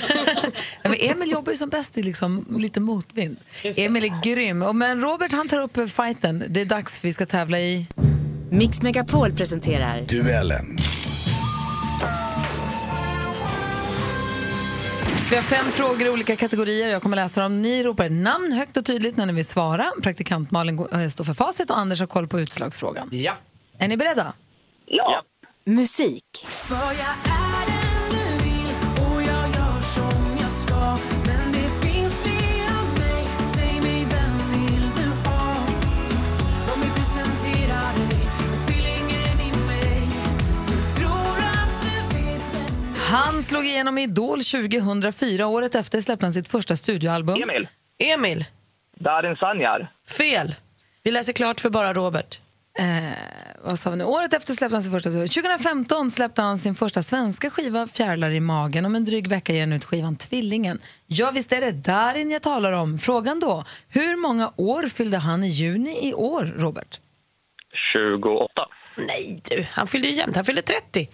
Ja, 0.83 0.91
men 0.91 0.97
Emil 1.01 1.31
jobbar 1.31 1.53
ju 1.53 1.57
som 1.59 1.69
bäst 1.69 1.99
i 1.99 2.03
liksom 2.03 2.47
lite 2.59 2.81
motvind. 2.81 3.37
Emil 3.63 4.05
är 4.05 4.23
grym. 4.23 4.63
Och 4.63 4.77
Men 4.77 5.01
Robert 5.01 5.33
han 5.33 5.49
tar 5.49 5.61
upp 5.61 5.91
fighten. 5.91 6.45
Det 6.49 6.61
är 6.61 6.65
dags 6.65 7.05
vi 7.05 7.13
ska 7.13 7.27
tävla 7.27 7.61
i... 7.61 7.87
Mix 8.51 8.83
Megapol 8.83 9.33
presenterar 9.33 10.01
Duellen. 10.01 10.79
Vi 15.31 15.37
har 15.37 15.43
fem 15.43 15.73
frågor 15.73 16.07
i 16.07 16.11
olika 16.11 16.37
kategorier. 16.37 16.89
Jag 16.89 17.03
kommer 17.03 17.17
läsa 17.17 17.43
dem. 17.43 17.63
Ni 17.63 17.83
ropar 17.83 18.09
namn 18.09 18.53
högt 18.53 18.77
och 18.77 18.85
tydligt 18.85 19.17
när 19.17 19.27
ni 19.27 19.33
vill 19.33 19.45
svara. 19.47 19.93
Praktikant 20.03 20.51
Malin 20.51 20.87
eh, 20.93 21.09
står 21.09 21.25
för 21.25 21.35
facit 21.35 21.71
och 21.71 21.79
Anders 21.79 22.01
har 22.01 22.07
koll 22.07 22.29
på 22.29 22.41
utslagsfrågan. 22.41 23.09
Ja. 23.13 23.33
Är 23.79 23.89
ni 23.89 23.97
beredda? 23.97 24.33
Ja. 24.87 25.23
musik. 25.65 26.25
Han 43.15 43.43
slog 43.43 43.67
igenom 43.67 43.99
i 43.99 44.03
Idol 44.03 44.39
2004. 44.45 45.47
Året 45.47 45.75
efter 45.75 46.01
släppte 46.01 46.27
han 46.27 46.33
sitt 46.33 46.49
första 46.49 46.77
studioalbum. 46.77 47.43
Emil. 47.43 47.69
Emil. 47.99 48.45
Darin 49.01 49.37
Sanjar. 49.37 49.93
Fel. 50.19 50.55
Vi 51.03 51.11
läser 51.11 51.33
klart 51.33 51.61
för 51.61 51.71
bara 51.71 51.93
Robert. 51.95 52.41
Eh, 52.79 53.13
vad 53.65 53.79
sa 53.79 53.91
vi 53.91 53.97
nu? 53.97 54.05
Året 54.05 54.33
efter 54.33 54.55
släppte 54.55 54.77
han 54.77 54.83
sin 54.83 54.93
första 54.93 55.11
2015 55.11 56.11
släppte 56.11 56.43
han 56.43 56.59
sin 56.59 56.75
första 56.75 57.03
svenska 57.03 57.51
skiva 57.51 57.87
Fjärilar 57.87 58.31
i 58.31 58.41
magen. 58.41 58.85
Om 58.85 58.95
en 58.95 59.05
dryg 59.05 59.29
vecka 59.29 59.53
ger 59.53 59.61
han 59.61 59.73
ut 59.73 59.85
skivan 59.85 60.17
Tvillingen. 60.17 60.81
Ja, 61.07 61.31
visst 61.31 61.53
är 61.53 61.61
det 61.61 61.71
Darin 61.71 62.31
jag 62.31 62.43
talar 62.43 62.73
om. 62.73 62.99
Frågan 62.99 63.41
då, 63.41 63.65
hur 63.89 64.17
många 64.17 64.53
år 64.57 64.83
fyllde 64.89 65.19
han 65.19 65.45
i 65.45 65.49
juni 65.49 66.09
i 66.09 66.15
år, 66.15 66.55
Robert? 66.57 67.01
28. 67.93 68.49
Nej 68.97 69.41
du, 69.51 69.67
han 69.71 69.87
fyllde 69.87 70.09
ju 70.09 70.15
jämnt. 70.15 70.37
Han 70.37 70.45
fyllde 70.45 70.63
30. 70.63 71.09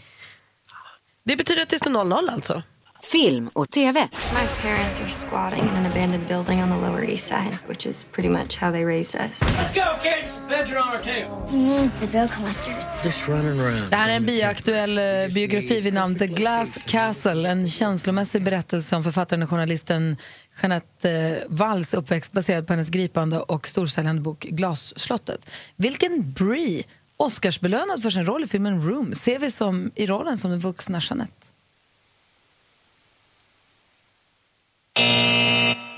Det 1.25 1.37
betyder 1.37 1.63
att 1.63 1.69
det 1.69 1.79
står 1.79 1.91
0-0 1.91 2.31
alltså. 2.33 2.63
Film 3.03 3.51
och 3.53 3.71
TV. 3.71 4.01
My 4.01 4.47
parents 4.63 5.01
are 5.01 5.09
squatting 5.09 5.63
in 5.69 5.77
an 5.77 5.87
abandoned 5.87 6.29
building 6.29 6.63
on 6.63 6.69
the 6.69 6.87
Lower 6.87 7.11
East 7.11 7.27
Side, 7.27 7.59
which 7.69 7.87
is 7.87 8.05
pretty 8.05 8.29
much 8.29 8.57
how 8.57 8.73
they 8.73 8.85
raised 8.85 9.15
us. 9.15 9.41
Let's 9.43 9.75
go, 9.75 9.85
kids! 10.03 10.41
Beds 10.49 10.71
are 10.71 10.79
on 10.79 10.89
our 10.97 11.03
table. 11.03 11.47
He 11.51 11.57
means 11.57 12.01
the 12.01 12.07
bill 12.07 12.29
collectors. 12.29 13.05
Just 13.05 13.29
running 13.29 13.61
around. 13.61 13.91
Det 13.91 13.97
här 13.97 14.09
är 14.09 14.17
en 14.17 14.27
biaktuell 14.27 14.99
eh, 14.99 15.35
biografi 15.35 15.81
vid 15.81 15.95
namn 15.95 16.19
The 16.19 16.27
Glass 16.27 16.79
Castle. 16.87 17.49
En 17.49 17.69
känslomässig 17.69 18.45
berättelse 18.45 18.97
om 18.97 19.05
författaren 19.05 19.43
och 19.43 19.51
journalisten 19.51 20.17
Jeanette 20.63 21.11
eh, 21.11 21.37
Walls 21.49 21.95
uppväxt 21.95 22.33
baserad 22.33 22.67
på 22.67 22.73
hennes 22.73 22.91
gripande 22.91 23.41
och 23.41 23.69
storsäljande 23.69 24.23
bok 24.23 24.41
Glasslottet. 24.41 25.51
Vilken 25.77 26.33
Brie, 26.33 26.85
Oscarsbelönad 27.17 28.03
för 28.03 28.11
sin 28.11 28.25
roll 28.25 28.45
i 28.45 28.47
filmen 28.47 28.89
Room, 28.89 29.15
ser 29.15 29.39
vi 29.39 29.51
som, 29.51 29.91
i 29.95 30.07
rollen 30.07 30.39
som 30.39 30.51
den 30.51 30.61
vuxna 30.61 31.01
Jeanette? 31.03 31.47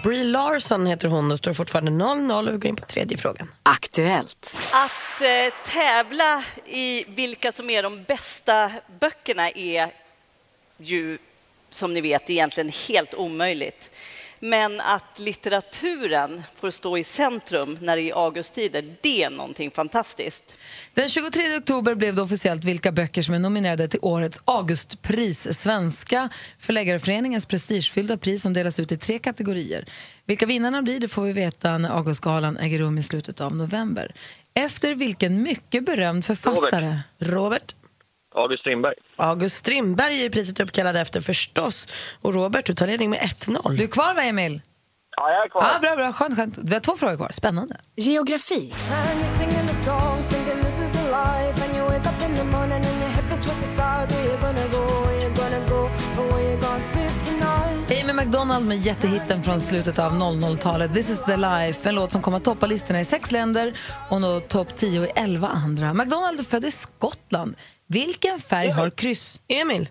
Brie 0.02 0.24
Larson 0.24 0.86
heter 0.86 1.08
hon 1.08 1.30
och 1.30 1.38
står 1.38 1.52
fortfarande 1.52 1.90
0-0 1.90 2.48
och 2.48 2.54
vi 2.54 2.58
går 2.58 2.68
in 2.68 2.76
på 2.76 2.84
tredje 2.84 3.16
frågan. 3.16 3.48
Aktuellt. 3.62 4.56
Att 4.72 5.20
eh, 5.20 5.54
tävla 5.72 6.44
i 6.66 7.04
vilka 7.08 7.52
som 7.52 7.70
är 7.70 7.82
de 7.82 8.02
bästa 8.04 8.70
böckerna 9.00 9.50
är 9.50 9.92
ju, 10.78 11.18
som 11.70 11.94
ni 11.94 12.00
vet, 12.00 12.30
egentligen 12.30 12.72
helt 12.88 13.14
omöjligt. 13.14 13.90
Men 14.44 14.80
att 14.80 15.18
litteraturen 15.18 16.42
får 16.54 16.70
stå 16.70 16.98
i 16.98 17.04
centrum 17.04 17.78
när 17.80 17.96
det 17.96 18.02
är 18.02 18.24
Augusttider, 18.24 18.84
det 19.00 19.22
är 19.22 19.30
någonting 19.30 19.70
fantastiskt. 19.70 20.58
Den 20.94 21.08
23 21.08 21.56
oktober 21.58 21.94
blev 21.94 22.14
det 22.14 22.22
officiellt 22.22 22.64
vilka 22.64 22.92
böcker 22.92 23.22
som 23.22 23.34
är 23.34 23.38
nominerade 23.38 23.88
till 23.88 24.00
årets 24.02 24.42
Augustpris. 24.44 25.58
Svenska 25.60 26.28
förläggareföreningens 26.58 27.46
prestigefyllda 27.46 28.16
pris 28.16 28.42
som 28.42 28.52
delas 28.52 28.78
ut 28.78 28.92
i 28.92 28.96
tre 28.96 29.18
kategorier. 29.18 29.84
Vilka 30.26 30.46
vinnarna 30.46 30.82
blir 30.82 31.00
det 31.00 31.08
får 31.08 31.22
vi 31.22 31.32
veta 31.32 31.78
när 31.78 31.90
Augustgalan 31.90 32.56
äger 32.56 32.78
rum 32.78 32.98
i 32.98 33.02
slutet 33.02 33.40
av 33.40 33.56
november. 33.56 34.14
Efter 34.54 34.94
vilken 34.94 35.42
mycket 35.42 35.84
berömd 35.84 36.24
författare... 36.24 36.98
Robert. 37.18 37.74
August 38.34 38.60
Strindberg. 38.60 38.94
August 39.16 39.56
Strindberg 39.56 40.24
är 40.24 40.30
priset 40.30 40.60
uppkallad 40.60 40.96
efter 40.96 41.20
förstås. 41.20 41.86
Och 42.22 42.34
Robert, 42.34 42.66
du 42.66 42.74
tar 42.74 42.86
ledning 42.86 43.10
med 43.10 43.18
1-0. 43.18 43.76
Du 43.76 43.82
är 43.82 43.88
kvar 43.88 44.14
va, 44.14 44.22
Emil? 44.22 44.60
Ja, 45.16 45.30
jag 45.30 45.44
är 45.44 45.48
kvar. 45.48 45.70
Ja, 45.72 45.78
bra, 45.80 45.96
bra. 45.96 46.12
Skönt, 46.12 46.36
skönt. 46.36 46.58
Vi 46.58 46.72
har 46.74 46.80
två 46.80 46.96
frågor 46.96 47.16
kvar. 47.16 47.30
Spännande. 47.32 47.76
Geografi. 47.96 48.72
McDonald 58.22 58.66
med 58.66 58.76
jättehitten 58.76 59.40
från 59.40 59.60
slutet 59.60 59.98
av 59.98 60.12
00-talet. 60.12 60.94
This 60.94 61.10
is 61.10 61.20
the 61.20 61.36
life, 61.36 61.88
en 61.88 61.94
låt 61.94 62.12
som 62.12 62.22
kommer 62.22 62.36
att 62.36 62.44
toppa 62.44 62.66
listorna 62.66 63.00
i 63.00 63.04
sex 63.04 63.32
länder 63.32 63.78
och 64.10 64.20
nå 64.20 64.40
topp 64.40 64.76
10 64.76 65.06
i 65.06 65.10
11 65.14 65.48
andra. 65.48 65.94
McDonald 65.94 66.40
är 66.40 66.44
född 66.44 66.64
i 66.64 66.70
Skottland. 66.70 67.56
Vilken 67.86 68.38
färg 68.38 68.70
har 68.70 68.90
kryss? 68.90 69.40
Emil. 69.48 69.88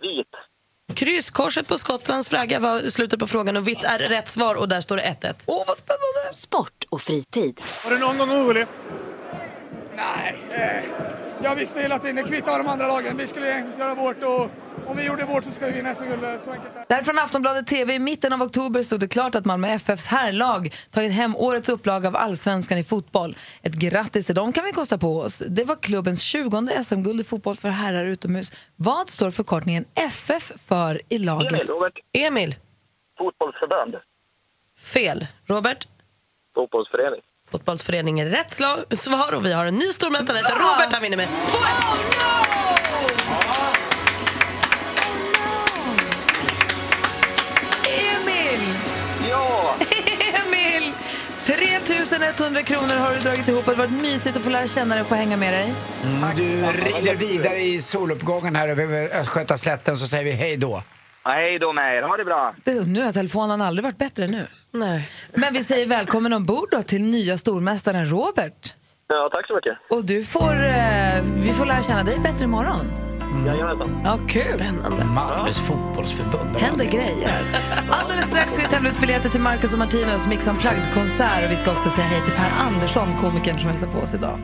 Vit. 0.00 0.96
Krysskorset 0.96 1.68
på 1.68 1.78
Skottlands 1.78 2.28
flagga 2.28 2.60
var 2.60 2.80
slutet 2.80 3.20
på 3.20 3.26
frågan 3.26 3.56
och 3.56 3.68
vitt 3.68 3.84
är 3.84 3.98
rätt 3.98 4.28
svar 4.28 4.54
och 4.54 4.68
där 4.68 4.80
står 4.80 4.96
det 4.96 5.02
1-1. 5.02 5.34
Åh, 5.46 5.64
vad 5.66 5.76
spännande! 5.76 6.32
Sport 6.32 6.84
och 6.88 7.00
fritid. 7.00 7.60
Var 7.84 7.90
du 7.90 7.98
någon 7.98 8.18
gång 8.18 8.30
orolig? 8.30 8.66
Nej, 9.96 10.36
eh, 10.50 10.84
jag 11.42 11.56
visste 11.56 11.80
hela 11.80 11.98
tiden, 11.98 12.16
det 12.16 12.22
kvittar 12.22 12.58
de 12.58 12.68
andra 12.68 12.86
lagen. 12.86 13.16
Vi 13.16 13.26
skulle 13.26 13.66
göra 13.78 13.94
vårt 13.94 14.22
och 14.22 14.50
om 14.86 14.96
vi 14.96 15.06
gjorde 15.06 15.24
vårt 15.24 15.44
så 15.44 15.50
ska 15.50 15.66
vi 15.66 15.72
vinna 15.72 15.94
SM-guld. 15.94 16.20
Så 16.44 16.50
enkelt 16.50 16.76
är 16.76 16.84
det. 16.88 17.12
Där 17.12 17.22
Aftonbladet 17.24 17.66
TV. 17.66 17.94
I 17.94 17.98
mitten 17.98 18.32
av 18.32 18.42
oktober 18.42 18.82
stod 18.82 19.00
det 19.00 19.08
klart 19.08 19.34
att 19.34 19.44
Malmö 19.44 19.68
FFs 19.68 20.06
herrlag 20.06 20.74
tagit 20.90 21.12
hem 21.12 21.36
årets 21.36 21.68
upplaga 21.68 22.08
av 22.08 22.16
Allsvenskan 22.16 22.78
i 22.78 22.84
fotboll. 22.84 23.36
Ett 23.62 23.72
grattis 23.74 24.26
till 24.26 24.34
dem 24.34 24.52
kan 24.52 24.64
vi 24.64 24.72
kosta 24.72 24.98
på 24.98 25.20
oss. 25.20 25.42
Det 25.48 25.64
var 25.64 25.76
klubbens 25.76 26.22
20 26.22 26.84
SM-guld 26.84 27.20
i 27.20 27.24
fotboll 27.24 27.56
för 27.56 27.68
herrar 27.68 28.04
utomhus. 28.04 28.52
Vad 28.76 29.08
står 29.08 29.30
förkortningen 29.30 29.84
FF 29.94 30.52
för 30.68 31.00
i 31.08 31.18
laget? 31.18 31.52
Emil. 31.52 32.26
Emil. 32.26 32.54
Fotbollsförbund. 33.18 33.94
Fel. 34.78 35.26
Robert? 35.46 35.88
Fotbollsförening. 36.54 37.20
Fotbollsförening 37.50 38.20
är 38.20 38.26
rätt 38.26 38.52
svar 38.98 39.34
och 39.34 39.46
vi 39.46 39.52
har 39.52 39.66
en 39.66 39.74
ny 39.74 39.86
stormästare. 39.86 40.38
Robert 40.38 40.92
han 40.92 41.02
vinner 41.02 41.16
med 41.16 41.28
2-1. 41.28 41.30
Oh, 42.96 43.68
no! 43.68 43.73
3 51.46 51.54
100 52.46 52.62
kronor 52.62 52.96
har 52.98 53.14
du 53.14 53.20
dragit 53.20 53.48
ihop. 53.48 53.64
Det 53.64 53.70
har 53.70 53.78
varit 53.78 54.02
mysigt 54.02 54.36
att 54.36 54.42
få 54.42 54.50
lära 54.50 54.66
känna 54.66 54.94
dig 54.94 55.02
och 55.02 55.08
få 55.08 55.14
hänga 55.14 55.36
med 55.36 55.52
dig. 55.52 55.74
Mm, 56.04 56.36
du 56.36 56.66
rider 56.66 57.14
vidare 57.14 57.60
i 57.60 57.80
soluppgången 57.80 58.56
här 58.56 58.68
över 58.68 59.20
Östgötaslätten 59.20 59.98
så 59.98 60.06
säger 60.06 60.24
vi 60.24 60.30
hej 60.30 60.56
då. 60.56 60.82
Hej 61.24 61.58
då 61.58 61.72
med 61.72 61.96
er, 61.96 62.02
ha 62.02 62.16
det 62.16 62.24
bra. 62.24 62.54
Det, 62.64 62.86
nu 62.86 63.02
har 63.02 63.12
telefonen 63.12 63.62
aldrig 63.62 63.84
varit 63.84 63.98
bättre 63.98 64.26
nu. 64.26 64.46
Nej. 64.70 65.08
Men 65.34 65.54
vi 65.54 65.64
säger 65.64 65.86
välkommen 65.86 66.32
ombord 66.32 66.68
då 66.70 66.82
till 66.82 67.02
nya 67.02 67.38
stormästaren 67.38 68.10
Robert. 68.10 68.74
Ja, 69.08 69.28
tack 69.32 69.46
så 69.46 69.54
mycket. 69.54 69.78
Och 69.90 70.04
du 70.04 70.24
får, 70.24 70.52
eh, 70.52 71.22
vi 71.36 71.52
får 71.52 71.66
lära 71.66 71.82
känna 71.82 72.02
dig 72.02 72.18
bättre 72.18 72.44
imorgon. 72.44 73.03
Jajamensan. 73.46 74.00
Ja, 74.04 74.18
kul. 74.28 74.44
Spännande. 74.44 75.04
Malmös 75.04 75.58
fotbollsförbund. 75.58 76.56
Händer 76.56 76.84
grejer. 76.84 77.42
Alldeles 77.90 78.26
strax 78.26 78.52
ska 78.52 78.62
vi 78.62 78.68
tävla 78.68 78.88
ut 78.88 79.00
biljetter 79.00 79.28
till 79.28 79.40
Marcus 79.40 79.72
och 79.72 79.78
Martinus 79.78 80.26
Mix 80.26 80.48
Unplugged-konsert 80.48 81.44
och 81.46 81.50
vi 81.50 81.56
ska 81.56 81.72
också 81.72 81.90
säga 81.90 82.06
hej 82.06 82.24
till 82.24 82.34
Per 82.34 82.50
Andersson, 82.66 83.08
komikern 83.20 83.58
som 83.58 83.70
hälsar 83.70 83.88
på 83.88 83.98
oss 83.98 84.14
idag. 84.14 84.38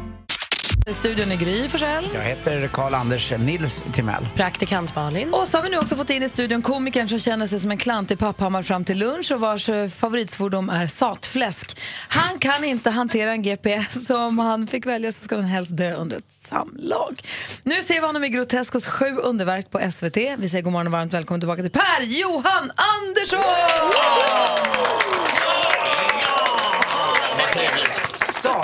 I 0.86 0.94
studion 0.94 1.32
är 1.32 1.36
Gry 1.36 1.68
Forssell. 1.68 2.08
Jag 2.14 2.22
heter 2.22 2.66
Karl-Anders 2.68 3.32
Nils 3.38 3.84
Timell. 3.92 4.28
Praktikant 4.36 4.94
Malin. 4.94 5.34
Och 5.34 5.48
så 5.48 5.58
har 5.58 5.62
vi 5.62 5.70
nu 5.70 5.78
också 5.78 5.96
fått 5.96 6.10
in 6.10 6.22
i 6.22 6.28
studion 6.28 6.62
komikern 6.62 7.08
som 7.08 7.18
känner 7.18 7.46
sig 7.46 7.60
som 7.60 7.70
en 7.70 7.78
klant 7.78 8.10
i 8.10 8.16
Papphammar 8.16 8.62
fram 8.62 8.84
till 8.84 8.98
lunch 8.98 9.32
och 9.32 9.40
vars 9.40 9.68
eh, 9.68 9.88
favoritsvordom 9.88 10.70
är 10.70 10.86
satfläsk. 10.86 11.80
Han 12.08 12.38
kan 12.38 12.64
inte 12.64 12.90
hantera 12.90 13.30
en 13.30 13.42
GPS 13.42 14.06
så 14.06 14.26
om 14.26 14.38
han 14.38 14.66
fick 14.66 14.86
välja 14.86 15.12
så 15.12 15.24
ska 15.24 15.34
han 15.36 15.44
helst 15.44 15.76
dö 15.76 15.94
under 15.94 16.16
ett 16.16 16.24
samlag. 16.42 17.22
Nu 17.62 17.82
ser 17.82 17.94
vi 17.94 18.06
honom 18.06 18.24
i 18.24 18.28
Groteskos 18.28 18.86
sju 18.86 19.16
underverk 19.16 19.70
på 19.70 19.90
SVT. 19.92 20.16
Vi 20.38 20.48
säger 20.48 20.62
god 20.62 20.72
morgon 20.72 20.86
och 20.86 20.92
varmt 20.92 21.12
välkommen 21.12 21.40
tillbaka 21.40 21.62
till 21.62 21.70
Per 21.70 22.02
Johan 22.02 22.72
Andersson! 22.76 23.40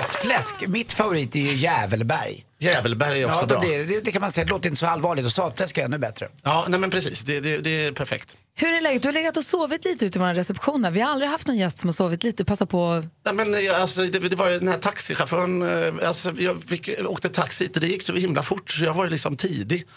Satfläsk, 0.01 0.67
mitt 0.67 0.91
favorit 0.91 1.35
är 1.35 1.39
ju 1.39 1.55
Jävelberg. 1.55 2.45
Jävelberg 2.59 3.21
är 3.21 3.25
också 3.29 3.41
ja, 3.41 3.45
bra. 3.47 3.59
det, 3.61 3.83
det, 3.85 4.01
det 4.01 4.11
kan 4.11 4.21
man 4.21 4.31
säga, 4.31 4.45
det 4.45 4.51
låter 4.51 4.69
inte 4.69 4.79
så 4.79 4.85
allvarligt 4.87 5.25
och 5.25 5.31
satfläsk 5.31 5.77
är 5.77 5.85
ännu 5.85 5.97
bättre. 5.97 6.27
Ja, 6.43 6.65
nej 6.69 6.79
men 6.79 6.89
precis. 6.89 7.21
Det, 7.21 7.39
det, 7.39 7.57
det 7.57 7.85
är 7.85 7.91
perfekt. 7.91 8.37
Hur 8.55 8.73
är 8.73 8.81
läget? 8.81 9.01
Du 9.01 9.07
har 9.07 9.13
legat 9.13 9.37
och 9.37 9.43
sovit 9.43 9.85
lite 9.85 10.05
ute 10.05 10.17
i 10.17 10.21
vår 10.21 10.33
reception. 10.33 10.87
Vi 10.91 11.01
har 11.01 11.11
aldrig 11.11 11.29
haft 11.31 11.47
någon 11.47 11.57
gäst 11.57 11.79
som 11.79 11.87
har 11.87 11.93
sovit 11.93 12.23
lite. 12.23 12.45
Passa 12.45 12.65
på. 12.65 13.03
Nej, 13.25 13.33
men, 13.33 13.65
jag- 13.65 13.75
alltså, 13.75 14.01
det, 14.01 14.19
det 14.19 14.35
var 14.35 14.49
ju 14.49 14.59
den 14.59 14.67
här 14.67 14.77
taxichauffören, 14.77 15.61
eh, 15.61 16.07
alltså, 16.07 16.31
jag 16.37 16.63
fick, 16.63 16.89
åkte 17.05 17.29
taxi 17.29 17.63
hit 17.63 17.75
och 17.75 17.81
det 17.81 17.87
gick 17.87 18.01
så 18.01 18.13
himla 18.13 18.43
fort 18.43 18.69
så 18.71 18.83
jag 18.83 18.93
var 18.93 19.03
ju 19.03 19.09
liksom 19.09 19.35
tidig. 19.37 19.87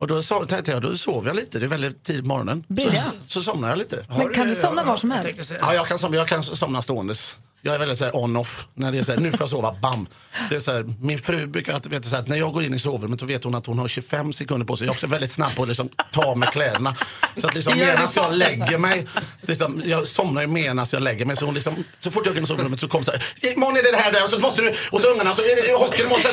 Och 0.00 0.06
då 0.06 0.18
so- 0.20 0.46
tänkte 0.46 0.70
jag, 0.70 0.82
då 0.82 0.96
sov 0.96 1.26
jag 1.26 1.36
lite, 1.36 1.58
det 1.58 1.66
är 1.66 1.68
väldigt 1.68 2.04
tidigt 2.04 2.22
på 2.22 2.28
morgonen. 2.28 2.64
Så, 2.78 3.10
så 3.26 3.42
somnade 3.42 3.72
jag 3.72 3.78
lite. 3.78 4.06
Men 4.08 4.28
kan 4.34 4.48
du 4.48 4.54
somna 4.54 4.84
var 4.84 4.96
som 4.96 5.10
helst? 5.10 5.52
Ja, 5.60 5.74
jag 5.74 5.86
kan 5.88 5.98
somna, 5.98 6.16
jag 6.16 6.28
kan 6.28 6.42
somna 6.42 6.82
ståendes. 6.82 7.36
Jag 7.62 7.74
är 7.74 7.78
väldigt 7.78 7.98
så 7.98 8.10
on-off. 8.10 8.66
När 8.74 8.92
det 8.92 8.98
är 8.98 9.02
så 9.02 9.12
här, 9.12 9.18
nu 9.18 9.30
får 9.30 9.40
jag 9.40 9.48
sova, 9.48 9.76
bam. 9.82 10.06
Det 10.50 10.56
är 10.56 10.60
så 10.60 10.72
här, 10.72 10.94
min 11.00 11.18
fru 11.18 11.46
brukar 11.46 11.74
alltid 11.74 11.92
veta 11.92 12.08
så 12.08 12.14
här, 12.14 12.22
att 12.22 12.28
när 12.28 12.36
jag 12.36 12.52
går 12.52 12.64
in 12.64 12.74
i 12.74 12.78
sovrummet 12.78 13.18
då 13.18 13.26
vet 13.26 13.44
hon 13.44 13.54
att 13.54 13.66
hon 13.66 13.78
har 13.78 13.88
25 13.88 14.32
sekunder 14.32 14.66
på 14.66 14.76
sig. 14.76 14.86
Jag 14.86 14.92
är 14.92 14.94
också 14.94 15.06
väldigt 15.06 15.32
snabb 15.32 15.56
på 15.56 15.62
att 15.62 15.68
liksom, 15.68 15.88
ta 16.10 16.34
mig 16.34 16.48
kläderna. 16.52 16.96
Så 17.36 17.46
att 17.46 17.54
liksom, 17.54 17.78
medan 17.78 18.08
jag 18.16 18.34
lägger 18.34 18.78
mig, 18.78 19.06
så 19.40 19.50
liksom, 19.50 19.82
jag 19.84 20.06
somnar 20.06 20.42
ju 20.42 20.46
medan 20.46 20.86
jag 20.92 21.02
lägger 21.02 21.26
mig. 21.26 21.36
Så, 21.36 21.44
hon 21.44 21.54
liksom, 21.54 21.84
så 21.98 22.10
fort 22.10 22.26
jag 22.26 22.34
går 22.34 22.38
in 22.38 22.44
i 22.44 22.46
sovrummet 22.46 22.80
så 22.80 22.88
kommer 22.88 23.04
så 23.04 23.10
här, 23.10 23.22
imorgon 23.40 23.76
är 23.76 23.82
det 23.82 23.90
det 23.90 23.96
här 23.96 24.12
där 24.12 24.24
och 24.24 24.30
så 24.30 24.40
måste 24.40 24.62
du, 24.62 24.74
och 24.90 25.00
så 25.00 25.08
ungarna, 25.12 25.34
så 25.34 25.42
är 25.42 25.68
det 25.68 25.78
hockeyn, 25.78 26.08
måste 26.08 26.28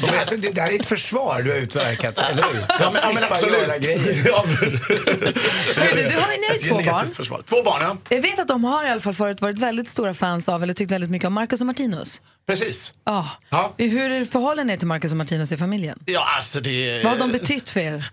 som 0.00 0.08
alltså, 0.18 0.36
det 0.36 0.50
där 0.50 0.66
är 0.66 0.80
ett 0.80 0.86
försvar 0.86 1.42
du 1.42 1.50
har 1.50 1.58
utverkat, 1.58 2.18
eller 2.30 2.42
hur? 2.52 2.60
Ja, 2.68 2.74
men, 2.78 2.92
ja, 3.02 3.12
men 3.14 3.24
absolut. 3.24 3.56
Ja, 4.26 4.44
men- 4.46 5.96
du, 5.96 6.08
du 6.08 6.16
har 6.16 6.32
ju 6.32 6.38
nu 6.38 6.56
Ett 6.56 6.68
två 6.68 6.74
barn. 6.90 7.06
försvar. 7.06 7.42
Två 7.48 7.62
barn, 7.62 7.80
ja. 7.82 7.96
Jag 8.08 8.22
vet 8.22 8.38
att 8.38 8.48
de 8.48 8.64
har 8.64 8.84
i 8.84 8.90
alla 8.90 9.00
fall 9.00 9.14
förut 9.14 9.40
varit 9.40 9.58
väldigt 9.58 9.88
stora 9.88 10.14
fans 10.14 10.48
av, 10.48 10.62
eller 10.62 10.74
tyckt 10.74 10.92
väldigt 10.92 11.10
mycket 11.10 11.26
om 11.26 11.32
Marcus 11.32 11.60
och 11.60 11.66
Martinus. 11.66 12.20
Precis. 12.46 12.92
Ja. 13.04 13.28
Ja. 13.50 13.74
Hur 13.76 14.24
förhåller 14.24 14.64
ni 14.64 14.72
er 14.72 14.76
till 14.76 14.86
Marcus 14.86 15.10
och 15.10 15.16
Martinus 15.16 15.52
i 15.52 15.56
familjen? 15.56 15.98
Ja, 16.06 16.26
alltså 16.36 16.60
det... 16.60 17.00
Vad 17.04 17.12
har 17.12 17.18
de 17.18 17.32
betytt 17.32 17.68
för 17.70 17.80
er? 17.80 18.04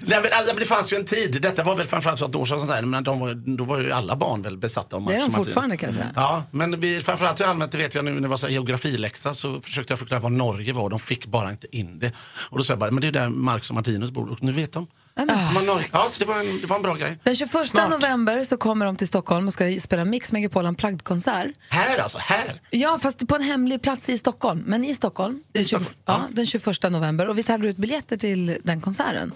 Nej, 0.00 0.20
men, 0.22 0.30
alltså, 0.32 0.52
men 0.54 0.60
det 0.60 0.66
fanns 0.66 0.92
ju 0.92 0.96
en 0.96 1.04
tid, 1.04 1.38
detta 1.42 1.62
var 1.64 1.74
väl 1.74 1.86
framförallt 1.86 2.18
för 2.18 2.26
ett 2.28 2.34
år 2.34 2.44
sedan, 2.44 2.68
här, 2.68 2.82
men 2.82 3.04
de 3.04 3.20
var, 3.20 3.56
då 3.56 3.64
var 3.64 3.80
ju 3.80 3.92
alla 3.92 4.16
barn 4.16 4.42
väl 4.42 4.56
besatta 4.56 4.96
av 4.96 5.04
Det 5.06 5.12
är 5.12 5.16
Max 5.18 5.18
de 5.18 5.24
och 5.24 5.30
Martinus. 5.30 5.46
fortfarande 5.46 5.76
kan 5.76 5.86
jag 5.88 5.94
säga. 5.94 6.10
Ja, 6.16 6.42
men 6.50 6.80
vi, 6.80 7.00
framförallt 7.00 7.40
i 7.40 7.44
allmänt, 7.44 7.72
det 7.72 7.78
vet 7.78 7.94
jag 7.94 8.04
nu 8.04 8.10
när 8.12 8.20
det 8.20 8.28
var 8.28 8.36
så 8.36 8.46
här 8.46 8.52
geografiläxa 8.52 9.34
så 9.34 9.60
försökte 9.60 9.92
jag 9.94 9.98
förklara 9.98 10.20
vad 10.20 10.32
Norge 10.32 10.72
var, 10.72 10.90
de 10.90 10.98
fick 10.98 11.26
bara 11.26 11.50
inte 11.50 11.76
in 11.76 11.98
det. 11.98 12.12
Och 12.50 12.58
då 12.58 12.64
sa 12.64 12.72
jag 12.72 12.78
bara, 12.78 12.90
men 12.90 13.00
det 13.00 13.06
är 13.06 13.12
där 13.12 13.28
Marx 13.28 13.70
och 13.70 13.74
Martinus 13.74 14.10
bor 14.10 14.30
och 14.30 14.42
nu 14.42 14.52
vet 14.52 14.72
de. 14.72 14.86
Man, 15.16 15.66
Norge. 15.66 15.88
Ja, 15.92 16.08
så 16.10 16.18
det 16.18 16.24
var, 16.24 16.40
en, 16.40 16.60
det 16.60 16.66
var 16.66 16.76
en 16.76 16.82
bra 16.82 16.94
grej. 16.94 17.18
Den 17.22 17.34
21 17.34 17.50
Smart. 17.50 17.90
november 17.90 18.44
så 18.44 18.56
kommer 18.56 18.86
de 18.86 18.96
till 18.96 19.08
Stockholm 19.08 19.46
och 19.46 19.52
ska 19.52 19.80
spela 19.80 20.04
Mix 20.04 20.32
Megapol 20.32 20.66
Unplugged-konsert. 20.66 21.54
Här 21.68 21.98
alltså, 21.98 22.18
här! 22.18 22.60
Ja, 22.70 22.98
fast 22.98 23.28
på 23.28 23.36
en 23.36 23.42
hemlig 23.42 23.82
plats 23.82 24.08
i 24.08 24.18
Stockholm. 24.18 24.62
Men 24.66 24.84
i 24.84 24.94
Stockholm. 24.94 25.42
Den, 25.52 25.64
20, 25.64 25.80
ja, 26.04 26.22
den 26.30 26.46
21 26.46 26.82
november. 26.82 27.28
Och 27.28 27.38
vi 27.38 27.42
tävlar 27.42 27.68
ut 27.68 27.76
biljetter 27.76 28.16
till 28.16 28.58
den 28.62 28.80
konserten. 28.80 29.32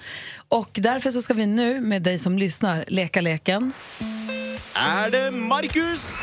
Och 0.49 0.71
därför 0.73 1.11
så 1.11 1.23
ska 1.23 1.35
vi 1.35 1.47
nu 1.47 1.81
med 1.81 2.03
dig 2.03 2.19
som 2.19 2.39
lyssnar 2.39 2.85
leka 2.89 3.21
leken. 3.21 3.73
Är 4.75 5.11
det 5.11 5.31
Marcus? 5.31 6.19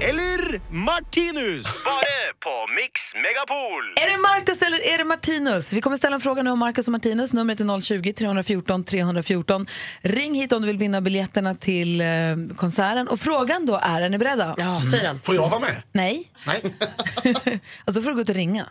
Eller 0.00 0.60
Martinus? 0.72 1.66
Svara 1.66 2.32
på 2.40 2.72
Mix 2.74 3.14
Megapol! 3.14 3.84
Är 3.96 4.10
det 4.10 4.18
Marcus 4.22 4.62
eller 4.62 4.94
är 4.94 4.98
det 4.98 5.04
Martinus? 5.04 5.72
Vi 5.72 5.80
kommer 5.80 5.96
ställa 5.96 6.14
en 6.14 6.20
fråga 6.20 6.42
nu 6.42 6.50
om 6.50 6.58
Marcus 6.58 6.86
och 6.88 6.92
Martinus. 6.92 7.32
Numret 7.32 7.60
är 7.60 7.64
020-314 7.64 8.84
314. 8.84 9.66
Ring 10.00 10.34
hit 10.34 10.52
om 10.52 10.62
du 10.62 10.68
vill 10.68 10.78
vinna 10.78 11.00
biljetterna 11.00 11.54
till 11.54 12.00
eh, 12.00 12.06
konserten. 12.56 13.08
Och 13.08 13.20
frågan 13.20 13.66
då 13.66 13.76
är, 13.82 14.02
är 14.02 14.08
ni 14.08 14.18
beredda? 14.18 14.54
Ja, 14.58 14.82
säg 14.90 15.00
den. 15.00 15.20
Får 15.20 15.34
jag 15.34 15.48
vara 15.48 15.60
med? 15.60 15.82
Nej. 15.92 16.24
Nej, 16.46 16.62
Alltså 17.84 18.02
får 18.02 18.10
du 18.10 18.14
gå 18.14 18.20
ut 18.22 18.28
och 18.28 18.34
ringa. 18.34 18.66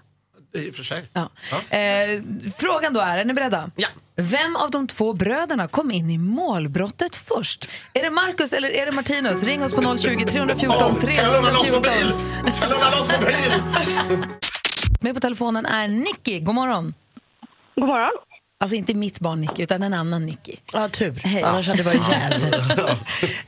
I 0.54 0.72
och 0.72 0.76
för 0.76 0.84
sig. 0.84 1.04
Ja. 1.14 1.30
Eh, 1.78 2.22
frågan 2.58 2.94
då 2.94 3.00
är, 3.00 3.18
är 3.18 3.26
ni 3.26 3.34
beredda? 3.34 3.72
Ja. 3.76 3.88
Vem 4.16 4.56
av 4.56 4.72
de 4.72 4.88
två 4.88 5.14
bröderna 5.14 5.68
kom 5.68 5.92
in 5.92 6.10
i 6.10 6.18
målbrottet 6.18 7.16
först? 7.16 7.70
Är 7.94 8.04
det 8.04 8.10
Marcus 8.10 8.54
eller 8.54 8.70
är 8.70 8.86
det 8.86 8.92
Martinus? 8.92 9.44
Ring 9.44 9.64
oss 9.64 9.74
på 9.74 9.98
020 9.98 10.26
314 10.26 10.96
Kan 11.02 11.16
jag 11.16 11.34
låna 11.34 11.48
314. 11.50 11.76
mobil? 11.76 12.14
Kan 12.60 12.70
jag 12.70 12.80
låna 12.80 12.92
mobil? 12.92 14.26
Med 15.02 15.14
på 15.14 15.20
telefonen 15.20 15.66
är 15.66 15.88
Nicky. 15.88 16.40
God 16.40 16.56
morgon. 16.56 16.94
God 17.76 17.88
morgon. 17.88 18.12
Alltså 18.60 18.76
inte 18.76 18.94
mitt 18.94 19.20
barn 19.20 19.42
Nicky, 19.42 19.64
utan 19.64 19.84
en 19.84 19.94
annan 19.94 20.26
Nicky. 20.26 20.56
Ja, 20.74 20.88
tur. 20.90 21.14
Hej. 21.24 21.44
Annars 21.44 21.68
hade 21.68 21.84
det 21.84 21.90
varit 21.90 22.10
jäv. 22.10 22.54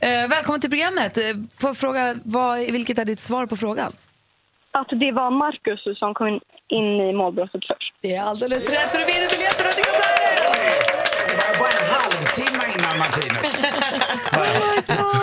Eh, 0.00 0.28
välkommen 0.28 0.60
till 0.60 0.70
programmet. 0.70 1.16
Eh, 1.18 1.24
Får 1.58 1.68
jag 1.70 1.76
fråga, 1.76 2.14
vad, 2.24 2.58
vilket 2.58 2.98
är 2.98 3.04
ditt 3.04 3.20
svar 3.20 3.46
på 3.46 3.56
frågan? 3.56 3.92
Att 4.70 4.88
det 4.88 5.12
var 5.12 5.30
Marcus 5.30 5.98
som 5.98 6.14
kom 6.14 6.28
in 6.28 6.40
i 6.70 7.12
målbrottet 7.12 7.62
först. 7.66 7.94
Det 8.00 8.14
är 8.14 8.22
alldeles 8.22 8.68
rätt 8.68 8.92
och 8.94 8.98
du 9.00 9.04
vinner 9.04 9.28
biljetterna 9.34 9.70
till 9.70 9.84
konserten! 9.84 10.52
Det 11.28 11.36
var 11.46 11.58
bara 11.58 11.74
en 11.82 11.90
halvtimme 11.96 12.64
innan 12.78 12.98
Martinus. 12.98 13.56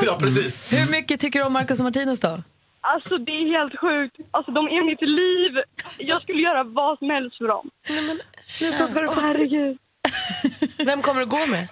Ja, 0.05 0.17
precis. 0.19 0.73
Hur 0.73 0.91
mycket 0.91 1.19
tycker 1.19 1.39
du 1.39 1.45
om 1.45 1.53
Marcus 1.53 1.79
och 1.79 1.83
Martinus 1.83 2.19
då? 2.19 2.41
Alltså 2.81 3.17
det 3.17 3.31
är 3.31 3.59
helt 3.59 3.79
sjukt. 3.79 4.15
Alltså 4.31 4.51
de 4.51 4.65
är 4.67 4.85
mitt 4.85 5.01
liv. 5.01 5.63
Jag 5.97 6.21
skulle 6.21 6.41
göra 6.41 6.63
vad 6.63 6.97
som 6.99 7.09
helst 7.09 7.37
för 7.37 7.47
dem. 7.47 7.69
Nu 8.61 8.71
så 8.71 8.87
ska 8.87 9.01
du 9.01 9.07
få 9.07 9.21
se. 9.21 9.75
Vem 10.85 11.01
kommer 11.01 11.19
du 11.19 11.25
gå 11.25 11.45
med? 11.45 11.67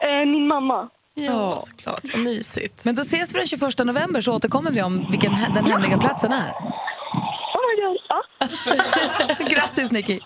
Eh, 0.00 0.26
min 0.26 0.46
mamma. 0.46 0.88
Ja, 1.14 1.58
såklart. 1.60 2.00
Vad 2.12 2.22
mysigt. 2.22 2.84
Men 2.84 2.94
då 2.94 3.02
ses 3.02 3.34
vi 3.34 3.38
den 3.38 3.46
21 3.46 3.78
november 3.84 4.20
så 4.20 4.32
återkommer 4.36 4.70
vi 4.70 4.82
om 4.82 5.06
vilken 5.10 5.32
den 5.54 5.64
hemliga 5.64 5.98
platsen 5.98 6.32
är. 6.32 6.50
Oh 6.50 7.60
my 7.66 7.82
god. 7.82 7.96
Ja. 8.08 8.22
Grattis 9.50 9.92
Nicky! 9.92 10.20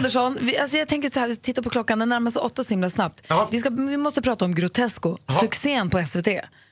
Andersson, 0.00 0.38
vi, 0.40 0.58
alltså 0.58 0.76
jag 0.76 0.88
tänker 0.88 1.10
så 1.10 1.20
här, 1.20 1.34
titta 1.34 1.62
på 1.62 1.70
klockan, 1.70 1.98
den 1.98 2.08
närmar 2.08 2.30
sig 2.30 2.42
åtta 2.42 2.64
så 2.64 2.70
himla 2.70 2.90
snabbt. 2.90 3.24
Ja. 3.28 3.48
Vi, 3.50 3.60
ska, 3.60 3.70
vi 3.70 3.96
måste 3.96 4.22
prata 4.22 4.44
om 4.44 4.54
Grotesco, 4.54 5.18
Ja. 5.26 5.34
succén 5.34 5.90
på 5.90 6.04
SVT. 6.06 6.26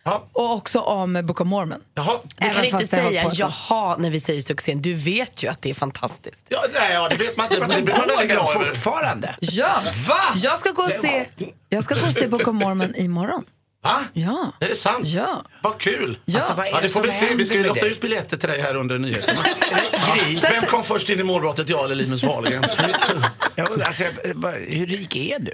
Ja. 0.05 0.25
Och 0.33 0.53
också 0.53 0.81
om 0.81 1.21
Book 1.25 1.41
of 1.41 1.47
Mormon. 1.47 1.81
Jaha. 1.95 2.13
Du 2.37 2.49
kan 2.51 2.65
inte 2.65 2.87
säga 2.87 3.31
jaha 3.33 3.97
när 3.99 4.11
vi 4.11 4.21
säger 4.21 4.41
succén. 4.43 4.83
Du 4.83 4.95
vet 4.95 5.43
ju 5.43 5.49
att 5.49 5.63
det 5.63 5.71
är 5.71 5.75
fantastiskt. 5.75 6.45
Ja, 6.49 6.59
nej, 6.75 6.93
ja, 6.93 7.09
det 7.09 7.17
vet 7.17 7.37
man 7.37 7.47
inte. 7.47 7.61
Men 7.61 7.71
det 7.71 7.83
blir 7.83 7.95
man 7.99 8.07
väldigt 8.09 8.31
glad 8.31 8.49
över. 8.57 8.67
fortfarande? 8.67 9.37
Ja! 9.41 9.71
Va? 10.09 10.19
Jag 10.37 10.59
ska 10.59 10.71
gå 10.71 10.83
och 10.83 10.91
se, 10.91 11.27
jag 11.69 11.85
ska 11.85 11.95
gå 11.95 12.07
och 12.07 12.13
se 12.13 12.29
Book 12.29 12.49
of 12.49 12.55
Mormon 12.55 12.95
imorgon. 12.95 13.45
Va? 13.83 14.01
Ja. 14.13 14.53
Är 14.61 14.69
det 14.69 14.75
sant? 14.75 15.07
Ja. 15.09 15.45
Vad 15.63 15.79
kul! 15.79 16.19
Ja. 16.25 16.39
Alltså, 16.39 16.55
vad 16.55 16.67
är 16.67 16.71
Ja, 16.71 16.81
det 16.83 16.89
får 16.89 17.03
vi 17.03 17.11
se. 17.11 17.35
Vi 17.35 17.45
ska 17.45 17.57
ju 17.59 17.67
lotta 17.67 17.87
ut 17.87 18.01
biljetter 18.01 18.37
till 18.37 18.49
dig 18.49 18.61
här 18.61 18.75
under 18.77 18.99
nyheterna. 18.99 19.43
Sätt- 20.41 20.53
Vem 20.53 20.63
kom 20.63 20.83
först 20.85 21.11
in 21.11 21.21
i 21.21 21.23
målbrottet, 21.23 21.69
jag 21.69 21.85
eller 21.85 21.95
Linus 21.95 22.23
Wahlgren? 22.25 22.65
Ja, 23.55 23.67
alltså, 23.85 24.05
jag- 24.05 24.53
hur 24.69 24.87
rik 24.87 25.17
är 25.17 25.39
du? 25.39 25.53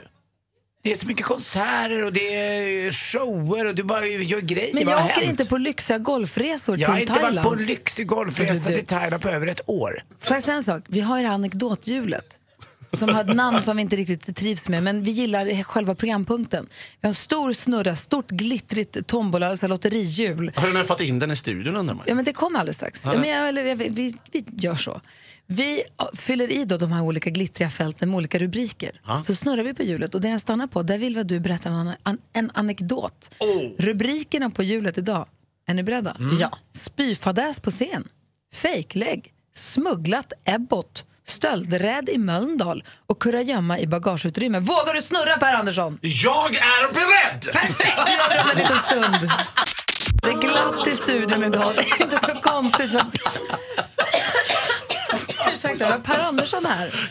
Det 0.82 0.92
är 0.92 0.96
så 0.96 1.06
mycket 1.06 1.26
konserter 1.26 2.04
och 2.04 2.12
det 2.12 2.34
är 2.34 2.90
shower 2.92 3.66
och 3.66 3.74
du 3.74 3.82
bara 3.82 4.06
gör 4.06 4.40
grejer. 4.40 4.74
Men 4.74 4.88
jag 4.88 4.98
har 4.98 5.10
åker 5.10 5.22
inte 5.22 5.44
på 5.44 5.56
lyxiga 5.58 5.98
golfresor 5.98 6.78
Jag 6.78 6.88
har 6.88 6.94
till 6.94 7.02
inte 7.02 7.14
Thailand. 7.14 7.34
varit 7.46 7.56
på 7.56 7.60
en 7.60 7.66
lyxig 7.66 8.06
golfresa 8.06 8.68
Du, 8.68 8.74
du. 8.74 8.80
till 8.80 8.88
Thailand 8.88 9.22
på 9.22 9.28
över 9.28 9.46
ett 9.46 9.60
år. 9.66 10.02
Får 10.20 10.36
jag 10.36 10.44
säga 10.44 10.56
en 10.56 10.62
sak? 10.64 10.82
Vi 10.88 11.00
har 11.00 11.16
ju 11.16 11.22
det 11.22 11.28
här 11.28 11.34
anekdothjulet. 11.34 12.24
Som 12.96 13.08
har 13.08 13.20
ett 13.20 13.36
namn 13.36 13.62
som 13.62 13.76
vi 13.76 13.82
inte 13.82 13.96
riktigt 13.96 14.36
trivs 14.36 14.68
med, 14.68 14.82
men 14.82 15.02
vi 15.02 15.10
gillar 15.10 15.62
själva 15.62 15.94
programpunkten. 15.94 16.66
Vi 17.00 17.06
har 17.06 17.08
en 17.08 17.14
stor 17.14 17.52
snurra, 17.52 17.96
stort 17.96 18.30
glittrigt 18.30 19.06
tombola, 19.06 19.48
alltså 19.48 19.66
lotterihjul. 19.66 20.52
Har 20.56 20.66
du 20.66 20.72
nu 20.74 20.84
fått 20.84 21.00
in 21.00 21.18
den 21.18 21.30
i 21.30 21.36
studion 21.36 21.76
undrar 21.76 21.94
man? 21.94 22.04
Ja, 22.08 22.14
men 22.14 22.24
det 22.24 22.32
kommer 22.32 22.58
alldeles 22.58 22.76
strax. 22.76 23.06
Ja. 23.06 23.18
Men 23.18 23.30
jag, 23.30 23.48
eller, 23.48 23.64
jag, 23.64 23.76
vi, 23.76 24.14
vi 24.32 24.44
gör 24.52 24.74
så. 24.74 25.00
Vi 25.46 25.82
fyller 26.14 26.52
i 26.52 26.64
då 26.64 26.76
de 26.76 26.92
här 26.92 27.02
olika 27.02 27.30
glittriga 27.30 27.70
fälten 27.70 28.10
med 28.10 28.16
olika 28.16 28.38
rubriker. 28.38 29.00
Så 29.22 29.34
snurrar 29.34 29.62
vi 29.62 29.74
på 29.74 29.82
hjulet 29.82 30.14
och 30.14 30.20
det 30.20 30.28
den 30.28 30.40
stannar 30.40 30.66
på, 30.66 30.82
där 30.82 30.98
vill 30.98 31.14
vi 31.14 31.20
att 31.20 31.28
du 31.28 31.40
berättar 31.40 31.70
en, 31.70 31.92
an, 32.02 32.18
en 32.32 32.50
anekdot. 32.54 33.30
Rubrikerna 33.78 34.50
på 34.50 34.62
hjulet 34.62 34.98
idag, 34.98 35.26
är 35.66 35.74
ni 35.74 35.82
beredda? 35.82 36.16
Mm. 36.18 36.36
Ja. 36.38 36.58
Spyfadäs 36.72 37.60
på 37.60 37.70
scen, 37.70 38.08
fejklägg, 38.54 39.32
smugglat 39.54 40.32
ebbot, 40.44 41.04
stöldräd 41.26 42.08
i 42.08 42.18
Mölndal 42.18 42.84
och 43.06 43.22
kurragömma 43.22 43.78
i 43.78 43.86
bagageutrymme. 43.86 44.60
Vågar 44.60 44.94
du 44.94 45.02
snurra 45.02 45.36
Per 45.36 45.54
Andersson? 45.54 45.98
Jag 46.02 46.54
är 46.54 46.92
beredd! 46.92 47.52
Perfekt, 47.52 47.78
det 48.06 48.12
gör 48.12 48.30
vi 48.30 48.40
om 48.40 48.50
en 48.50 48.56
liten 48.56 48.78
stund. 48.78 49.30
Det 50.22 50.30
är 50.30 50.40
glatt 50.40 50.86
i 50.86 50.90
studion 50.90 51.44
idag. 51.44 51.74
Det 51.76 51.80
är 51.80 52.02
inte 52.02 52.16
så 52.16 52.40
konstigt. 52.40 52.90
För... 52.90 53.00
Ursäkta, 55.52 55.84
vi 55.86 55.92
har 55.92 55.98
Per 55.98 56.18
Andersson 56.18 56.66
här. 56.66 57.10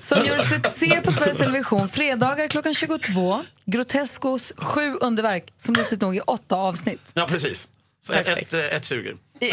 Som 0.00 0.24
gör 0.24 0.38
succé 0.38 1.00
på 1.00 1.12
Sveriges 1.12 1.36
Television 1.36 1.88
fredagar 1.88 2.48
klockan 2.48 2.74
22. 2.74 3.44
Groteskos 3.64 4.52
sju 4.56 4.94
underverk 5.00 5.44
som 5.58 5.74
lustigt 5.74 6.00
nog 6.00 6.16
i 6.16 6.20
åtta 6.20 6.56
avsnitt. 6.56 7.00
Ja, 7.14 7.26
precis. 7.28 7.68
Så 8.00 8.12
ett, 8.12 8.28
ett, 8.28 8.52
ett 8.52 8.84
suger. 8.84 9.16
I 9.40 9.50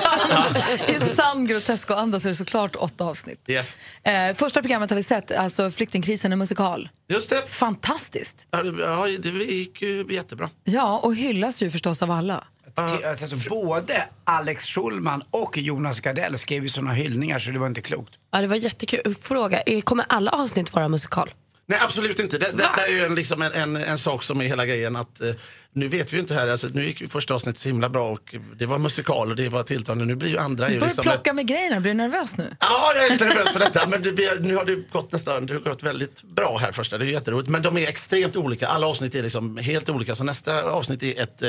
sann, 0.00 0.56
i 0.88 1.00
sann 1.14 1.46
Grotesco-anda 1.46 2.20
så 2.20 2.28
är 2.28 2.30
det 2.30 2.36
såklart 2.36 2.76
åtta 2.76 3.04
avsnitt. 3.04 3.40
Yes. 3.48 3.76
Eh, 4.02 4.34
första 4.34 4.60
programmet 4.62 4.90
har 4.90 4.96
vi 4.96 5.02
sett, 5.02 5.30
alltså 5.30 5.70
Flyktingkrisen, 5.70 6.32
en 6.32 6.38
musikal. 6.38 6.88
Just 7.08 7.30
det. 7.30 7.42
Fantastiskt. 7.48 8.46
Ja, 8.50 8.62
det- 8.62 8.82
ja, 8.82 9.06
det 9.18 9.28
gick 9.28 9.82
ju 9.82 10.06
jättebra. 10.10 10.50
Ja, 10.64 10.98
och 10.98 11.14
hyllas 11.16 11.62
ju 11.62 11.70
förstås 11.70 12.02
av 12.02 12.10
alla. 12.10 12.44
Att 12.76 13.22
Alltså, 13.22 13.48
både 13.50 14.02
Alex 14.24 14.66
Schulman 14.66 15.22
och 15.30 15.58
Jonas 15.58 16.00
Gardell 16.00 16.38
skrev 16.38 16.62
ju 16.62 16.68
såna 16.68 16.92
hyllningar 16.92 17.38
så 17.38 17.50
det 17.50 17.58
var 17.58 17.66
inte 17.66 17.80
klokt. 17.80 18.14
Ja, 18.32 18.40
det 18.40 18.46
var 18.46 18.56
jättekul. 18.56 19.14
Fråga, 19.22 19.60
är- 19.66 19.80
kommer 19.80 20.06
alla 20.08 20.30
avsnitt 20.30 20.74
vara 20.74 20.88
musikal? 20.88 21.30
Nej, 21.66 21.78
absolut 21.82 22.20
inte. 22.20 22.38
Det, 22.38 22.52
detta 22.52 22.86
är 22.86 22.92
ju 22.92 23.04
en, 23.04 23.14
liksom 23.14 23.42
en, 23.42 23.52
en, 23.52 23.76
en 23.76 23.98
sak 23.98 24.22
som 24.22 24.40
är 24.40 24.44
hela 24.44 24.66
grejen. 24.66 24.96
Att, 24.96 25.20
eh, 25.20 25.30
nu 25.72 25.88
vet 25.88 26.12
vi 26.12 26.16
ju 26.16 26.20
inte 26.20 26.34
här, 26.34 26.48
alltså, 26.48 26.68
nu 26.72 26.84
gick 26.84 27.00
ju 27.00 27.06
första 27.06 27.34
avsnittet 27.34 27.60
så 27.60 27.68
himla 27.68 27.88
bra 27.88 28.10
och 28.10 28.34
det 28.56 28.66
var 28.66 28.78
musikal 28.78 29.30
och 29.30 29.36
det 29.36 29.48
var 29.48 29.62
tilltalande. 29.62 30.04
Nu 30.04 30.14
blir 30.14 30.30
ju 30.30 30.38
andra... 30.38 30.68
Du 30.68 30.74
börjar 30.74 30.86
liksom 30.86 31.02
ett, 31.08 31.14
plocka 31.14 31.32
med 31.32 31.46
grejerna, 31.46 31.80
blir 31.80 31.92
du 31.92 31.96
nervös 31.96 32.36
nu? 32.36 32.56
Ja, 32.60 32.92
jag 32.94 33.06
är 33.06 33.10
lite 33.10 33.24
nervös 33.24 33.52
för 33.52 33.60
detta. 33.60 33.86
Men 33.86 34.02
det, 34.02 34.40
nu 34.40 34.56
har 34.56 34.64
det 34.64 34.90
gått 34.92 35.12
nästan, 35.12 35.46
det 35.46 35.54
har 35.54 35.60
gått 35.60 35.82
väldigt 35.82 36.22
bra 36.22 36.58
här 36.58 36.72
första. 36.72 36.98
Det 36.98 37.04
är 37.04 37.06
jätteroligt. 37.06 37.48
Men 37.48 37.62
de 37.62 37.78
är 37.78 37.88
extremt 37.88 38.36
olika. 38.36 38.68
Alla 38.68 38.86
avsnitt 38.86 39.14
är 39.14 39.22
liksom 39.22 39.56
helt 39.56 39.88
olika. 39.88 40.14
Så 40.14 40.24
nästa 40.24 40.62
avsnitt 40.62 41.02
är 41.02 41.22
ett, 41.22 41.42
eh, 41.42 41.48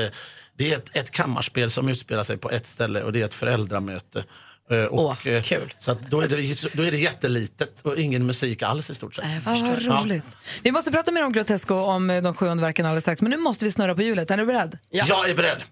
det 0.58 0.74
är 0.74 0.78
ett, 0.78 0.98
ett 0.98 1.12
kammarspel 1.12 1.70
som 1.70 1.90
utspelar 1.90 2.24
sig 2.24 2.38
på 2.38 2.50
ett 2.50 2.66
ställe 2.66 3.04
och 3.04 3.14
det 3.14 3.22
är 3.22 3.26
ett 3.26 3.34
föräldramöte. 3.34 4.24
Eh, 4.72 4.84
Och, 4.86 5.18
kul. 5.44 5.74
Så 5.78 5.92
att 5.92 6.02
då, 6.02 6.22
är 6.22 6.28
det, 6.28 6.74
då 6.74 6.84
är 6.84 6.92
det 6.92 6.98
jättelitet 6.98 7.82
och 7.82 7.98
ingen 7.98 8.26
musik 8.26 8.64
alls 8.64 8.90
i 8.90 8.96
stort 8.96 9.16
sett. 9.16 9.26
Ja, 9.46 9.52
vad 9.52 9.82
roligt. 10.04 10.24
Vi 10.64 10.72
måste 10.72 10.92
prata 10.92 11.12
mer 11.12 11.24
om 11.26 11.32
Grotesco, 11.34 11.76
om 11.76 12.10
eh, 12.10 12.22
de 12.22 12.34
sju 12.34 12.46
underverken 12.48 12.86
alldeles 12.86 13.04
strax. 13.04 13.22
Men 13.22 13.32
nu 13.32 13.38
måste 13.38 13.66
vi 13.66 13.72
snurra 13.72 13.96
på 13.96 14.02
hjulet. 14.02 14.32
Är 14.32 14.38
du 14.38 14.46
beredd? 14.46 14.78
Jag 14.90 15.30
är 15.30 15.36
beredd. 15.36 15.64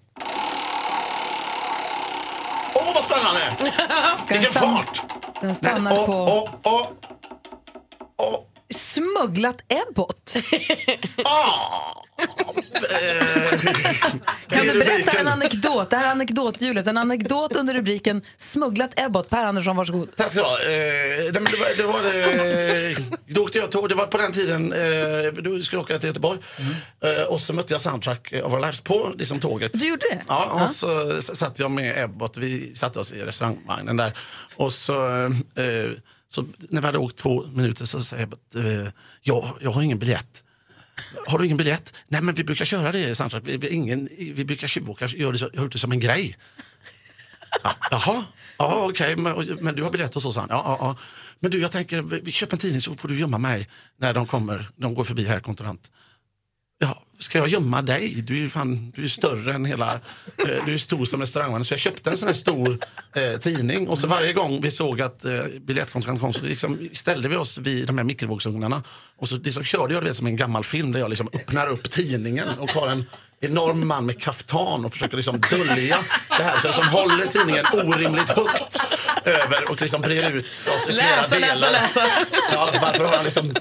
Åh, 2.76 2.92
vad 2.96 3.04
spännande! 3.04 3.40
Ska 4.26 4.36
Vilken 4.36 4.42
den 4.42 4.52
stanna- 4.54 4.78
fart! 4.78 5.02
Den 5.42 5.56
stannar 5.56 5.92
Nej, 5.92 6.00
åh, 6.00 6.06
på... 6.06 6.50
åh, 6.64 6.88
åh. 8.18 8.40
Smugglat 8.76 9.58
ebbot. 9.68 10.34
Kan 14.50 14.66
du 14.68 14.74
berätta 14.80 15.20
en 15.20 15.28
anekdot? 15.28 15.90
Det 15.90 15.98
här 15.98 16.08
är 16.08 16.12
anekdothjulet. 16.12 16.88
En 16.88 16.98
anekdot 16.98 17.56
under 17.56 17.74
rubriken 17.74 18.22
Smugglat 18.38 19.00
ebbot. 19.00 19.30
Per 19.30 19.44
Andersson, 19.46 19.76
varsågod. 19.76 20.16
Tack 20.16 20.32
ska 20.32 20.40
du 20.40 20.46
ha. 20.46 20.60
Eh, 20.60 21.32
det 21.34 21.40
var, 21.40 21.78
det 21.78 21.84
var, 21.84 22.04
eh, 22.92 22.98
då 23.28 23.42
åkte 23.44 23.58
jag 23.58 23.72
tåg. 23.72 23.90
Det 23.90 23.96
var 23.96 24.08
på 24.08 24.18
den 24.18 24.32
tiden, 24.32 24.74
eh, 24.74 25.34
då 25.44 25.62
skulle 25.62 25.78
jag 25.80 25.84
åka 25.84 26.00
till 26.00 26.08
Göteborg. 26.08 26.40
Eh, 27.04 27.24
och 27.24 27.42
så 27.42 27.54
mötte 27.54 27.74
jag 27.74 27.82
Soundtrack 27.82 28.34
of 28.44 28.54
Our 28.54 28.60
Lives 28.60 28.82
på 28.82 29.14
liksom, 29.18 29.40
tåget. 29.40 29.72
Du 29.74 29.88
gjorde 29.88 30.06
det? 30.12 30.22
Ja, 30.28 30.52
och 30.54 30.62
Ja. 30.62 30.68
så 30.68 31.22
satt 31.22 31.60
jag 31.60 31.72
med 31.72 32.04
Ebbot. 32.04 32.38
Vi 32.38 32.76
satte 32.76 33.00
oss 33.00 33.12
i 33.12 33.22
restaurangvagnen 33.22 33.98
där. 33.98 34.14
Och 34.56 34.72
så, 34.72 35.24
eh, 35.26 35.32
så 36.30 36.46
när 36.70 36.82
vi 36.82 36.86
hade 36.86 36.98
åkt 36.98 37.18
två 37.18 37.44
minuter 37.54 37.86
så 37.86 38.00
säger 38.00 38.28
eh, 38.56 38.88
jag, 39.22 39.50
jag 39.62 39.72
har 39.72 39.82
ingen 39.82 40.00
biljett. 40.00 40.43
Har 41.28 41.40
du 41.40 41.46
ingen 41.46 41.58
biljett? 41.58 41.94
Nej 42.08 42.22
men 42.22 42.36
vi 42.36 42.44
brukar 42.44 42.66
köra 42.66 42.92
det 42.92 43.10
i 43.10 43.16
Soundtrack. 43.16 43.44
Vi, 43.46 43.58
vi, 43.58 43.70
ingen, 43.70 44.10
vi 44.20 44.46
brukar 44.46 44.68
tjuvåka, 44.68 45.08
gör 45.08 45.32
det, 45.32 45.38
så, 45.38 45.50
gör 45.54 45.68
det 45.68 45.80
som 45.80 45.92
en 45.92 46.00
grej. 46.00 46.38
Ja, 47.64 47.76
jaha, 47.92 48.26
ja, 48.58 48.86
okej, 48.90 49.14
okay, 49.14 49.16
men, 49.16 49.58
men 49.62 49.76
du 49.76 49.84
har 49.84 49.92
biljett 49.92 50.16
och 50.16 50.22
så 50.22 50.32
sa 50.32 50.40
han. 50.40 50.50
Ja, 50.50 50.64
ja, 50.66 50.78
ja. 50.80 50.98
Men 51.40 51.52
du, 51.52 51.62
jag 51.62 51.72
tänker, 51.72 52.02
vi, 52.02 52.20
vi 52.20 52.32
köper 52.32 52.56
en 52.56 52.60
tidning 52.60 52.82
så 52.82 52.96
får 52.96 53.08
du 53.08 53.20
gömma 53.20 53.38
mig 53.38 53.70
när 53.98 54.14
de 54.14 54.28
kommer, 54.28 54.70
de 54.76 54.94
går 54.94 55.04
förbi 55.04 55.26
här 55.26 55.40
kontotant. 55.40 55.92
Ska 57.24 57.38
jag 57.38 57.48
gömma 57.48 57.82
dig? 57.82 58.22
Du 58.24 58.34
är 58.34 58.40
ju 58.40 58.50
fan, 58.50 58.92
du 58.96 59.04
är 59.04 59.08
större 59.08 59.54
än 59.54 59.66
hela, 59.66 59.94
eh, 59.94 60.66
du 60.66 60.74
är 60.74 60.78
stor 60.78 61.06
som 61.06 61.22
restaurangvagnen. 61.22 61.66
Så 61.66 61.74
jag 61.74 61.80
köpte 61.80 62.10
en 62.10 62.18
sån 62.18 62.28
här 62.28 62.36
stor 62.36 62.80
eh, 63.16 63.40
tidning 63.40 63.88
och 63.88 64.00
så 64.00 64.08
varje 64.08 64.34
gång 64.34 64.62
vi 64.62 64.72
såg 64.72 65.02
att 65.02 65.26
eh, 65.26 65.32
biljettkontrollen 65.62 66.20
kom 66.20 66.34
så 66.34 66.42
liksom 66.42 66.90
ställde 66.94 67.30
vi 67.30 67.36
oss 67.36 67.58
vid 67.58 67.88
de 67.88 67.98
här 67.98 68.06
mikrovågsugnarna 68.06 68.84
och 69.18 69.30
så 69.30 69.36
liksom 69.36 69.64
körde 69.64 69.94
jag 69.94 70.04
det 70.04 70.14
som 70.14 70.28
en 70.28 70.36
gammal 70.36 70.64
film 70.64 70.92
där 70.92 71.00
jag 71.00 71.10
liksom 71.10 71.30
öppnar 71.34 71.68
upp 71.68 71.92
tidningen 71.92 72.50
och 72.60 72.72
har 72.72 72.88
en 72.88 73.06
enorm 73.42 73.88
man 73.88 74.06
med 74.06 74.22
kaftan 74.22 74.86
och 74.86 74.92
försöker 74.92 75.18
liksom 75.18 75.42
dölja 75.50 75.98
det 76.38 76.44
här. 76.44 76.60
Så 76.60 76.68
jag 76.68 76.76
som 76.76 76.88
håller 76.88 77.26
tidningen 77.26 77.66
orimligt 77.74 78.30
högt 78.30 78.80
över 79.26 79.70
och 79.70 79.82
liksom 79.82 80.02
brer 80.02 80.32
ut 80.32 80.46
oss 80.46 80.90
i 80.90 80.94
flera 80.94 81.16
Läsa, 81.22 81.36
delar. 81.36 81.56
läsa, 81.56 81.72
läsa. 81.72 82.02
Ja, 82.52 82.74
varför 82.82 83.04
har 83.06 83.16
han 83.16 83.26
liksom 83.26 83.56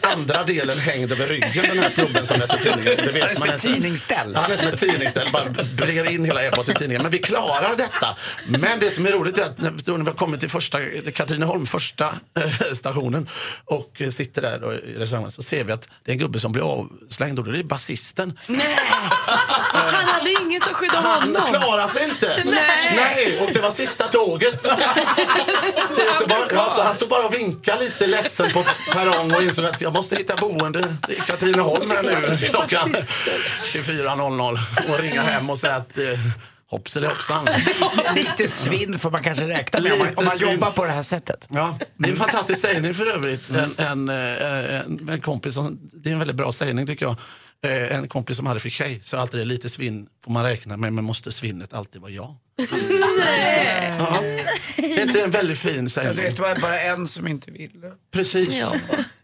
andra 0.00 0.44
delen 0.44 0.78
hängd 0.78 1.12
över 1.12 1.26
ryggen 1.26 1.64
den 1.68 1.78
här 1.78 1.88
snubben 1.88 2.26
som 2.26 2.40
läser 2.40 2.58
tidningen? 2.58 2.96
Det 3.06 3.12
vet 3.12 3.24
Han 3.24 3.34
man 3.38 3.48
inte. 3.48 3.60
tidningsställ. 3.68 4.32
Ja, 4.34 4.40
Han 4.40 4.50
är 4.52 4.56
som 4.56 4.68
ett 4.68 4.80
tidningsställ, 4.80 5.28
bara 5.32 5.44
brer 5.76 6.10
in 6.10 6.24
hela 6.24 6.40
Airport 6.40 6.68
i 6.68 6.74
tidningen. 6.74 7.02
Men 7.02 7.10
vi 7.10 7.18
klarar 7.18 7.76
detta. 7.76 8.16
Men 8.46 8.80
det 8.80 8.90
som 8.90 9.06
är 9.06 9.10
roligt 9.12 9.38
är 9.38 9.42
att 9.44 9.58
när 9.58 9.70
vi- 9.70 10.04
har 10.06 10.12
kommit 10.12 10.40
till 10.40 10.50
första, 10.50 10.78
Katrineholm, 11.14 11.66
första 11.66 12.04
eh, 12.04 12.72
stationen 12.74 13.28
och 13.64 14.02
sitter 14.10 14.42
där 14.42 14.58
då, 14.58 14.72
i 14.74 14.94
restaurangen 14.98 15.32
så 15.32 15.42
ser 15.42 15.64
vi 15.64 15.72
att 15.72 15.88
det 16.04 16.10
är 16.10 16.12
en 16.12 16.18
gubbe 16.18 16.38
som 16.38 16.52
blir 16.52 16.62
avslängd 16.62 17.38
och 17.38 17.44
det 17.52 17.58
är 17.58 17.62
basisten. 17.64 18.38
Han 19.72 20.04
hade 20.04 20.30
ingen 20.42 20.60
som 20.60 20.74
skyddade 20.74 21.08
Han 21.08 21.22
honom. 21.22 21.42
klarar 21.52 21.86
sig 21.86 22.04
inte. 22.08 22.42
Nej. 22.44 22.92
Nej, 22.96 23.38
och 23.40 23.50
det 23.52 23.60
var 23.60 23.70
sista 23.70 24.08
tåget. 24.08 24.68
Till 25.94 26.04
Göteborg. 26.04 26.48
Ja, 26.52 26.70
så 26.70 26.82
han 26.82 26.94
stod 26.94 27.08
bara 27.08 27.26
och 27.26 27.34
vinkade 27.34 27.84
lite 27.84 28.06
ledsen 28.06 28.50
på 28.52 28.64
perrong 28.92 29.34
och 29.34 29.42
insåg 29.42 29.64
att 29.64 29.80
jag 29.80 29.92
måste 29.92 30.16
hitta 30.16 30.36
boende 30.36 30.96
i 31.08 31.14
Katrineholm 31.14 31.90
här 31.90 32.02
nu 32.02 32.36
klockan 32.36 32.94
24.00 33.64 34.58
och 34.92 34.98
ringa 35.00 35.22
hem 35.22 35.50
och 35.50 35.58
säga 35.58 35.76
att 35.76 35.98
eh, 35.98 36.04
hoppsan 36.70 37.04
hoppsan. 37.04 37.48
Lite 38.14 38.48
svinn 38.48 38.98
får 38.98 39.10
man 39.10 39.22
kanske 39.22 39.48
räkna 39.48 39.80
med 39.80 39.92
om 39.92 39.98
man, 39.98 40.08
om 40.16 40.24
man 40.24 40.38
jobbar 40.38 40.70
på 40.70 40.84
det 40.84 40.92
här 40.92 41.02
sättet. 41.02 41.46
Ja, 41.48 41.78
det 41.96 42.06
är 42.08 42.10
en 42.10 42.16
fantastisk 42.16 42.60
sägning 42.60 42.94
för 42.94 43.06
övrigt. 43.06 43.50
En, 43.50 43.74
en, 43.86 44.08
eh, 44.08 44.76
en, 44.80 45.08
en 45.08 45.20
kompis 45.20 45.54
som, 45.54 45.78
det 45.92 46.08
är 46.08 46.12
en 46.12 46.18
väldigt 46.18 46.36
bra 46.36 46.52
sägning 46.52 46.86
tycker 46.86 47.06
jag. 47.06 47.16
Eh, 47.66 47.96
En 47.98 48.08
kompis 48.08 48.36
som 48.36 48.46
hade 48.46 48.60
för 48.60 48.68
tjej 48.68 49.00
så 49.04 49.16
alltid 49.16 49.40
det 49.40 49.42
är 49.42 49.46
lite 49.46 49.68
svinn 49.68 50.06
får 50.24 50.30
man 50.30 50.42
räkna 50.44 50.76
med 50.76 50.92
men 50.92 51.04
måste 51.04 51.32
svinnet 51.32 51.74
alltid 51.74 52.00
vara 52.00 52.10
jag? 52.10 52.34
Ja. 53.98 54.20
Det 54.76 54.98
är 54.98 55.02
inte 55.02 55.22
en 55.22 55.30
väldigt 55.30 55.58
fin 55.58 55.82
Ja, 55.84 55.88
sägning? 55.90 56.16
det 56.36 56.38
var 56.40 56.56
bara 56.56 56.80
en 56.80 57.08
som 57.08 57.26
inte 57.28 57.50
ville. 57.50 57.92
Precis, 58.14 58.64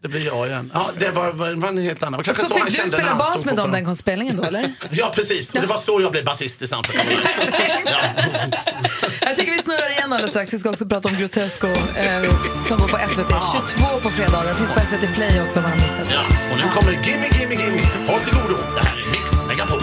det 0.03 0.09
blir 0.09 0.25
jag 0.27 0.47
igen. 0.49 0.71
Ja, 0.75 0.91
det 0.99 1.11
var, 1.11 1.33
var, 1.33 1.53
var 1.53 1.69
en 1.69 1.79
helt 1.79 2.03
annan. 2.03 2.23
Kanske 2.23 2.43
Så 2.43 2.49
så 2.49 2.59
han 2.59 2.71
fick 2.71 2.83
du 2.85 2.89
spela 2.89 3.15
bas 3.15 3.45
med 3.45 3.57
dem 3.57 3.73
den 3.73 3.85
konstspelningen 3.85 4.37
då, 4.37 4.43
eller? 4.43 4.73
Ja, 4.91 5.13
precis. 5.15 5.55
Och 5.55 5.61
det 5.61 5.67
var 5.67 5.77
så 5.77 6.01
jag 6.01 6.11
blev 6.13 6.25
basist 6.25 6.63
i 6.63 6.67
Soundtrack 6.67 6.97
ja. 7.85 8.01
Jag 9.21 9.37
tycker 9.37 9.53
vi 9.53 9.59
snurrar 9.63 9.91
igen 9.91 10.13
alldeles 10.13 10.31
strax. 10.31 10.55
Vi 10.55 10.59
ska 10.59 10.71
också 10.71 10.87
prata 10.87 11.09
om 11.09 11.17
Grotesco 11.19 11.67
eh, 11.97 12.23
som 12.69 12.79
går 12.79 12.89
på 12.89 12.99
SVT 13.15 13.29
22 13.77 14.01
på 14.03 14.11
fredagar. 14.11 14.55
Finns 14.55 14.73
på 14.73 14.81
SVT 14.81 15.15
Play 15.15 15.41
också 15.41 15.59
om 15.59 15.63
man 15.63 15.73
har 15.73 15.79
missat. 15.79 16.09
ja, 16.11 16.23
och 16.53 16.57
nu 16.59 16.65
kommer 16.75 16.93
Gimme 16.93 17.27
Gimme 17.41 17.55
Gimme. 17.55 17.83
Håll 18.09 18.21
till 18.21 18.35
godo. 18.35 18.57
Det 18.75 18.81
här 18.89 18.97
är 19.07 19.11
Mix 19.11 19.33
Megapol. 19.49 19.81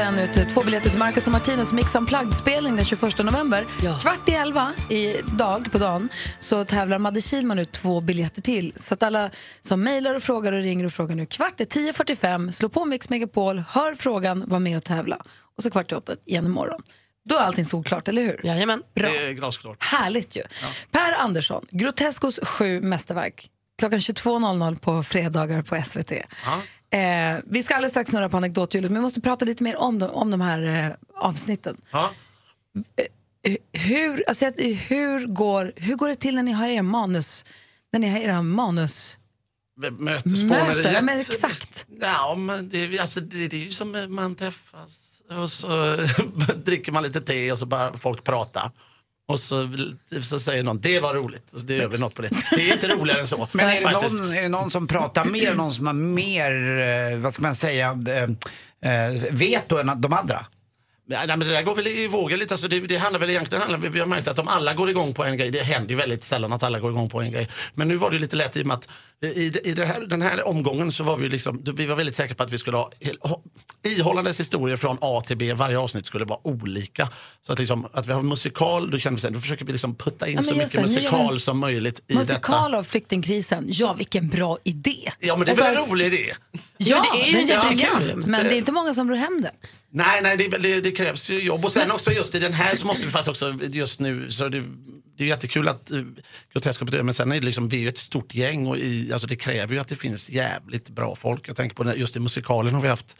En 0.00 0.14
halvtimme 0.14 0.34
sedan 0.34 0.42
ut 0.42 0.48
två 0.48 0.62
biljetter 0.62 0.90
till 0.90 0.98
Marcus 0.98 1.26
och 1.26 1.32
Martinus 1.32 1.72
Mix 1.72 1.94
Unplugged-spelning 1.94 2.76
den 2.76 2.84
21 2.84 3.18
november. 3.18 3.66
Kvart 4.00 4.28
i 4.28 4.32
elva 4.32 4.72
i 4.90 5.16
dag 5.22 5.72
på 5.72 5.78
dagen 5.78 6.08
så 6.38 6.64
tävlar 6.64 6.98
Madde 6.98 7.20
Kihlman 7.20 7.58
ut 7.58 7.72
två 7.72 8.00
biljetter 8.00 8.42
till. 8.42 8.72
Så 8.76 8.94
att 8.94 9.02
alla 9.02 9.30
som 9.60 9.82
mejlar 9.82 10.14
och 10.14 10.22
frågar 10.22 10.52
och 10.52 10.62
ringer 10.62 10.86
och 10.86 10.92
frågar 10.92 11.16
nu. 11.16 11.26
Kvart 11.26 11.60
är 11.60 11.64
10.45, 11.64 12.50
slå 12.50 12.68
på 12.68 12.84
Mix 12.84 13.08
Megapol, 13.08 13.58
hör 13.58 13.94
frågan, 13.94 14.44
var 14.46 14.58
med 14.58 14.76
och 14.76 14.84
tävla. 14.84 15.16
Och 15.56 15.62
så 15.62 15.70
kvart 15.70 15.92
i 15.92 15.94
åtta 15.94 16.12
igen 16.24 16.46
imorgon. 16.46 16.82
Då 17.28 17.36
är 17.36 17.40
allting 17.40 17.64
solklart, 17.64 18.08
eller 18.08 18.22
hur? 18.22 18.40
Jajamän. 18.44 18.82
Bra. 18.94 19.08
Det 19.08 19.26
är 19.26 19.32
glasklart. 19.32 19.82
Härligt 19.84 20.36
ju. 20.36 20.42
Per 20.90 21.12
Andersson, 21.12 21.66
Groteskos 21.70 22.40
sju 22.42 22.80
mästerverk. 22.80 23.50
Klockan 23.78 23.98
22.00 23.98 24.82
på 24.82 25.02
fredagar 25.02 25.62
på 25.62 25.82
SVT. 25.86 26.12
Eh, 26.90 27.38
vi 27.46 27.62
ska 27.62 27.74
alldeles 27.74 27.92
strax 27.92 28.10
snurra 28.10 28.28
på 28.28 28.36
anekdothjulet, 28.36 28.90
men 28.90 29.00
vi 29.00 29.02
måste 29.02 29.20
prata 29.20 29.44
lite 29.44 29.62
mer 29.64 29.76
om 29.76 29.98
de, 29.98 30.10
om 30.10 30.30
de 30.30 30.40
här 30.40 30.86
eh, 30.86 30.92
avsnitten. 31.14 31.76
Ja. 31.90 32.10
Eh, 33.42 33.56
hur, 33.80 34.24
alltså, 34.28 34.44
hur, 34.88 35.26
går, 35.26 35.72
hur 35.76 35.96
går 35.96 36.08
det 36.08 36.14
till 36.14 36.34
när 36.34 36.42
ni 36.42 36.52
har 36.52 36.68
er 36.68 36.82
manus, 36.82 37.44
när 37.92 38.00
ni 38.00 38.08
har 38.08 38.18
era 38.18 38.42
manus... 38.42 39.18
Mötesspåneriet. 39.98 40.76
Möten, 40.76 40.92
ja, 40.92 41.02
men 41.02 41.18
exakt. 41.20 41.86
Ja, 42.00 42.34
men 42.38 42.68
det, 42.68 42.78
är- 42.84 43.00
alltså, 43.00 43.20
det, 43.20 43.48
det 43.48 43.56
är 43.56 43.60
ju 43.64 43.70
som 43.70 44.06
man 44.14 44.34
träffas 44.34 45.22
och 45.42 45.50
så 45.50 45.96
dricker 46.64 46.92
man 46.92 47.02
lite 47.02 47.20
te 47.20 47.52
och 47.52 47.58
så 47.58 47.66
bara 47.66 47.96
folk 47.96 48.24
pratar. 48.24 48.70
Och 49.28 49.40
så, 49.40 49.68
så 50.20 50.38
säger 50.38 50.62
någon, 50.62 50.80
det 50.80 51.00
var 51.00 51.14
roligt. 51.14 51.52
Och 51.52 51.60
det 51.60 51.74
gör 51.74 51.88
väl 51.88 52.00
något 52.00 52.14
på 52.14 52.22
det. 52.22 52.30
Det 52.50 52.70
är 52.70 52.72
inte 52.72 52.88
roligare 52.88 53.20
än 53.20 53.26
så. 53.26 53.48
Men 53.52 53.68
är 53.68 53.80
det, 53.80 53.90
någon, 53.90 54.32
är 54.32 54.42
det 54.42 54.48
någon 54.48 54.70
som 54.70 54.86
pratar 54.86 55.24
mer, 55.24 55.54
någon 55.54 55.72
som 55.72 55.86
har 55.86 55.94
mer, 55.94 56.78
eh, 57.12 57.18
vad 57.18 57.32
ska 57.32 57.42
man 57.42 57.54
säga, 57.54 57.98
eh, 58.82 58.92
eh, 58.92 59.22
veto 59.30 59.76
än 59.76 60.00
de 60.00 60.12
andra? 60.12 60.46
Nej, 61.08 61.26
men 61.26 61.38
det 61.38 61.50
där 61.50 61.62
går 61.62 61.74
väl 61.74 61.86
i 61.86 62.08
vågor 62.08 62.36
lite. 62.36 62.54
Alltså 62.54 62.68
det, 62.68 62.80
det 62.80 62.96
handlar 62.96 63.20
väl 63.20 63.30
egentligen, 63.30 63.62
handlar, 63.62 63.90
vi 63.90 64.00
har 64.00 64.06
märkt 64.06 64.28
att 64.28 64.38
om 64.38 64.48
alla 64.48 64.74
går 64.74 64.90
igång 64.90 65.14
på 65.14 65.24
en 65.24 65.36
grej, 65.36 65.50
det 65.50 65.62
händer 65.62 65.90
ju 65.90 65.96
väldigt 65.96 66.24
sällan 66.24 66.52
att 66.52 66.62
alla 66.62 66.80
går 66.80 66.90
igång 66.90 67.08
på 67.08 67.20
en 67.20 67.32
grej. 67.32 67.48
Men 67.74 67.88
nu 67.88 67.96
var 67.96 68.10
det 68.10 68.18
lite 68.18 68.36
lätt 68.36 68.56
i 68.56 68.62
och 68.62 68.66
med 68.66 68.74
att 68.74 68.88
i, 69.24 69.52
i 69.64 69.72
det 69.72 69.84
här, 69.84 70.00
den 70.00 70.22
här 70.22 70.48
omgången 70.48 70.92
så 70.92 71.04
var 71.04 71.16
vi 71.16 71.28
liksom, 71.28 71.62
vi 71.76 71.86
var 71.86 71.96
väldigt 71.96 72.16
säkra 72.16 72.34
på 72.34 72.42
att 72.42 72.52
vi 72.52 72.58
skulle 72.58 72.76
ha 72.76 72.90
ihållandes 73.86 74.40
historier 74.40 74.76
från 74.76 74.98
A 75.00 75.22
till 75.26 75.36
B. 75.36 75.54
Varje 75.54 75.78
avsnitt 75.78 76.06
skulle 76.06 76.24
vara 76.24 76.46
olika. 76.46 77.08
Så 77.42 77.52
att, 77.52 77.58
liksom, 77.58 77.86
att 77.92 78.06
vi 78.06 78.12
har 78.12 78.22
musikal, 78.22 78.90
då 78.90 78.98
känner 78.98 79.16
vi 79.16 79.20
sen, 79.20 79.32
då 79.32 79.40
försöker 79.40 79.64
vi 79.64 79.72
liksom 79.72 79.94
putta 79.94 80.28
in 80.28 80.36
Ja, 80.36 80.42
så 80.42 80.54
mycket 80.54 80.74
vi 80.74 80.82
musikal 80.82 81.32
en 81.32 81.40
som 81.40 81.58
möjligt 81.58 82.00
i 82.08 82.14
Musikal 82.14 82.70
detta. 82.70 82.78
av 82.78 82.82
flyktingkrisen, 82.84 83.64
ja 83.68 83.92
vilken 83.92 84.28
bra 84.28 84.58
idé. 84.64 85.12
Ja 85.20 85.36
men 85.36 85.46
det 85.46 85.52
är 85.52 85.56
väl 85.56 85.76
en 85.76 85.90
rolig 85.90 86.06
idé? 86.06 86.32
Ja, 86.76 87.06
det 87.12 87.22
är 87.22 87.26
ju 87.26 87.32
den 87.32 87.46
jättekul. 87.46 87.80
jättekul. 87.80 88.22
Men 88.26 88.44
det 88.44 88.54
är 88.54 88.58
inte 88.58 88.72
många 88.72 88.94
som 88.94 89.10
rår 89.10 89.16
hem 89.16 89.40
det. 89.42 89.52
Nej, 89.90 90.22
nej 90.22 90.36
det, 90.36 90.48
det, 90.58 90.80
det 90.80 90.90
krävs 90.90 91.30
ju 91.30 91.40
jobb. 91.42 91.64
Och 91.64 91.72
sen 91.72 91.90
också 91.90 92.12
just 92.12 92.34
i 92.34 92.38
den 92.38 92.52
här 92.52 92.74
så 92.74 92.86
måste 92.86 93.04
vi 93.06 93.12
faktiskt 93.12 93.28
också 93.28 93.54
just 93.62 94.00
nu, 94.00 94.30
så 94.30 94.48
det, 94.48 94.64
det 95.18 95.24
är 95.24 95.28
jättekul 95.28 95.68
att 95.68 95.90
uh, 95.90 96.02
Grotesco 96.52 96.84
betyder, 96.84 97.04
men 97.04 97.14
sen 97.14 97.32
är 97.32 97.40
det 97.40 97.46
liksom, 97.46 97.68
vi 97.68 97.76
är 97.76 97.80
ju 97.80 97.88
ett 97.88 97.98
stort 97.98 98.34
gäng 98.34 98.66
och 98.66 98.76
i, 98.76 99.12
alltså 99.12 99.26
det 99.26 99.36
kräver 99.36 99.74
ju 99.74 99.80
att 99.80 99.88
det 99.88 99.96
finns 99.96 100.30
jävligt 100.30 100.90
bra 100.90 101.16
folk. 101.16 101.48
Jag 101.48 101.56
tänker 101.56 101.76
på 101.76 101.84
den, 101.84 101.98
just 101.98 102.16
i 102.16 102.20
musikalen 102.20 102.74
har 102.74 102.80
vi 102.80 102.88
haft 102.88 103.16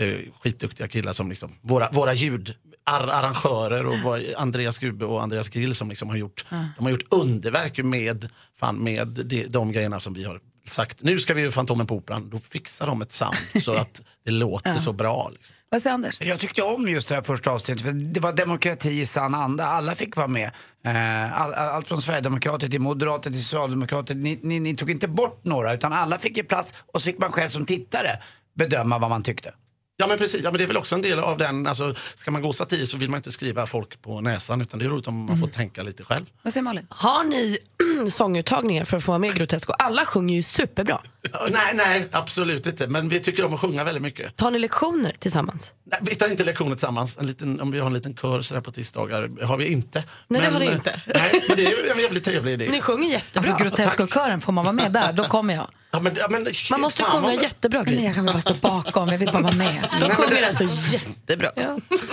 uh, 0.00 0.18
skitduktiga 0.40 0.88
killar 0.88 1.12
som 1.12 1.28
liksom, 1.28 1.52
våra, 1.60 1.90
våra 1.90 2.14
ljud 2.14 2.54
ar- 2.84 3.08
arrangörer 3.08 3.86
och 3.86 3.98
våra, 3.98 4.20
Andreas 4.36 4.78
Gube 4.78 5.04
och 5.04 5.22
Andreas 5.22 5.48
Grill 5.48 5.74
som 5.74 5.88
liksom 5.88 6.08
har 6.08 6.16
gjort, 6.16 6.44
de 6.50 6.84
har 6.84 6.90
gjort 6.90 7.06
underverk 7.10 7.78
med, 7.78 8.28
fan, 8.60 8.76
med 8.76 9.08
de, 9.08 9.46
de 9.46 9.72
grejerna 9.72 10.00
som 10.00 10.14
vi 10.14 10.24
har 10.24 10.40
sagt. 10.66 11.02
Nu 11.02 11.18
ska 11.18 11.34
vi 11.34 11.42
ju 11.42 11.50
Fantomen 11.50 11.86
på 11.86 11.94
Operan, 11.94 12.30
då 12.30 12.38
fixar 12.38 12.86
de 12.86 13.02
ett 13.02 13.12
sound 13.12 13.36
så 13.62 13.74
att 13.74 14.00
det 14.24 14.30
låter 14.30 14.70
Ja. 14.70 14.78
så 14.78 14.92
bra. 14.92 15.30
Liksom. 15.32 15.56
Vad 15.68 15.82
säger 15.82 15.94
Anders? 15.94 16.18
Jag 16.20 16.40
tyckte 16.40 16.62
om 16.62 16.88
just 16.88 17.08
det 17.08 17.14
här 17.14 17.22
första 17.22 17.50
avsnittet, 17.50 17.82
för 17.84 17.92
det 17.92 18.20
var 18.20 18.32
demokrati 18.32 19.00
i 19.00 19.06
sann 19.06 19.34
anda. 19.34 19.66
Alla 19.66 19.94
fick 19.94 20.16
vara 20.16 20.28
med. 20.28 20.50
Eh, 20.86 21.40
all, 21.42 21.54
all, 21.54 21.68
allt 21.68 21.88
från 21.88 22.02
Sverigedemokrater 22.02 22.68
till 22.68 22.80
Moderater 22.80 23.30
till 23.30 23.42
Socialdemokrater. 23.44 24.14
Ni, 24.14 24.40
ni, 24.42 24.60
ni 24.60 24.76
tog 24.76 24.90
inte 24.90 25.08
bort 25.08 25.44
några, 25.44 25.74
utan 25.74 25.92
alla 25.92 26.18
fick 26.18 26.36
ge 26.36 26.42
plats 26.42 26.74
och 26.92 27.02
så 27.02 27.06
fick 27.06 27.18
man 27.18 27.32
själv 27.32 27.48
som 27.48 27.66
tittare 27.66 28.10
bedöma 28.54 28.98
vad 28.98 29.10
man 29.10 29.22
tyckte. 29.22 29.54
Ja 29.96 30.06
men 30.06 30.18
precis, 30.18 30.40
ja, 30.44 30.50
men 30.50 30.58
det 30.58 30.64
är 30.64 30.68
väl 30.68 30.76
också 30.76 30.94
en 30.94 31.02
del 31.02 31.18
av 31.18 31.38
den, 31.38 31.66
alltså, 31.66 31.94
ska 32.14 32.30
man 32.30 32.42
gå 32.42 32.52
satir 32.52 32.84
så 32.84 32.96
vill 32.96 33.10
man 33.10 33.18
inte 33.18 33.30
skriva 33.30 33.66
folk 33.66 34.02
på 34.02 34.20
näsan 34.20 34.60
utan 34.60 34.78
det 34.78 34.84
är 34.84 34.88
roligt 34.88 35.08
om 35.08 35.24
man 35.26 35.38
får 35.38 35.46
tänka 35.46 35.82
lite 35.82 36.04
själv. 36.04 36.26
Vad 36.42 36.52
säger 36.52 36.62
Malin? 36.62 36.86
Har 36.90 37.24
ni 37.24 37.58
sånguttagningar 38.12 38.84
för 38.84 38.96
att 38.96 39.04
få 39.04 39.10
vara 39.12 39.18
med 39.18 39.30
i 39.30 39.32
Grotesco? 39.38 39.72
Alla 39.78 40.04
sjunger 40.06 40.34
ju 40.36 40.42
superbra. 40.42 41.00
Ja, 41.32 41.46
Nej, 41.50 41.74
nej, 41.74 42.08
absolut 42.12 42.66
inte. 42.66 42.86
Men 42.86 43.08
vi 43.08 43.20
tycker 43.20 43.44
om 43.44 43.54
att 43.54 43.60
sjunga 43.60 43.84
väldigt 43.84 44.02
mycket. 44.02 44.36
Tar 44.36 44.50
ni 44.50 44.58
lektioner 44.58 45.16
tillsammans? 45.18 45.72
Nej, 45.84 46.00
vi 46.02 46.14
tar 46.14 46.28
inte 46.28 46.44
lektioner 46.44 46.74
tillsammans. 46.74 47.18
En 47.20 47.26
liten, 47.26 47.60
om 47.60 47.70
vi 47.70 47.78
har 47.78 47.86
en 47.86 47.94
liten 47.94 48.14
kör 48.16 48.42
sådär 48.42 48.60
på 48.60 48.72
tisdagar 48.72 49.44
har 49.46 49.56
vi 49.56 49.66
inte. 49.66 50.04
Nej, 50.28 50.40
det 50.40 50.46
men, 50.46 50.52
har 50.52 50.60
ni 50.60 50.66
eh, 50.66 50.72
inte. 50.74 51.00
Nej, 51.14 51.44
men 51.48 51.56
det 51.56 51.66
är 51.66 51.70
ju 51.84 51.90
en 51.90 51.98
jävligt 52.00 52.24
trevlig 52.24 52.52
idé. 52.52 52.68
Ni 52.70 52.80
sjunger 52.80 53.10
jättebra. 53.10 53.52
Alltså 53.52 53.64
Grotesco-kören, 53.64 54.40
får 54.40 54.52
man 54.52 54.64
vara 54.64 54.72
med 54.72 54.92
där, 54.92 55.12
då 55.12 55.24
kommer 55.24 55.54
jag. 55.54 55.66
Ja, 55.92 56.00
men, 56.00 56.12
ja, 56.16 56.26
men, 56.30 56.44
shit, 56.44 56.70
Man 56.70 56.80
måste 56.80 57.02
fan, 57.02 57.10
sjunga 57.10 57.34
vad- 57.34 57.42
jättebra 57.42 57.82
Gry. 57.82 58.04
jag 58.04 58.14
kan 58.14 58.26
bara 58.26 58.40
stå 58.40 58.54
bakom, 58.54 59.08
jag 59.08 59.18
vill 59.18 59.30
bara 59.32 59.42
vara 59.42 59.54
med. 59.56 59.88
De 60.00 60.10
sjunger 60.10 60.46
alltså 60.46 60.64
jättebra. 60.94 61.50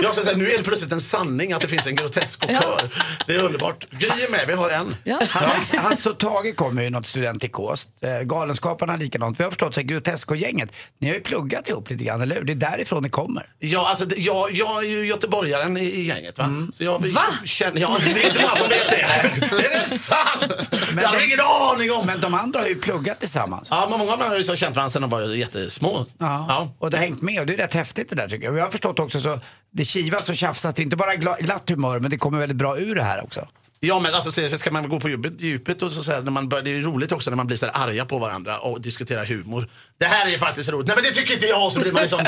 Jag 0.01 0.15
ska 0.15 0.23
säga, 0.23 0.37
nu 0.37 0.51
är 0.51 0.57
det 0.57 0.63
plötsligt 0.63 0.91
en 0.91 1.01
sanning 1.01 1.53
att 1.53 1.61
det 1.61 1.67
finns 1.67 1.87
en 1.87 1.95
Grotesco-kör. 1.95 2.89
Det 3.27 3.35
är 3.35 3.43
underbart. 3.43 3.85
Gry 3.91 4.07
är 4.07 4.31
med, 4.31 4.43
vi 4.47 4.53
har 4.53 4.69
en. 4.69 4.95
Hasse, 5.29 5.66
Hasse 5.75 6.09
och 6.09 6.17
Tage 6.17 6.55
kommer 6.55 6.83
ju 6.83 6.89
något 6.89 7.05
studentikos. 7.05 7.87
Eh, 8.01 8.19
Galenskaparna 8.21 8.95
likadant. 8.95 9.39
Vi 9.39 9.43
har 9.43 9.51
förstått 9.51 9.77
att 9.77 9.83
Grotesco-gänget, 9.83 10.75
ni 10.99 11.07
har 11.07 11.15
ju 11.15 11.21
pluggat 11.21 11.67
ihop 11.67 11.89
lite 11.89 12.03
grann, 12.03 12.21
eller 12.21 12.35
hur? 12.35 12.43
Det 12.43 12.53
är 12.53 12.55
därifrån 12.55 13.03
ni 13.03 13.09
kommer. 13.09 13.45
Ja, 13.59 13.89
alltså, 13.89 14.05
det- 14.05 14.15
jag, 14.19 14.51
jag 14.51 14.83
är 14.83 14.87
ju 14.87 15.05
göteborgaren 15.07 15.77
i, 15.77 15.83
i 15.83 16.01
gänget. 16.03 16.37
Va? 16.37 16.49
Så 16.73 16.83
jag, 16.83 16.99
Va? 17.07 17.21
Känner, 17.45 17.81
ja, 17.81 17.97
det 18.05 18.11
är 18.23 18.27
inte 18.27 18.41
många 18.41 18.55
som 18.55 18.69
vet 18.69 18.89
det. 18.89 19.01
Är 19.65 19.79
det 19.79 19.97
sant? 19.97 20.71
Men 20.95 21.03
jag 21.03 21.09
har 21.09 21.25
ingen 21.25 21.39
aning 21.39 21.91
om. 21.91 22.05
Men 22.05 22.19
de 22.21 22.33
andra 22.33 22.59
har 22.59 22.67
ju 22.67 22.75
pluggat 22.75 23.19
tillsammans. 23.19 23.67
Ja, 23.71 23.87
men 23.89 23.99
många 23.99 24.11
av 24.13 24.17
dem 24.19 24.27
har 24.27 24.33
ju 24.35 24.37
liksom 24.37 24.55
känt 24.55 24.75
varandra 24.75 24.91
sedan 24.91 25.01
de 25.01 25.09
var 25.11 25.21
jättesmå. 25.21 26.05
Ja. 26.17 26.71
Och 26.79 26.91
det 26.91 26.97
har 26.97 27.03
hängt 27.03 27.21
med 27.21 27.39
och 27.39 27.45
det 27.45 27.53
är 27.53 27.57
rätt 27.57 27.73
häftigt 27.73 28.09
det 28.09 28.15
där 28.15 28.29
tycker 28.29 28.45
jag. 28.45 28.53
Och 28.53 28.59
jag 28.59 28.63
har 28.63 28.69
förstått 28.71 28.99
också 28.99 29.19
så 29.19 29.39
det 29.71 29.85
kivas 29.85 30.29
och 30.29 30.37
tjafsas, 30.37 30.73
det 30.75 30.81
är 30.81 30.83
inte 30.83 30.95
bara 30.95 31.13
gla- 31.13 31.41
glatt 31.41 31.69
humör 31.69 31.99
men 31.99 32.11
det 32.11 32.17
kommer 32.17 32.39
väldigt 32.39 32.57
bra 32.57 32.77
ur 32.79 32.95
det 32.95 33.03
här 33.03 33.23
också. 33.23 33.47
Ja 33.79 33.99
men 33.99 34.13
alltså 34.13 34.31
så 34.49 34.57
ska 34.57 34.71
man 34.71 34.89
gå 34.89 34.99
på 34.99 35.09
djupet, 35.09 35.41
djupet 35.41 35.81
och 35.81 35.91
så, 35.91 36.03
så 36.03 36.11
här, 36.11 36.21
när 36.21 36.31
man 36.31 36.49
börjar, 36.49 36.63
det 36.63 36.69
är 36.69 36.75
ju 36.75 36.81
roligt 36.81 37.11
också 37.11 37.29
när 37.29 37.37
man 37.37 37.47
blir 37.47 37.57
så 37.57 37.65
här 37.65 37.87
arga 37.87 38.05
på 38.05 38.17
varandra 38.17 38.59
och 38.59 38.81
diskuterar 38.81 39.25
humor. 39.25 39.69
Det 39.97 40.05
här 40.05 40.33
är 40.33 40.37
faktiskt 40.37 40.69
roligt. 40.69 40.87
Nej 40.87 40.95
men 40.95 41.03
det 41.03 41.11
tycker 41.11 41.33
inte 41.33 41.45
jag. 41.45 41.71
Så 41.71 41.79
blir 41.79 41.91
man 41.91 42.01
liksom 42.01 42.19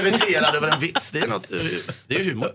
irriterad 0.00 0.54
över 0.54 0.68
en 0.68 0.80
vits. 0.80 1.10
Det 1.10 1.18
är, 1.18 1.28
något, 1.28 1.48
det 2.06 2.14
är 2.14 2.18
ju 2.18 2.30
humor. 2.30 2.50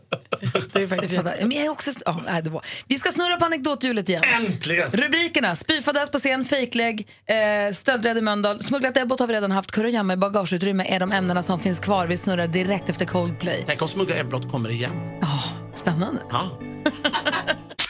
Det 0.73 0.81
är 0.81 0.87
faktiskt. 0.87 1.13
Men 1.13 1.51
jag 1.51 1.65
är 1.65 1.69
också... 1.69 1.91
ja, 2.05 2.21
nej, 2.25 2.43
det 2.43 2.49
var. 2.49 2.65
Vi 2.87 2.97
ska 2.97 3.11
snurra 3.11 3.37
på 3.37 3.45
anekdothjulet 3.45 4.09
igen. 4.09 4.23
Äntligen! 4.23 4.91
Rubrikerna. 4.91 5.55
Spyfadäs 5.55 6.11
på 6.11 6.19
scen, 6.19 6.45
fejklägg, 6.45 7.07
eh, 7.25 7.73
stöldrädd 7.73 8.17
i 8.17 8.21
Mölndal. 8.21 8.63
Smugglat 8.63 8.97
Ebbot 8.97 9.19
har 9.19 9.27
vi 9.27 9.33
redan 9.33 9.51
haft. 9.51 9.71
Kurragömma 9.71 10.13
i 10.13 10.17
bagageutrymme 10.17 10.85
är 10.95 10.99
de 10.99 11.11
ämnena 11.11 11.43
som 11.43 11.59
finns 11.59 11.79
kvar. 11.79 12.07
Vi 12.07 12.17
snurrar 12.17 12.47
direkt 12.47 12.89
efter 12.89 13.05
Coldplay. 13.05 13.63
Tänk 13.67 13.81
om 13.81 13.87
Smuggla 13.87 14.15
Ebblot 14.19 14.51
kommer 14.51 14.69
igen. 14.69 14.91
Spännande. 15.73 16.21
Ja. 16.31 16.59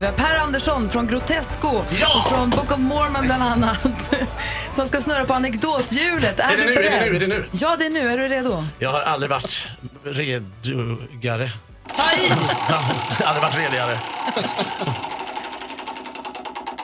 Vi 0.00 0.06
har 0.06 0.12
Per 0.12 0.36
Andersson 0.36 0.90
från 0.90 1.06
Grotesco 1.06 1.84
Ja! 2.00 2.18
och 2.22 2.28
från 2.36 2.50
Book 2.50 2.72
of 2.72 2.78
Mormon 2.78 3.22
bland 3.26 3.42
annat 3.42 4.12
som 4.72 4.86
ska 4.86 5.00
snurra 5.00 5.24
på 5.24 5.34
anekdothjulet. 5.34 6.40
Är 6.40 6.56
det 6.56 6.62
du 6.62 6.74
nu? 6.74 6.80
Är 6.80 6.82
det 6.82 6.90
beredd? 6.90 7.10
nu? 7.10 7.16
Är 7.16 7.20
det 7.20 7.26
nu? 7.26 7.44
Ja, 7.52 7.76
det 7.78 7.86
är 7.86 7.90
nu. 7.90 8.08
Är 8.10 8.18
du 8.18 8.28
redo? 8.28 8.64
Jag 8.78 8.90
har 8.92 9.00
aldrig 9.00 9.30
varit 9.30 9.68
redugare. 10.04 11.50
Har 11.88 13.26
aldrig 13.26 13.42
varit 13.42 13.56
redigare. 13.58 13.98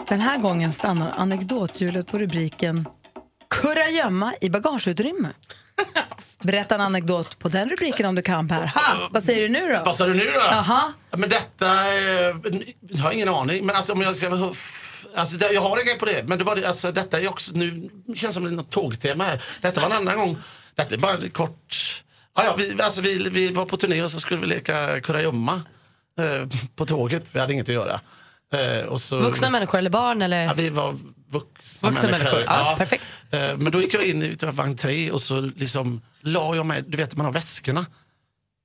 Den 0.08 0.20
här 0.20 0.38
gången 0.38 0.72
stannar 0.72 1.12
anekdothjulet 1.16 2.06
på 2.06 2.18
rubriken 2.18 2.88
Kurragömma 3.50 4.32
i 4.40 4.50
bagageutrymme. 4.50 5.28
Berätta 6.42 6.74
en 6.74 6.80
anekdot 6.80 7.38
på 7.38 7.48
den 7.48 7.68
rubriken 7.70 8.06
om 8.06 8.14
du 8.14 8.22
kan 8.22 8.48
Per. 8.48 8.66
Ha! 8.66 9.08
Vad 9.10 9.22
säger 9.22 9.42
du 9.42 9.48
nu 9.48 9.72
då? 9.72 9.82
Vad 9.84 9.96
sa 9.96 10.06
du 10.06 10.14
nu 10.14 10.24
då? 10.24 10.30
Jaha. 10.40 10.92
Ja, 11.10 11.16
Men 11.16 11.28
detta, 11.28 11.66
eh, 11.66 12.36
jag 12.80 12.98
har 13.02 13.12
ingen 13.12 13.28
aning. 13.28 13.66
Men 13.66 13.76
alltså 13.76 13.92
om 13.92 14.00
jag 14.00 14.16
ska... 14.16 14.52
Alltså, 15.16 15.52
jag 15.52 15.60
har 15.60 15.78
en 15.78 15.84
grej 15.84 15.98
på 15.98 16.06
det. 16.06 16.22
Men 16.26 16.38
det 16.38 16.44
var 16.44 16.56
det, 16.56 16.66
alltså, 16.68 16.92
detta 16.92 17.20
är 17.20 17.28
också, 17.30 17.52
nu 17.54 17.90
känns 18.06 18.20
det 18.20 18.32
som 18.32 18.44
något 18.44 18.70
tågtema 18.70 19.24
här. 19.24 19.42
Detta 19.60 19.80
var 19.80 19.86
en 19.86 19.96
annan 19.96 20.18
gång. 20.18 20.38
Detta 20.74 20.94
är 20.94 20.98
bara 20.98 21.12
en 21.12 21.30
kort... 21.30 22.02
Ja, 22.36 22.44
ja, 22.44 22.54
vi, 22.58 22.82
alltså, 22.82 23.00
vi, 23.00 23.28
vi 23.30 23.52
var 23.52 23.64
på 23.66 23.76
turné 23.76 24.02
och 24.02 24.10
så 24.10 24.20
skulle 24.20 24.40
vi 24.40 24.46
leka 24.46 25.00
kurragömma 25.00 25.62
eh, 26.20 26.48
på 26.76 26.84
tåget. 26.84 27.34
Vi 27.34 27.40
hade 27.40 27.52
inget 27.52 27.68
att 27.68 27.74
göra. 27.74 28.00
Eh, 28.54 28.86
och 28.86 29.00
så, 29.00 29.18
Vuxna 29.18 29.50
människor 29.50 29.78
eller 29.78 29.90
barn? 29.90 30.22
Eller? 30.22 30.42
Ja, 30.42 30.52
vi 30.56 30.68
var 30.68 30.96
vuxna, 31.32 31.90
Vuxna 31.90 32.10
människor, 32.10 32.42
ja, 32.46 32.74
perfekt. 32.78 33.04
Eh, 33.30 33.56
Men 33.58 33.72
då 33.72 33.80
gick 33.82 33.94
jag 33.94 34.06
in 34.06 34.22
i 34.22 34.26
utav 34.26 34.54
vagn 34.54 34.76
tre 34.76 35.10
och 35.10 35.20
så 35.20 35.40
liksom 35.40 36.00
la 36.20 36.56
jag 36.56 36.66
mig, 36.66 36.82
du 36.86 36.96
vet 36.96 37.16
man 37.16 37.26
har 37.26 37.32
väskorna. 37.32 37.86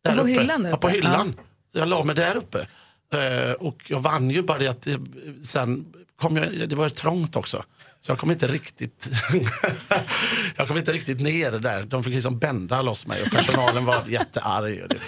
Där 0.03 0.15
På 0.15 0.22
uppe. 0.22 0.32
hyllan 0.32 0.63
där 0.63 0.70
Ja, 0.70 0.78
på 0.78 0.88
uppe, 0.88 0.95
hyllan. 0.97 1.36
Jag 1.72 1.88
la 1.89 2.03
mig 2.03 2.15
där 2.15 2.36
uppe. 2.38 2.68
Eh, 3.13 3.51
Och 3.51 3.84
jag 3.88 3.99
vann 3.99 4.30
ju 4.30 4.41
bara 4.41 4.57
det 4.57 4.68
att 4.68 4.82
det, 4.82 4.99
sen 5.43 5.86
kom 6.22 6.38
jag, 6.38 6.70
det 6.70 6.76
var 6.76 6.89
trångt 6.89 7.36
också. 7.36 7.63
Så 8.01 8.11
jag 8.11 8.20
kom 8.20 8.32
inte 8.32 8.47
riktigt 8.47 9.07
jag 10.55 10.68
kom 10.68 10.78
inte 10.78 10.93
riktigt 10.93 11.20
ner 11.20 11.51
där. 11.51 11.84
De 11.84 12.03
fick 12.03 12.13
liksom 12.13 12.39
bända 12.39 12.82
loss 12.82 13.07
mig 13.07 13.22
och 13.24 13.30
personalen 13.32 13.86
var 13.86 14.03
jättearg. 14.07 14.82
Och 14.84 14.89
det 14.89 14.99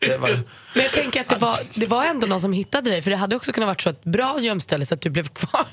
var, 0.00 0.28
Men 0.74 0.82
jag 0.82 0.92
tänker 0.92 1.20
att 1.20 1.28
det 1.28 1.36
var, 1.36 1.58
det 1.74 1.86
var 1.86 2.04
ändå 2.04 2.26
någon 2.26 2.40
som 2.40 2.52
hittade 2.52 2.90
dig 2.90 3.02
för 3.02 3.10
det 3.10 3.16
hade 3.16 3.36
också 3.36 3.52
kunnat 3.52 3.66
vara 3.66 3.76
så 3.78 3.90
ett 3.90 4.04
bra 4.04 4.40
gömställe 4.40 4.86
så 4.86 4.94
att 4.94 5.00
du 5.00 5.10
blev 5.10 5.28
kvar. 5.28 5.66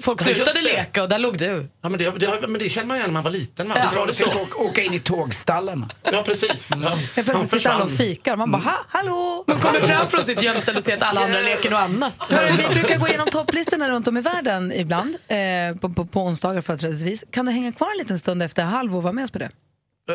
Folk 0.00 0.22
slutade 0.22 0.62
leka 0.62 1.02
och 1.02 1.08
där 1.08 1.18
låg 1.18 1.38
du. 1.38 1.68
ja, 1.82 1.88
men, 1.88 1.98
det, 1.98 2.10
det, 2.10 2.48
men 2.48 2.58
det 2.60 2.68
känner 2.68 2.86
man 2.86 2.96
igen 2.96 3.08
när 3.08 3.12
man 3.12 3.22
var 3.22 3.30
liten. 3.30 3.68
Va? 3.68 3.88
Ja. 3.94 4.06
Det 4.06 4.14
fick 4.14 4.26
så? 4.26 4.42
åka, 4.42 4.58
åka 4.58 4.82
in 4.82 4.94
i 4.94 5.00
tågstallarna. 5.00 5.88
Ja, 6.12 6.22
precis. 6.22 6.70
Ja. 6.82 6.88
Helt 6.88 7.24
plötsligt 7.24 7.50
sitter 7.50 7.70
alla 7.70 7.84
och 7.84 7.90
fikar. 7.90 8.36
Man 8.36 8.50
bara, 8.50 8.62
ha, 8.62 8.86
hallå! 8.88 9.44
Man 9.46 9.60
kommer 9.60 9.80
fram 9.80 10.08
från 10.08 10.24
sitt 10.24 10.42
gömställe 10.42 10.78
och 10.78 10.84
ser 10.84 10.96
att 10.96 11.02
alla 11.02 11.20
andra 11.20 11.38
leker 11.38 11.70
något 11.70 11.80
annat. 11.80 12.30
Hörru, 12.30 12.52
vi 12.68 12.74
brukar 12.74 12.98
gå 12.98 13.08
igenom 13.08 13.26
topplistorna 13.26 13.88
runt 13.88 14.08
om 14.08 14.16
i 14.16 14.20
världen 14.20 14.72
ibland, 14.72 15.16
eh, 15.28 15.76
på, 15.80 15.88
på, 15.88 16.06
på 16.06 16.20
onsdagar 16.22 16.60
företrädesvis. 16.60 17.24
Kan 17.30 17.46
du 17.46 17.52
hänga 17.52 17.72
kvar 17.72 17.90
en 17.90 17.98
liten 17.98 18.18
stund 18.18 18.42
efter 18.42 18.62
halv 18.62 18.96
och 18.96 19.02
vara 19.02 19.12
med 19.12 19.24
oss 19.24 19.30
på 19.30 19.38
det? 19.38 19.50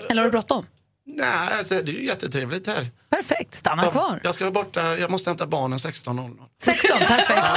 Eller 0.09 0.21
har 0.21 0.27
du 0.27 0.31
bråttom? 0.31 0.65
Nej, 1.07 1.27
alltså, 1.57 1.73
det 1.73 1.91
är 1.91 1.93
ju 1.93 2.05
jättetrevligt 2.05 2.67
här. 2.67 2.91
Perfekt, 3.09 3.55
stanna 3.55 3.91
kvar. 3.91 4.19
Jag 4.23 4.35
ska 4.35 4.43
vara 4.43 4.53
borta, 4.53 4.97
jag 4.97 5.11
måste 5.11 5.29
hämta 5.29 5.47
barnen 5.47 5.77
16.00. 5.79 6.37
16, 6.63 6.99
perfekt. 6.99 7.47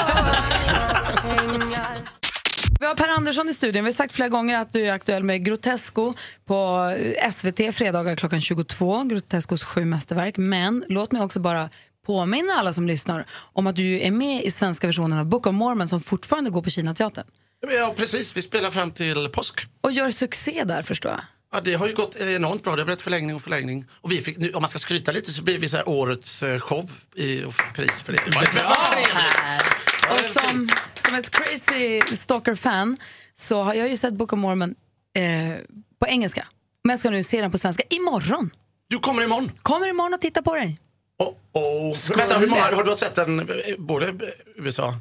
Vi 2.80 2.86
har 2.86 2.94
Per 2.94 3.08
Andersson 3.08 3.48
i 3.48 3.54
studion. 3.54 3.84
Vi 3.84 3.90
har 3.90 3.94
sagt 3.94 4.12
flera 4.12 4.28
gånger 4.28 4.58
att 4.58 4.72
du 4.72 4.86
är 4.86 4.92
aktuell 4.92 5.22
med 5.22 5.44
Grotesco 5.44 6.14
på 6.46 6.90
SVT 7.32 7.74
fredagar 7.74 8.16
klockan 8.16 8.40
22. 8.40 9.02
Grotescos 9.02 9.62
sju 9.64 9.84
mästerverk. 9.84 10.36
Men 10.36 10.84
låt 10.88 11.12
mig 11.12 11.22
också 11.22 11.40
bara 11.40 11.70
påminna 12.06 12.52
alla 12.52 12.72
som 12.72 12.86
lyssnar 12.86 13.24
om 13.52 13.66
att 13.66 13.76
du 13.76 14.00
är 14.00 14.10
med 14.10 14.44
i 14.44 14.50
svenska 14.50 14.86
versionen 14.86 15.18
av 15.18 15.26
Book 15.26 15.46
of 15.46 15.54
Mormon 15.54 15.88
som 15.88 16.00
fortfarande 16.00 16.50
går 16.50 16.62
på 16.62 16.70
Kinateatern. 16.70 17.26
Ja, 17.78 17.94
precis. 17.96 18.36
Vi 18.36 18.42
spelar 18.42 18.70
fram 18.70 18.90
till 18.90 19.28
påsk. 19.28 19.66
Och 19.80 19.92
gör 19.92 20.10
succé 20.10 20.64
där 20.64 20.82
förstår 20.82 21.10
jag. 21.12 21.20
Ja, 21.52 21.60
det 21.60 21.74
har 21.74 21.88
ju 21.88 21.94
gått 21.94 22.16
enormt 22.16 22.62
bra. 22.62 22.76
Det 22.76 22.82
har 22.82 22.86
blivit 22.86 23.02
förlängning 23.02 23.36
och 23.36 23.42
förlängning. 23.42 23.84
Och 24.00 24.12
vi 24.12 24.20
fick, 24.20 24.36
nu, 24.38 24.52
om 24.52 24.62
man 24.62 24.68
ska 24.70 24.78
skryta 24.78 25.12
lite 25.12 25.32
så 25.32 25.42
blir 25.42 25.58
vi 25.58 25.68
så 25.68 25.76
här 25.76 25.88
årets 25.88 26.42
eh, 26.42 26.58
show 26.60 26.90
i, 27.14 27.44
och 27.44 27.54
fick 27.54 27.74
pris 27.74 28.02
för 28.02 28.12
det. 28.12 28.18
det 28.24 28.62
var 28.62 30.12
Och 30.12 30.24
som, 30.24 30.68
som 30.94 31.14
ett 31.14 31.30
crazy 31.30 32.00
stalker-fan 32.16 32.96
så 33.38 33.62
har 33.62 33.74
jag 33.74 33.88
ju 33.88 33.96
sett 33.96 34.14
Book 34.14 34.32
of 34.32 34.38
Mormon 34.38 34.74
eh, 35.16 35.56
på 36.00 36.06
engelska. 36.06 36.46
Men 36.84 36.90
jag 36.92 36.98
ska 36.98 37.10
nu 37.10 37.22
se 37.22 37.40
den 37.40 37.52
på 37.52 37.58
svenska 37.58 37.82
imorgon. 37.90 38.50
Du 38.88 38.98
kommer 38.98 39.22
imorgon? 39.22 39.52
Kommer 39.62 39.88
imorgon 39.88 40.14
och 40.14 40.20
titta 40.20 40.42
på 40.42 40.54
dig. 40.54 40.78
Oh. 41.52 41.96
Vänta, 42.16 42.38
hur 42.38 42.46
många 42.46 42.62
har 42.62 42.84
du 42.84 42.94
sett 42.94 43.14
den? 43.14 43.40
eh, 43.40 43.46
Både 43.78 44.14
USA? 44.56 44.94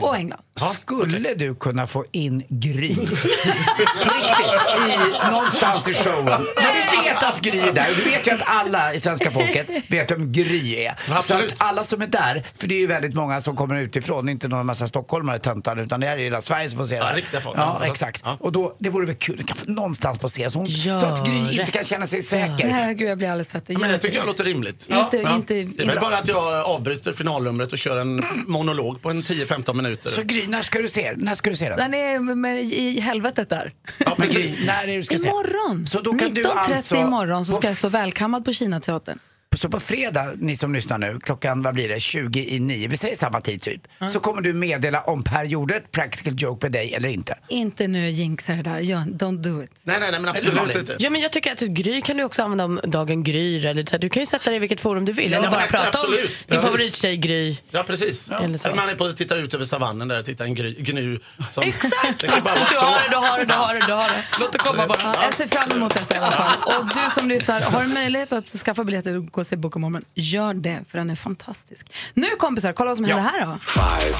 Och 0.00 0.16
England. 0.16 0.42
Skulle 0.66 1.34
du 1.34 1.54
kunna 1.54 1.86
få 1.86 2.04
in 2.12 2.42
Gry 2.48 2.94
på 2.96 3.02
riktigt 3.02 4.60
i, 4.88 5.30
någonstans 5.30 5.88
i 5.88 5.94
showen? 5.94 6.24
När 6.56 6.74
du 6.74 7.02
vet 7.02 7.22
att 7.22 7.40
Gry 7.40 7.58
är 7.58 7.72
där 7.72 7.90
och 7.90 7.96
du 7.96 8.02
vet 8.10 8.26
ju 8.26 8.30
att 8.30 8.42
alla 8.44 8.94
i 8.94 9.00
svenska 9.00 9.30
folket 9.30 9.70
vet 9.88 10.10
vem 10.10 10.32
Gry 10.32 10.74
är. 10.84 10.94
Absolut. 11.10 11.48
Så 11.48 11.54
att 11.54 11.60
alla 11.70 11.84
som 11.84 12.02
är 12.02 12.06
där, 12.06 12.42
för 12.58 12.66
det 12.66 12.74
är 12.74 12.78
ju 12.80 12.86
väldigt 12.86 13.14
många 13.14 13.40
som 13.40 13.56
kommer 13.56 13.80
utifrån, 13.80 14.28
inte 14.28 14.48
någon 14.48 14.66
massa 14.66 14.88
stockholmare 14.88 15.38
töntar 15.38 15.76
utan 15.76 16.00
det 16.00 16.06
här 16.06 16.18
är 16.18 16.22
hela 16.22 16.40
Sverige 16.40 16.70
som 16.70 16.78
får 16.78 16.86
se 16.86 16.94
det 16.94 17.00
Ja, 17.00 17.06
här. 17.06 17.14
riktiga 17.16 17.40
folk. 17.40 17.58
Ja, 17.58 17.78
Ja. 17.80 17.86
exakt. 17.86 18.24
Och 18.40 18.52
då, 18.52 18.76
det 18.78 18.90
vore 18.90 19.06
väl 19.06 19.14
kul, 19.14 19.44
någonstans 19.66 20.18
på 20.18 20.28
se 20.28 20.50
så, 20.50 20.64
Gör 20.68 20.92
så 20.92 21.06
att 21.06 21.26
Gry 21.26 21.40
det. 21.40 21.60
inte 21.60 21.72
kan 21.72 21.84
känna 21.84 22.06
sig 22.06 22.22
säker. 22.22 22.68
Nej, 22.68 22.94
gud, 22.94 23.08
jag 23.08 23.18
blir 23.18 23.28
alldeles 23.28 23.50
svettig. 23.50 23.74
Ja, 23.74 23.78
men 23.78 23.90
det 23.90 23.98
tycker 23.98 24.16
jag 24.16 24.26
låter 24.26 24.44
rimligt. 24.44 24.88
Inte- 24.90 25.16
Ja. 25.16 25.34
inte- 25.34 25.54
det 25.54 25.82
är 25.82 25.86
väl 25.86 26.00
bara 26.00 26.16
att 26.16 26.28
jag 26.28 26.54
avbryter 26.66 27.12
finalnumret 27.12 27.72
och 27.72 27.78
kör 27.78 27.96
en 27.96 28.20
monolog 28.46 29.02
på 29.02 29.10
en 29.10 29.16
10-15 29.22 29.74
minuter. 29.76 30.10
Så 30.10 30.22
Gry, 30.22 30.46
när 30.50 30.62
ska 30.62 30.78
du 30.78 30.88
se 30.88 31.14
När 31.16 31.34
ska 31.34 31.50
du 31.50 31.56
se 31.56 31.68
den? 31.68 31.78
Den 31.78 31.94
är 31.94 32.34
med, 32.34 32.60
i 32.60 33.00
helvetet 33.00 33.48
där. 33.48 33.72
Ja, 33.98 34.14
precis. 34.18 34.64
När 34.66 34.88
är 34.88 34.96
du 34.96 35.02
ska 35.02 35.18
se? 35.18 35.28
Imorgon. 35.28 35.86
Så 35.86 36.00
då 36.00 36.14
kan 36.14 36.34
du 36.34 36.42
19.30 36.42 36.52
alltså- 36.56 36.96
imorgon 36.96 37.44
så 37.44 37.54
ska 37.54 37.68
jag 37.68 37.76
stå 37.76 37.88
välkammad 37.88 38.44
på 38.44 38.52
Kinateatern. 38.52 39.18
Så 39.56 39.68
på 39.68 39.80
fredag, 39.80 40.32
ni 40.38 40.56
som 40.56 40.74
lyssnar 40.74 40.98
nu, 40.98 41.18
klockan 41.22 41.62
vad 41.62 41.74
blir 41.74 41.88
det, 41.88 42.00
20 42.00 42.44
i 42.54 42.60
9, 42.60 42.88
vi 42.88 42.96
säger 42.96 43.16
samma 43.16 43.40
tid 43.40 43.62
typ, 43.62 43.82
så 44.08 44.20
kommer 44.20 44.42
du 44.42 44.52
meddela 44.52 45.00
om 45.02 45.22
Per 45.24 45.44
gjorde 45.44 45.74
ett 45.76 45.90
practical 45.90 46.34
joke 46.36 46.64
med 46.66 46.72
dig 46.72 46.94
eller 46.94 47.08
inte. 47.08 47.34
Inte 47.48 47.88
nu 47.88 48.10
jinxa 48.10 48.52
det 48.52 48.62
där. 48.62 48.78
Gör- 48.78 48.98
Don't 49.00 49.36
do 49.42 49.62
it. 49.62 49.70
Nej, 49.82 49.96
nej, 50.00 50.10
nej, 50.10 50.20
men 50.20 50.30
absolut 50.30 50.74
inte. 50.76 50.96
Ja, 50.98 51.10
men 51.10 51.20
jag 51.20 51.32
tycker 51.32 51.52
att 51.52 51.60
Gry 51.60 52.00
kan 52.00 52.16
du 52.16 52.24
också 52.24 52.42
använda 52.42 52.64
om 52.64 52.80
dagen 52.84 53.22
Gryr. 53.22 53.66
Eller, 53.66 53.84
så 53.84 53.90
här, 53.92 53.98
du 53.98 54.08
kan 54.08 54.22
ju 54.22 54.26
sätta 54.26 54.44
dig 54.50 54.56
i 54.56 54.58
vilket 54.58 54.80
forum 54.80 55.04
du 55.04 55.12
vill. 55.12 55.32
Ja, 55.32 55.38
eller 55.38 55.50
bara 55.50 55.66
prata 55.66 55.88
absolut. 55.88 56.20
om 56.20 56.26
din 56.26 56.46
Precis. 56.48 56.64
favorittjej 56.64 57.16
Gry. 57.16 57.56
Ja, 57.70 57.82
precis. 57.82 58.30
Eller 58.30 58.58
så. 58.58 58.74
Man 58.74 58.88
är 58.88 58.94
på, 58.94 59.12
tittar 59.12 59.36
ut 59.36 59.54
över 59.54 59.64
savannen 59.64 60.08
där 60.08 60.18
och 60.18 60.24
tittar 60.24 60.44
en 60.44 60.54
gry, 60.54 60.74
gnu. 60.74 61.18
Som, 61.50 61.62
Exakt! 61.62 62.22
Bara 62.28 62.54
Du 62.54 62.60
har 62.60 62.66
så. 62.66 62.84
det, 62.86 63.10
du 63.10 63.16
har 63.16 63.38
det, 63.38 63.44
du 63.44 63.52
har 63.54 63.74
det, 63.74 63.86
du 63.86 63.92
har 63.92 64.08
det. 64.08 64.24
Låt 64.40 64.52
det 64.52 64.58
komma 64.58 64.86
bara. 64.86 64.98
Ja, 65.02 65.14
jag 65.24 65.34
ser 65.34 65.46
fram 65.46 65.76
emot 65.78 65.94
detta 65.94 66.14
i 66.14 66.18
alla 66.18 66.30
fall. 66.30 66.58
Och 66.66 66.86
du 66.86 67.20
som 67.20 67.28
lyssnar, 67.28 67.60
har 67.60 67.82
du 67.82 67.88
möjlighet 67.88 68.32
att 68.32 68.46
skaffa 68.46 68.84
biljetter 68.84 69.16
och 69.16 69.32
gå 69.40 69.42
och 69.42 69.46
se 69.46 69.56
Book 69.56 69.76
of 69.76 69.80
Mormon, 69.80 70.04
gör 70.14 70.54
det, 70.54 70.80
för 70.88 70.98
den 70.98 71.10
är 71.10 71.16
fantastisk. 71.16 71.92
Nu 72.14 72.26
kompisar, 72.38 72.72
kolla 72.72 72.90
vad 72.90 72.96
som 72.96 73.04
händer 73.04 73.22
här 73.22 73.46
då. 73.46 73.58
Five, 73.58 74.16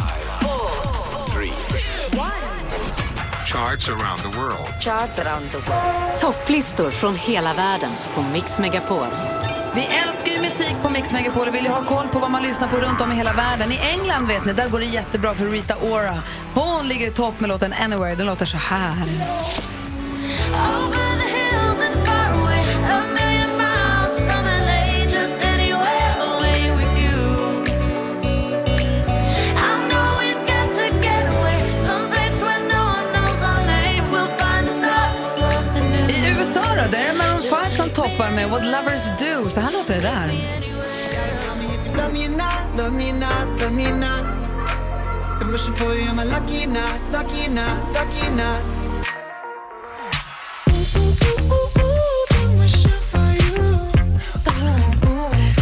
three, 1.34 1.52
charts 3.46 3.88
around 3.88 4.22
the 4.22 4.38
world. 4.38 4.82
Charts 4.82 5.18
around 5.18 5.50
the 5.50 5.58
world. 5.58 6.18
Topplistor 6.20 6.90
från 6.90 7.14
hela 7.16 7.54
världen 7.54 7.90
på 8.14 8.22
Mix 8.22 8.58
Megapol. 8.58 9.06
Vi 9.74 9.80
älskar 9.80 10.32
ju 10.32 10.38
musik 10.38 10.76
på 10.82 10.90
Mix 10.90 11.12
Megapol 11.12 11.48
och 11.48 11.54
vill 11.54 11.64
ju 11.64 11.70
ha 11.70 11.84
koll 11.84 12.08
på 12.08 12.18
vad 12.18 12.30
man 12.30 12.42
lyssnar 12.42 12.68
på 12.68 12.76
runt 12.76 13.00
om 13.00 13.12
i 13.12 13.14
hela 13.14 13.32
världen. 13.32 13.72
I 13.72 13.78
England 13.78 14.26
vet 14.26 14.44
ni, 14.44 14.52
där 14.52 14.68
går 14.68 14.78
det 14.78 14.84
jättebra 14.84 15.34
för 15.34 15.46
Rita 15.46 15.76
Ora. 15.76 16.22
Hon 16.54 16.88
ligger 16.88 17.06
i 17.06 17.10
topp 17.10 17.40
med 17.40 17.48
låten 17.48 17.72
Anywhere. 17.72 18.14
Den 18.14 18.26
låter 18.26 18.46
så 18.46 18.56
här. 18.56 19.04
Då, 36.84 36.90
där 36.90 36.98
är 36.98 37.14
Maroon 37.14 37.40
5 37.40 37.70
som 37.70 37.90
toppar 37.90 38.30
med 38.30 38.50
What 38.50 38.64
Lovers 38.64 39.04
Do. 39.18 39.48
Så 39.48 39.60
här 39.60 39.72
låter 39.72 39.94
det 39.94 40.00
där. 40.00 40.30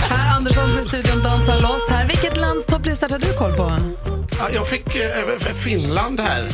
Per 0.08 0.28
Andersson 0.36 0.68
som 0.68 0.78
i 0.78 0.84
studion 0.84 1.22
dansar 1.22 1.60
loss 1.60 1.90
här. 1.90 2.08
Vilket 2.08 2.36
lands 2.36 2.66
topplista 2.66 3.08
tar 3.08 3.18
du 3.18 3.32
koll 3.32 3.52
på? 3.52 3.72
Ja, 4.38 4.48
jag 4.54 4.68
fick 4.68 4.96
eh, 4.96 5.54
Finland 5.54 6.20
här. 6.20 6.48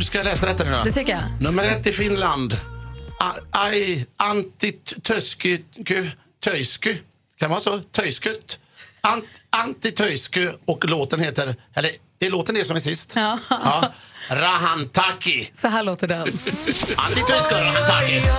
Ska 0.00 0.18
jag 0.18 0.24
läsa 0.24 0.46
detta 0.46 0.64
nu 0.64 0.70
då? 0.70 0.80
Det 0.84 0.92
tycker 0.92 1.12
jag. 1.12 1.22
Nummer 1.40 1.62
ett 1.62 1.86
i 1.86 1.92
Finland. 1.92 2.56
A- 3.24 3.34
Ai, 3.50 4.06
Antti 4.16 4.72
Tösky, 5.02 5.58
Töisky. 6.44 6.96
Kan 7.38 7.50
vara 7.50 7.60
så? 7.60 7.78
Töiskyt. 7.80 8.58
Ant, 9.00 9.24
Antti 9.50 9.90
Töisky 9.92 10.48
och 10.64 10.84
låten 10.88 11.20
heter, 11.20 11.56
eller 11.74 11.90
det 12.18 12.26
är 12.26 12.30
låten 12.30 12.54
det 12.54 12.64
som 12.64 12.76
är 12.76 12.80
sist. 12.80 13.12
Ja. 13.16 13.38
Ja. 13.50 13.92
Rahantaki. 14.30 15.50
Så 15.54 15.68
här 15.68 15.82
låter 15.82 16.08
den. 16.08 16.20
Antti 16.96 17.20
Töisky, 17.22 17.54
Rahantaki. 17.54 18.16
Inte 18.16 18.30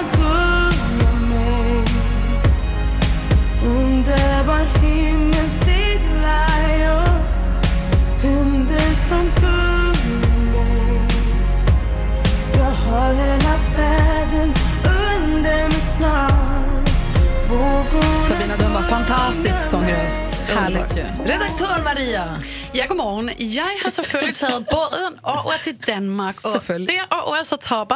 Dumba, 18.74 18.88
fantastisk 18.88 19.64
sångröst. 19.64 20.20
Härligt 20.48 20.98
ju. 20.98 21.04
Redaktör 21.26 21.84
Maria. 21.84 22.40
Ja, 22.72 22.86
godmorgen. 22.88 23.32
Jeg 23.38 23.64
har 23.84 23.90
selvfølgelig 23.98 24.36
taget 24.36 24.68
båden 24.72 25.20
over 25.24 25.54
til 25.64 25.78
Danmark, 25.88 26.34
og 26.46 26.52
Selvfølgelig. 26.52 27.00
derover 27.10 27.44
så 27.44 27.56
topper 27.56 27.96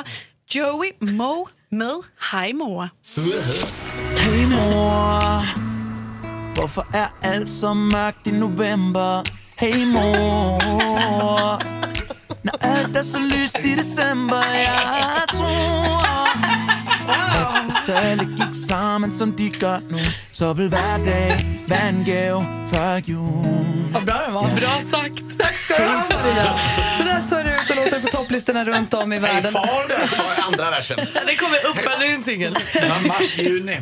Joey 0.55 1.11
Moe 1.11 1.45
med 1.71 2.03
Hej 2.31 2.53
mor. 2.53 2.89
Hej 4.17 4.45
mor 4.45 5.45
Hvorfor 6.55 6.85
er 6.93 7.07
alt 7.23 7.49
så 7.49 7.73
mørkt 7.73 8.27
i 8.27 8.31
november? 8.31 9.23
Hej 9.59 9.85
mor 9.85 11.61
Når 12.43 12.57
alt 12.61 12.97
er 12.97 13.01
så 13.01 13.19
lyst 13.19 13.57
i 13.65 13.75
december 13.75 14.43
Jeg 14.55 15.23
tror 15.33 16.26
Alle 17.07 18.25
gik 18.37 18.55
sammen 18.55 19.11
som 19.11 19.35
de 19.35 19.49
gør 19.49 19.79
nu 19.89 19.99
Så 20.31 20.53
vil 20.53 20.69
hver 20.69 20.97
dag 21.05 21.37
være 21.67 21.89
en 21.89 22.03
gave 22.05 22.45
før 22.71 23.01
jul 23.05 23.93
Vad 23.93 24.05
bra 24.05 24.21
den 24.25 24.33
var. 24.33 24.43
Bra 24.43 24.73
sagt. 24.91 25.23
Tack 25.39 25.55
ska 25.57 25.73
du 25.77 25.83
ha 25.83 26.03
Maria. 26.09 26.59
Så 26.97 27.03
där 27.03 27.21
såg 27.21 27.45
det 27.45 27.55
ut 27.55 27.69
och 27.69 27.75
låter 27.75 28.01
på 28.01 28.07
topplistorna 28.07 28.65
runt 28.65 28.93
om 28.93 29.13
i 29.13 29.19
Hej 29.19 29.21
världen. 29.33 29.51
far, 29.51 29.87
det 29.87 30.17
var 30.17 30.45
andra 30.47 30.69
versen. 30.69 30.97
Det 31.27 31.35
kommer 31.35 31.57
uppföljaren 31.69 32.23
singel. 32.23 32.55
Ja, 32.73 32.95
mars, 33.07 33.37
juni. 33.37 33.77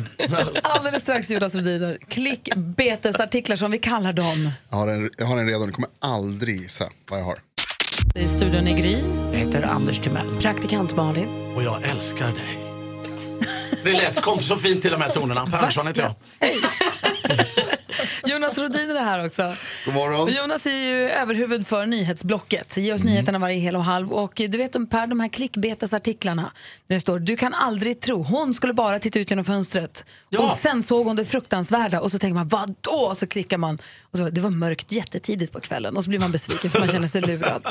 Alldeles 0.62 1.02
strax 1.02 1.30
Jonas 1.30 1.54
Rhodiner. 1.54 1.98
Klickbetesartiklar 2.08 3.56
som 3.56 3.70
vi 3.70 3.78
kallar 3.78 4.12
dem. 4.12 4.50
Jag 4.70 4.76
har 4.76 4.88
en, 4.88 5.10
jag 5.16 5.26
har 5.26 5.38
en 5.38 5.46
redan, 5.46 5.66
ni 5.66 5.72
kommer 5.72 5.90
aldrig 6.00 6.56
gissa 6.60 6.84
vad 7.10 7.20
jag 7.20 7.24
har. 7.24 7.38
I 8.14 8.28
studion 8.28 8.68
i 8.68 8.80
Gry. 8.80 8.98
Jag 9.32 9.38
heter 9.38 9.62
Anders 9.62 9.98
Timell. 10.00 10.40
Praktikant 10.40 10.96
Malin. 10.96 11.28
Och 11.56 11.62
jag 11.62 11.82
älskar 11.90 12.26
dig. 12.26 12.65
Det 13.84 13.92
lät 13.92 14.20
kom 14.20 14.38
så 14.40 14.56
fint 14.56 14.82
till 14.82 14.90
de 14.90 15.00
här 15.00 15.08
tonerna. 15.12 15.46
Per 15.46 15.58
Andersson 15.58 15.86
heter 15.86 16.02
jag. 16.02 16.14
Jonas 18.26 18.58
Rhodiner 18.58 18.94
är 18.94 19.04
här 19.04 19.26
också. 19.26 19.54
God 19.84 19.94
morgon. 19.94 20.32
Jonas 20.32 20.66
är 20.66 20.70
ju 20.70 21.10
överhuvud 21.10 21.66
för 21.66 21.86
nyhetsblocket. 21.86 22.76
Ge 22.76 22.92
oss 22.92 23.00
Mm. 23.00 23.12
nyheterna 23.12 23.38
varje 23.38 23.58
hel 23.58 23.76
och 23.76 23.84
halv. 23.84 24.12
Och 24.12 24.32
du 24.36 24.58
vet 24.58 24.76
om 24.76 24.86
Per, 24.86 25.06
de 25.06 25.20
här 25.20 25.28
klickbetesartiklarna 25.28 26.42
där 26.86 26.96
det 26.96 27.00
står 27.00 27.18
du 27.18 27.36
kan 27.36 27.54
aldrig 27.54 28.00
tro, 28.00 28.22
hon 28.22 28.54
skulle 28.54 28.72
bara 28.72 28.98
titta 28.98 29.18
ut 29.18 29.30
genom 29.30 29.44
fönstret. 29.44 30.04
Och 30.38 30.52
sen 30.58 30.82
såg 30.82 31.06
hon 31.06 31.16
det 31.16 31.24
fruktansvärda 31.24 32.00
och 32.00 32.10
så 32.10 32.18
tänker 32.18 32.34
man 32.34 32.48
vad 32.48 32.74
då? 32.80 32.90
Och 33.10 33.16
så 33.16 33.26
klickar 33.26 33.58
man. 33.58 33.78
Och 34.02 34.18
så, 34.18 34.30
det 34.30 34.40
var 34.40 34.50
mörkt 34.50 34.92
jättetidigt 34.92 35.52
på 35.52 35.60
kvällen 35.60 35.96
och 35.96 36.04
så 36.04 36.10
blir 36.10 36.20
man 36.20 36.32
besviken 36.32 36.70
för 36.70 36.78
man 36.80 36.88
känner 36.88 37.08
sig 37.08 37.20
lurad. 37.20 37.66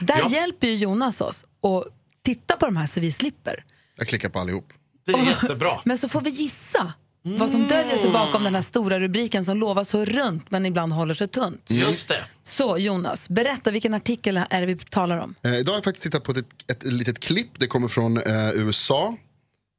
Där 0.00 0.18
Ja. 0.18 0.28
hjälper 0.30 0.66
ju 0.66 0.74
Jonas 0.76 1.20
oss 1.20 1.44
att 1.62 1.84
titta 2.24 2.56
på 2.56 2.66
de 2.66 2.76
här 2.76 2.86
så 2.86 3.00
vi 3.00 3.12
slipper. 3.12 3.64
Jag 3.96 4.08
klickar 4.08 4.28
på 4.28 4.38
allihop. 4.38 4.72
Det 5.04 5.12
är 5.12 5.26
jättebra. 5.26 5.80
Men 5.84 5.98
så 5.98 6.08
får 6.08 6.20
vi 6.20 6.30
gissa 6.30 6.92
vad 7.24 7.50
som 7.50 7.68
döljer 7.68 7.98
sig 7.98 8.10
bakom 8.10 8.44
den 8.44 8.54
här 8.54 8.62
stora 8.62 9.00
rubriken 9.00 9.44
som 9.44 9.56
lovar 9.56 9.84
så 9.84 10.04
runt 10.04 10.50
men 10.50 10.66
ibland 10.66 10.92
håller 10.92 11.14
sig 11.14 11.28
tunt. 11.28 11.70
Just 11.70 12.08
det. 12.08 12.24
Så 12.42 12.78
Jonas, 12.78 13.28
berätta 13.28 13.70
vilken 13.70 13.94
artikel 13.94 14.36
är 14.50 14.60
det 14.60 14.66
vi 14.66 14.76
talar 14.76 15.18
om? 15.18 15.34
Eh, 15.44 15.54
idag 15.54 15.72
har 15.72 15.76
jag 15.76 15.84
faktiskt 15.84 16.02
tittat 16.02 16.24
på 16.24 16.32
ett, 16.32 16.46
ett 16.66 16.82
litet 16.82 17.20
klipp. 17.20 17.50
Det 17.58 17.66
kommer 17.66 17.88
från 17.88 18.16
eh, 18.16 18.50
USA. 18.54 19.16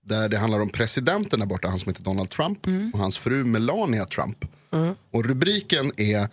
Där 0.05 0.29
det 0.29 0.37
handlar 0.37 0.59
om 0.59 0.69
presidenten 0.69 1.39
där 1.39 1.47
borta, 1.47 1.67
han 1.67 1.79
som 1.79 1.89
heter 1.89 2.03
Donald 2.03 2.29
Trump. 2.29 2.59
Och 2.93 2.99
hans 2.99 3.17
fru 3.17 3.43
Melania 3.43 4.05
Trump. 4.05 4.45
Och 5.11 5.25
rubriken 5.25 5.91
är 5.97 6.27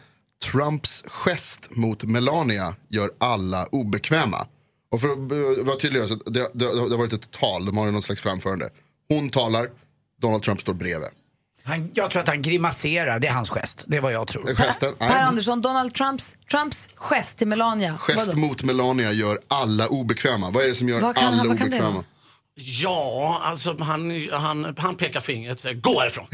Trumps 0.53 1.05
gest 1.07 1.69
mot 1.71 2.05
Melania 2.05 2.75
gör 2.89 3.11
alla 3.19 3.67
obekväma. 3.67 4.47
Och 4.93 5.01
för 5.01 5.09
att 5.09 5.67
vara 5.67 5.77
tydlig, 5.77 6.09
så 6.09 6.15
det, 6.15 6.31
det, 6.31 6.75
det 6.75 6.81
har 6.81 6.97
varit 6.99 7.13
ett 7.13 7.31
tal, 7.31 7.67
de 7.67 7.77
har 7.77 7.87
någon 7.91 8.03
slags 8.03 8.21
framförande. 8.21 8.69
Hon 9.09 9.31
talar, 9.31 9.69
Donald 10.21 10.43
Trump 10.43 10.61
står 10.61 10.75
bredvid. 10.75 11.09
Han, 11.65 11.91
jag 11.95 12.11
tror 12.11 12.23
att 12.23 12.29
han 12.29 12.43
grimaserar, 12.43 13.19
det 13.19 13.27
är 13.29 13.33
hans 13.33 13.51
gest. 13.51 13.85
Det 13.87 13.97
är 13.97 14.01
vad 14.01 14.13
jag 14.13 14.29
tror. 14.29 14.47
Gesten, 14.55 14.95
Per 14.99 15.09
nej, 15.09 15.19
Andersson, 15.23 15.61
Donald 15.61 15.95
Trumps, 15.95 16.37
Trumps 16.51 16.89
gest 16.95 17.39
till 17.39 17.49
Melania. 17.49 17.99
gest 17.99 18.27
Vadå? 18.29 18.39
mot 18.39 18.63
Melania 18.63 19.13
gör 19.13 19.39
alla 19.49 19.89
obekväma. 19.89 20.51
Vad 20.51 20.65
är 20.65 20.69
det 20.69 20.75
som 20.75 20.89
gör 20.89 21.01
han- 21.01 21.15
alla 21.17 21.43
obekväma? 21.45 22.05
Ja, 22.55 23.41
alltså 23.45 23.77
han, 23.81 24.29
han, 24.33 24.75
han 24.79 24.95
pekar 24.97 25.21
fingret. 25.21 25.61
säger, 25.61 25.75
Gå 25.75 26.01
härifrån. 26.01 26.27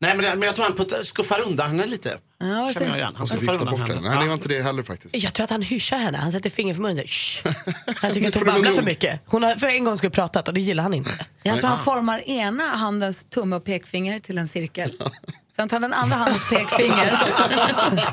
Nej, 0.00 0.16
men, 0.16 0.38
men 0.38 0.42
jag 0.46 0.56
tror 0.56 0.64
han 0.64 1.04
skuffar 1.04 1.40
undan 1.46 1.66
henne 1.68 1.86
lite. 1.86 2.18
Ja, 2.38 2.72
Känner 2.74 2.86
jag 2.88 2.96
igen. 2.96 3.14
Han 3.16 3.26
skuffar 3.26 3.52
undan 3.52 3.66
bort 3.70 3.80
henne. 3.80 3.94
henne. 3.94 4.08
Nej, 4.08 4.18
det 4.18 4.26
var 4.26 4.34
inte 4.34 4.48
det 4.48 4.62
heller 4.62 4.82
faktiskt. 4.82 5.16
Jag 5.24 5.34
tror 5.34 5.44
att 5.44 5.50
han 5.50 5.62
hyschar 5.62 5.98
henne. 5.98 6.18
Han 6.18 6.32
sätter 6.32 6.50
fingret 6.50 6.76
för 6.76 6.82
munnen 6.82 7.04
och 7.04 7.08
säger 7.10 7.54
"Shh." 7.54 7.94
Han 8.02 8.12
tycker 8.12 8.28
att 8.28 8.34
hon 8.34 8.44
babblar 8.44 8.72
för 8.72 8.82
mycket. 8.82 9.20
Hon 9.26 9.42
har 9.42 9.54
för 9.54 9.66
en 9.66 9.84
gång 9.84 9.98
skulle 9.98 10.10
pratat 10.10 10.48
och 10.48 10.54
det 10.54 10.60
gillar 10.60 10.82
han 10.82 10.94
inte. 10.94 11.26
Jag 11.42 11.58
tror 11.58 11.68
han 11.68 11.78
Ah. 11.80 11.84
formar 11.84 12.28
ena 12.28 12.64
handens 12.76 13.24
tumme 13.24 13.56
och 13.56 13.64
pekfinger 13.64 14.20
till 14.20 14.38
en 14.38 14.48
cirkel. 14.48 14.92
Sen 15.56 15.68
tar 15.68 15.74
han 15.76 15.82
den 15.82 15.92
andra 15.92 16.16
handens 16.16 16.48
pekfinger. 16.50 17.18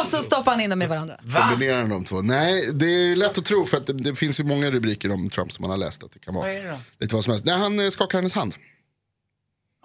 och 0.00 0.06
så 0.10 0.22
stoppar 0.22 0.52
han 0.52 0.60
in 0.60 0.70
dem 0.70 0.82
i 0.82 0.86
varandra. 0.86 1.16
Kombinerar 1.50 1.88
de 1.88 2.04
två? 2.04 2.22
Nej, 2.22 2.70
det 2.72 2.86
är 2.86 3.16
lätt 3.16 3.38
att 3.38 3.44
tro 3.44 3.64
för 3.64 3.76
att 3.76 3.86
det, 3.86 3.92
det 3.92 4.14
finns 4.14 4.40
ju 4.40 4.44
många 4.44 4.70
rubriker 4.70 5.12
om 5.12 5.30
Trump 5.30 5.52
som 5.52 5.62
man 5.62 5.70
har 5.70 5.78
läst 5.78 6.04
att 6.04 6.12
det 6.12 6.18
kan 6.18 6.34
vara 6.34 6.46
Vad 6.46 6.54
är 6.56 6.62
det 6.62 6.70
då? 6.70 6.76
lite 7.00 7.14
vad 7.14 7.24
som 7.24 7.30
helst. 7.32 7.44
Nej, 7.46 7.58
han 7.58 7.80
eh, 7.80 7.90
skakar 7.90 8.18
hennes 8.18 8.34
hand. 8.34 8.54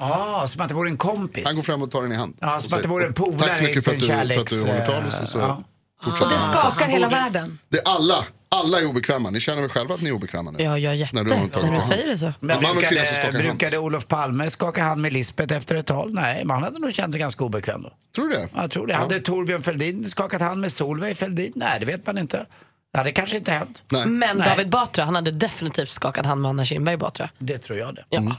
Ah, 0.01 0.47
som 0.47 0.61
att 0.61 0.69
det 0.69 0.75
vore 0.75 0.89
en 0.89 0.97
kompis. 0.97 1.43
Han 1.47 1.55
går 1.55 1.63
fram 1.63 1.81
och 1.81 1.91
tar 1.91 2.01
den 2.01 2.11
i 2.11 2.15
hand. 2.15 2.35
Ja, 2.39 2.55
Och 2.55 2.61
som 2.63 2.77
att 2.77 2.81
det 2.83 2.89
vore 2.89 3.05
en 3.07 3.13
polare 3.13 3.39
Tack 3.39 3.55
så 3.57 3.63
mycket 3.63 3.83
för 3.85 3.91
att, 3.93 3.99
du, 3.99 4.05
för 4.07 4.13
att 4.41 4.47
du 4.47 4.59
håller 4.61 4.85
tal. 4.85 5.05
Och 5.05 5.11
så, 5.13 5.25
så 5.25 5.37
ja. 5.37 5.63
fortsätter 6.03 6.31
Det 6.31 6.39
skakar 6.39 6.87
hela 6.87 7.07
borde- 7.07 7.21
världen. 7.21 7.59
Det 7.69 7.77
är 7.77 7.83
alla, 7.95 8.15
alla 8.49 8.79
är 8.79 8.85
obekväma. 8.85 9.29
Ni 9.29 9.39
känner 9.39 9.61
väl 9.61 9.69
själva 9.69 9.95
att 9.95 10.01
ni 10.01 10.09
är 10.09 10.13
obekväma 10.13 10.51
nu? 10.51 10.63
Ja, 10.63 10.77
jag 10.77 10.93
är 10.93 10.97
jätte. 10.97 11.15
När 11.15 11.23
du 11.23 11.29
har 11.31 11.47
tagit 11.47 11.69
När 11.69 11.75
du 11.75 11.81
säger 11.81 12.07
det 12.07 12.17
så. 12.17 12.33
Men 12.39 12.61
Man 12.61 12.71
och 12.71 12.77
brukade, 12.77 13.01
hand. 13.23 13.37
brukade 13.37 13.77
Olof 13.77 14.07
Palme 14.07 14.49
skaka 14.49 14.83
hand 14.83 15.01
med 15.01 15.13
Lisbeth 15.13 15.53
efter 15.55 15.75
ett 15.75 15.85
tag? 15.87 16.13
Nej, 16.13 16.45
man 16.45 16.63
hade 16.63 16.79
nog 16.79 16.93
känt 16.93 17.13
sig 17.13 17.19
ganska 17.19 17.43
obekväm 17.43 17.81
då. 17.83 17.91
Tror 18.15 18.29
du 18.29 18.35
det? 18.35 18.47
Jag 18.55 18.71
tror 18.71 18.87
det. 18.87 18.93
Hade 18.95 19.19
Torbjörn 19.19 19.61
Fälldin 19.61 20.09
skakat 20.09 20.41
hand 20.41 20.61
med 20.61 20.71
Solveig 20.71 21.17
Fälldin? 21.17 21.51
Nej, 21.55 21.79
det 21.79 21.85
vet 21.85 22.05
man 22.07 22.17
inte. 22.17 22.45
Det 22.91 22.97
hade 22.97 23.11
kanske 23.11 23.37
inte 23.37 23.51
hänt. 23.51 23.83
Nej. 23.91 24.05
Men 24.05 24.37
Nej. 24.37 24.47
David 24.49 24.69
Batra, 24.69 25.03
han 25.05 25.15
hade 25.15 25.31
definitivt 25.31 25.89
skakat 25.89 26.25
hand 26.25 26.41
med 26.41 26.49
Anna 26.49 26.65
Kinberg 26.65 26.97
Batra. 26.97 27.29
Det 27.39 27.57
tror 27.57 27.79
jag 27.79 27.95
det. 27.95 28.05
Ja. 28.09 28.21
Men 28.21 28.33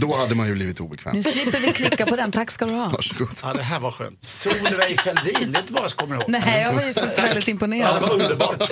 Då 0.00 0.16
hade 0.16 0.34
man 0.34 0.46
ju 0.46 0.54
blivit 0.54 0.80
obekväm. 0.80 1.16
Nu 1.16 1.22
slipper 1.22 1.60
vi 1.60 1.72
klicka 1.72 2.06
på 2.06 2.16
den, 2.16 2.32
tack 2.32 2.50
ska 2.50 2.66
du 2.66 2.72
ha. 2.72 2.88
Varsågod. 2.88 3.28
Ja, 3.42 3.52
det 3.52 3.62
här 3.62 3.80
var 3.80 3.90
skönt. 3.90 4.24
Solveig 4.24 5.00
Fälldin, 5.00 5.52
det 5.52 5.58
är 5.58 5.60
inte 5.60 5.72
bara 5.72 5.82
jag 5.84 5.90
kommer 5.92 6.14
ihåg. 6.16 6.24
Nej, 6.28 6.62
jag 6.62 6.72
var 6.72 6.82
ju 6.82 6.94
faktiskt 6.94 7.18
väldigt 7.18 7.34
Ja, 7.36 7.44
det 7.44 7.50
imponerad. 7.50 8.02
var 8.02 8.12
underbart. 8.12 8.70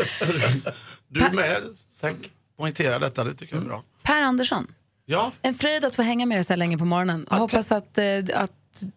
Du 1.09 1.21
med. 1.33 1.57
Tack. 2.01 2.15
Poängtera 2.59 2.99
detta, 2.99 3.25
det 3.25 3.35
tycker 3.35 3.55
jag 3.55 3.63
är 3.65 3.69
bra. 3.69 3.83
Per 4.03 4.23
Andersson, 4.23 4.67
Ja, 5.07 5.33
en 5.43 5.55
fröjd 5.55 5.85
att 5.85 5.95
få 5.97 6.03
hänga 6.03 6.27
med 6.27 6.37
dig 6.37 6.45
så 6.45 6.53
här 6.53 6.59
länge 6.59 6.79
på 6.79 6.85
morgonen. 6.85 7.27
Jag 7.31 7.37
hoppas 7.37 7.73
att, 7.73 7.99
eh, 7.99 8.05
att 8.35 8.51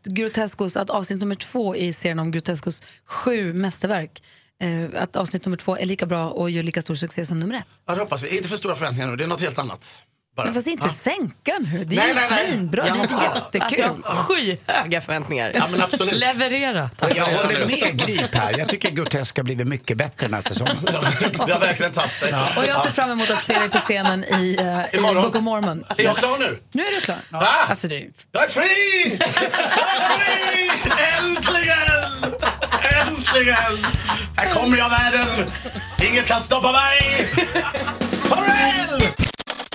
Groteskos, 0.05 0.77
att 0.77 0.89
avsnitt 0.89 1.19
nummer 1.19 1.35
två 1.35 1.75
i 1.75 1.93
serien 1.93 2.19
om 2.19 2.31
Groteskos 2.31 2.83
sju 3.05 3.53
mästerverk, 3.53 4.23
eh, 4.63 5.01
att 5.03 5.15
avsnitt 5.15 5.45
nummer 5.45 5.57
två 5.57 5.77
är 5.77 5.85
lika 5.85 6.05
bra 6.05 6.29
och 6.29 6.49
gör 6.49 6.63
lika 6.63 6.81
stor 6.81 6.95
succé 6.95 7.25
som 7.25 7.39
nummer 7.39 7.55
ett. 7.55 7.65
ja, 7.87 7.93
det 7.95 8.01
hoppas 8.01 8.23
vi. 8.23 8.37
Inte 8.37 8.49
för 8.49 8.57
stora 8.57 8.75
förväntningar 8.75 9.07
nu, 9.09 9.15
det 9.15 9.23
är 9.23 9.27
något 9.27 9.41
helt 9.41 9.59
annat. 9.59 9.85
Bara. 10.35 10.45
Men 10.45 10.53
fast 10.53 10.67
inte 10.67 10.87
Ja. 10.87 10.93
sänka 10.93 11.51
nu, 11.59 11.83
det 11.83 11.95
är 11.95 11.99
Nej, 11.99 12.07
ju 12.07 12.13
nej, 12.13 12.27
nej. 12.31 12.51
svinbra, 12.51 12.83
det 12.83 12.89
är 12.89 12.95
Ja. 12.95 13.33
jättekul. 13.35 13.61
Alltså, 13.83 14.01
jag 14.05 14.13
har 14.13 14.23
skyhöga 14.23 15.01
förväntningar. 15.01 15.51
Ja, 15.55 15.67
men 15.71 15.81
absolut. 15.81 16.13
Leverera. 16.13 16.89
Jag 17.15 17.25
håller 17.25 17.65
med 17.67 17.99
Grip 18.05 18.33
här. 18.35 18.57
Jag 18.57 18.69
tycker 18.69 18.89
Grotesk 18.91 19.37
har 19.37 19.43
blivit 19.43 19.67
mycket 19.67 19.97
bättre 19.97 20.27
den 20.27 20.33
här 20.33 20.41
säsongen. 20.41 20.75
Det 20.83 21.53
har 21.53 21.59
verkligen 21.59 21.91
tagit 21.91 22.11
sig. 22.13 22.33
Och 22.57 22.65
jag 22.67 22.81
ser 22.83 22.91
fram 22.91 23.11
emot 23.11 23.29
att 23.29 23.43
se 23.43 23.59
dig 23.59 23.69
på 23.69 23.77
scenen 23.77 24.23
i, 24.23 24.57
uh, 24.93 24.99
i. 24.99 25.13
Book 25.13 25.35
of 25.35 25.41
Mormon. 25.41 25.83
Är 25.97 26.03
jag 26.03 26.17
klar 26.17 26.37
nu? 26.37 26.59
Nu 26.71 26.85
är 26.85 26.91
du 26.95 27.01
klar. 27.01 27.17
Va? 27.29 27.47
Alltså, 27.69 27.87
det, 27.87 28.05
Jag 28.31 28.43
är 28.43 28.47
fri! 28.47 29.17
Jag 29.19 29.95
är 29.95 30.17
fri! 30.17 30.71
Äntligen! 31.17 32.16
Äntligen! 33.07 33.85
Här 34.35 34.53
kommer 34.53 34.77
jag 34.77 34.89
världen! 34.89 35.27
Inget 36.11 36.25
kan 36.25 36.41
stoppa 36.41 36.71
mig! 36.71 37.29
Farväl! 38.11 39.01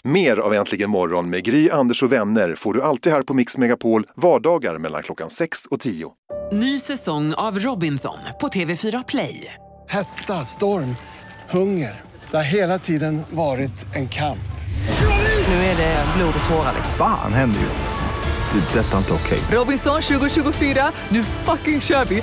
Mer 0.05 0.37
av 0.37 0.55
Äntligen 0.55 0.91
morgon 0.91 1.31
med 1.31 1.45
Gry, 1.45 1.71
Anders 1.71 2.03
och 2.03 2.13
vänner 2.13 2.55
får 2.55 2.75
du 2.75 2.83
alltid 2.83 3.13
här 3.13 3.23
på 3.23 3.35
Mix 3.35 3.59
Megapol 3.59 4.07
vardagar 4.17 4.79
mellan 4.79 5.03
klockan 5.03 5.31
6 5.31 5.67
och 5.67 5.81
10. 5.81 6.11
Ny 6.53 6.81
säsong 6.81 7.35
av 7.35 7.59
Robinson 7.59 8.19
på 8.41 8.49
TV4 8.49 9.05
Play. 9.09 9.55
Hetta, 9.89 10.45
storm, 10.45 10.97
hunger. 11.51 12.01
Det 12.31 12.37
har 12.37 12.45
hela 12.45 12.79
tiden 12.79 13.23
varit 13.31 13.95
en 13.95 14.09
kamp. 14.09 14.39
Nu 15.49 15.55
är 15.55 15.77
det 15.77 16.05
blod 16.17 16.35
och 16.45 16.51
tårar. 16.51 16.75
Fan 16.99 17.33
händer 17.33 17.61
just 17.61 17.83
nu. 17.83 18.61
Det. 18.61 18.81
är 18.81 18.85
Detta 18.85 18.95
är 18.95 18.99
inte 18.99 19.13
okej. 19.13 19.41
Robinson 19.51 20.03
2024, 20.03 20.93
nu 21.09 21.25
fucking 21.25 21.81
kör 21.81 22.05
vi! 22.05 22.23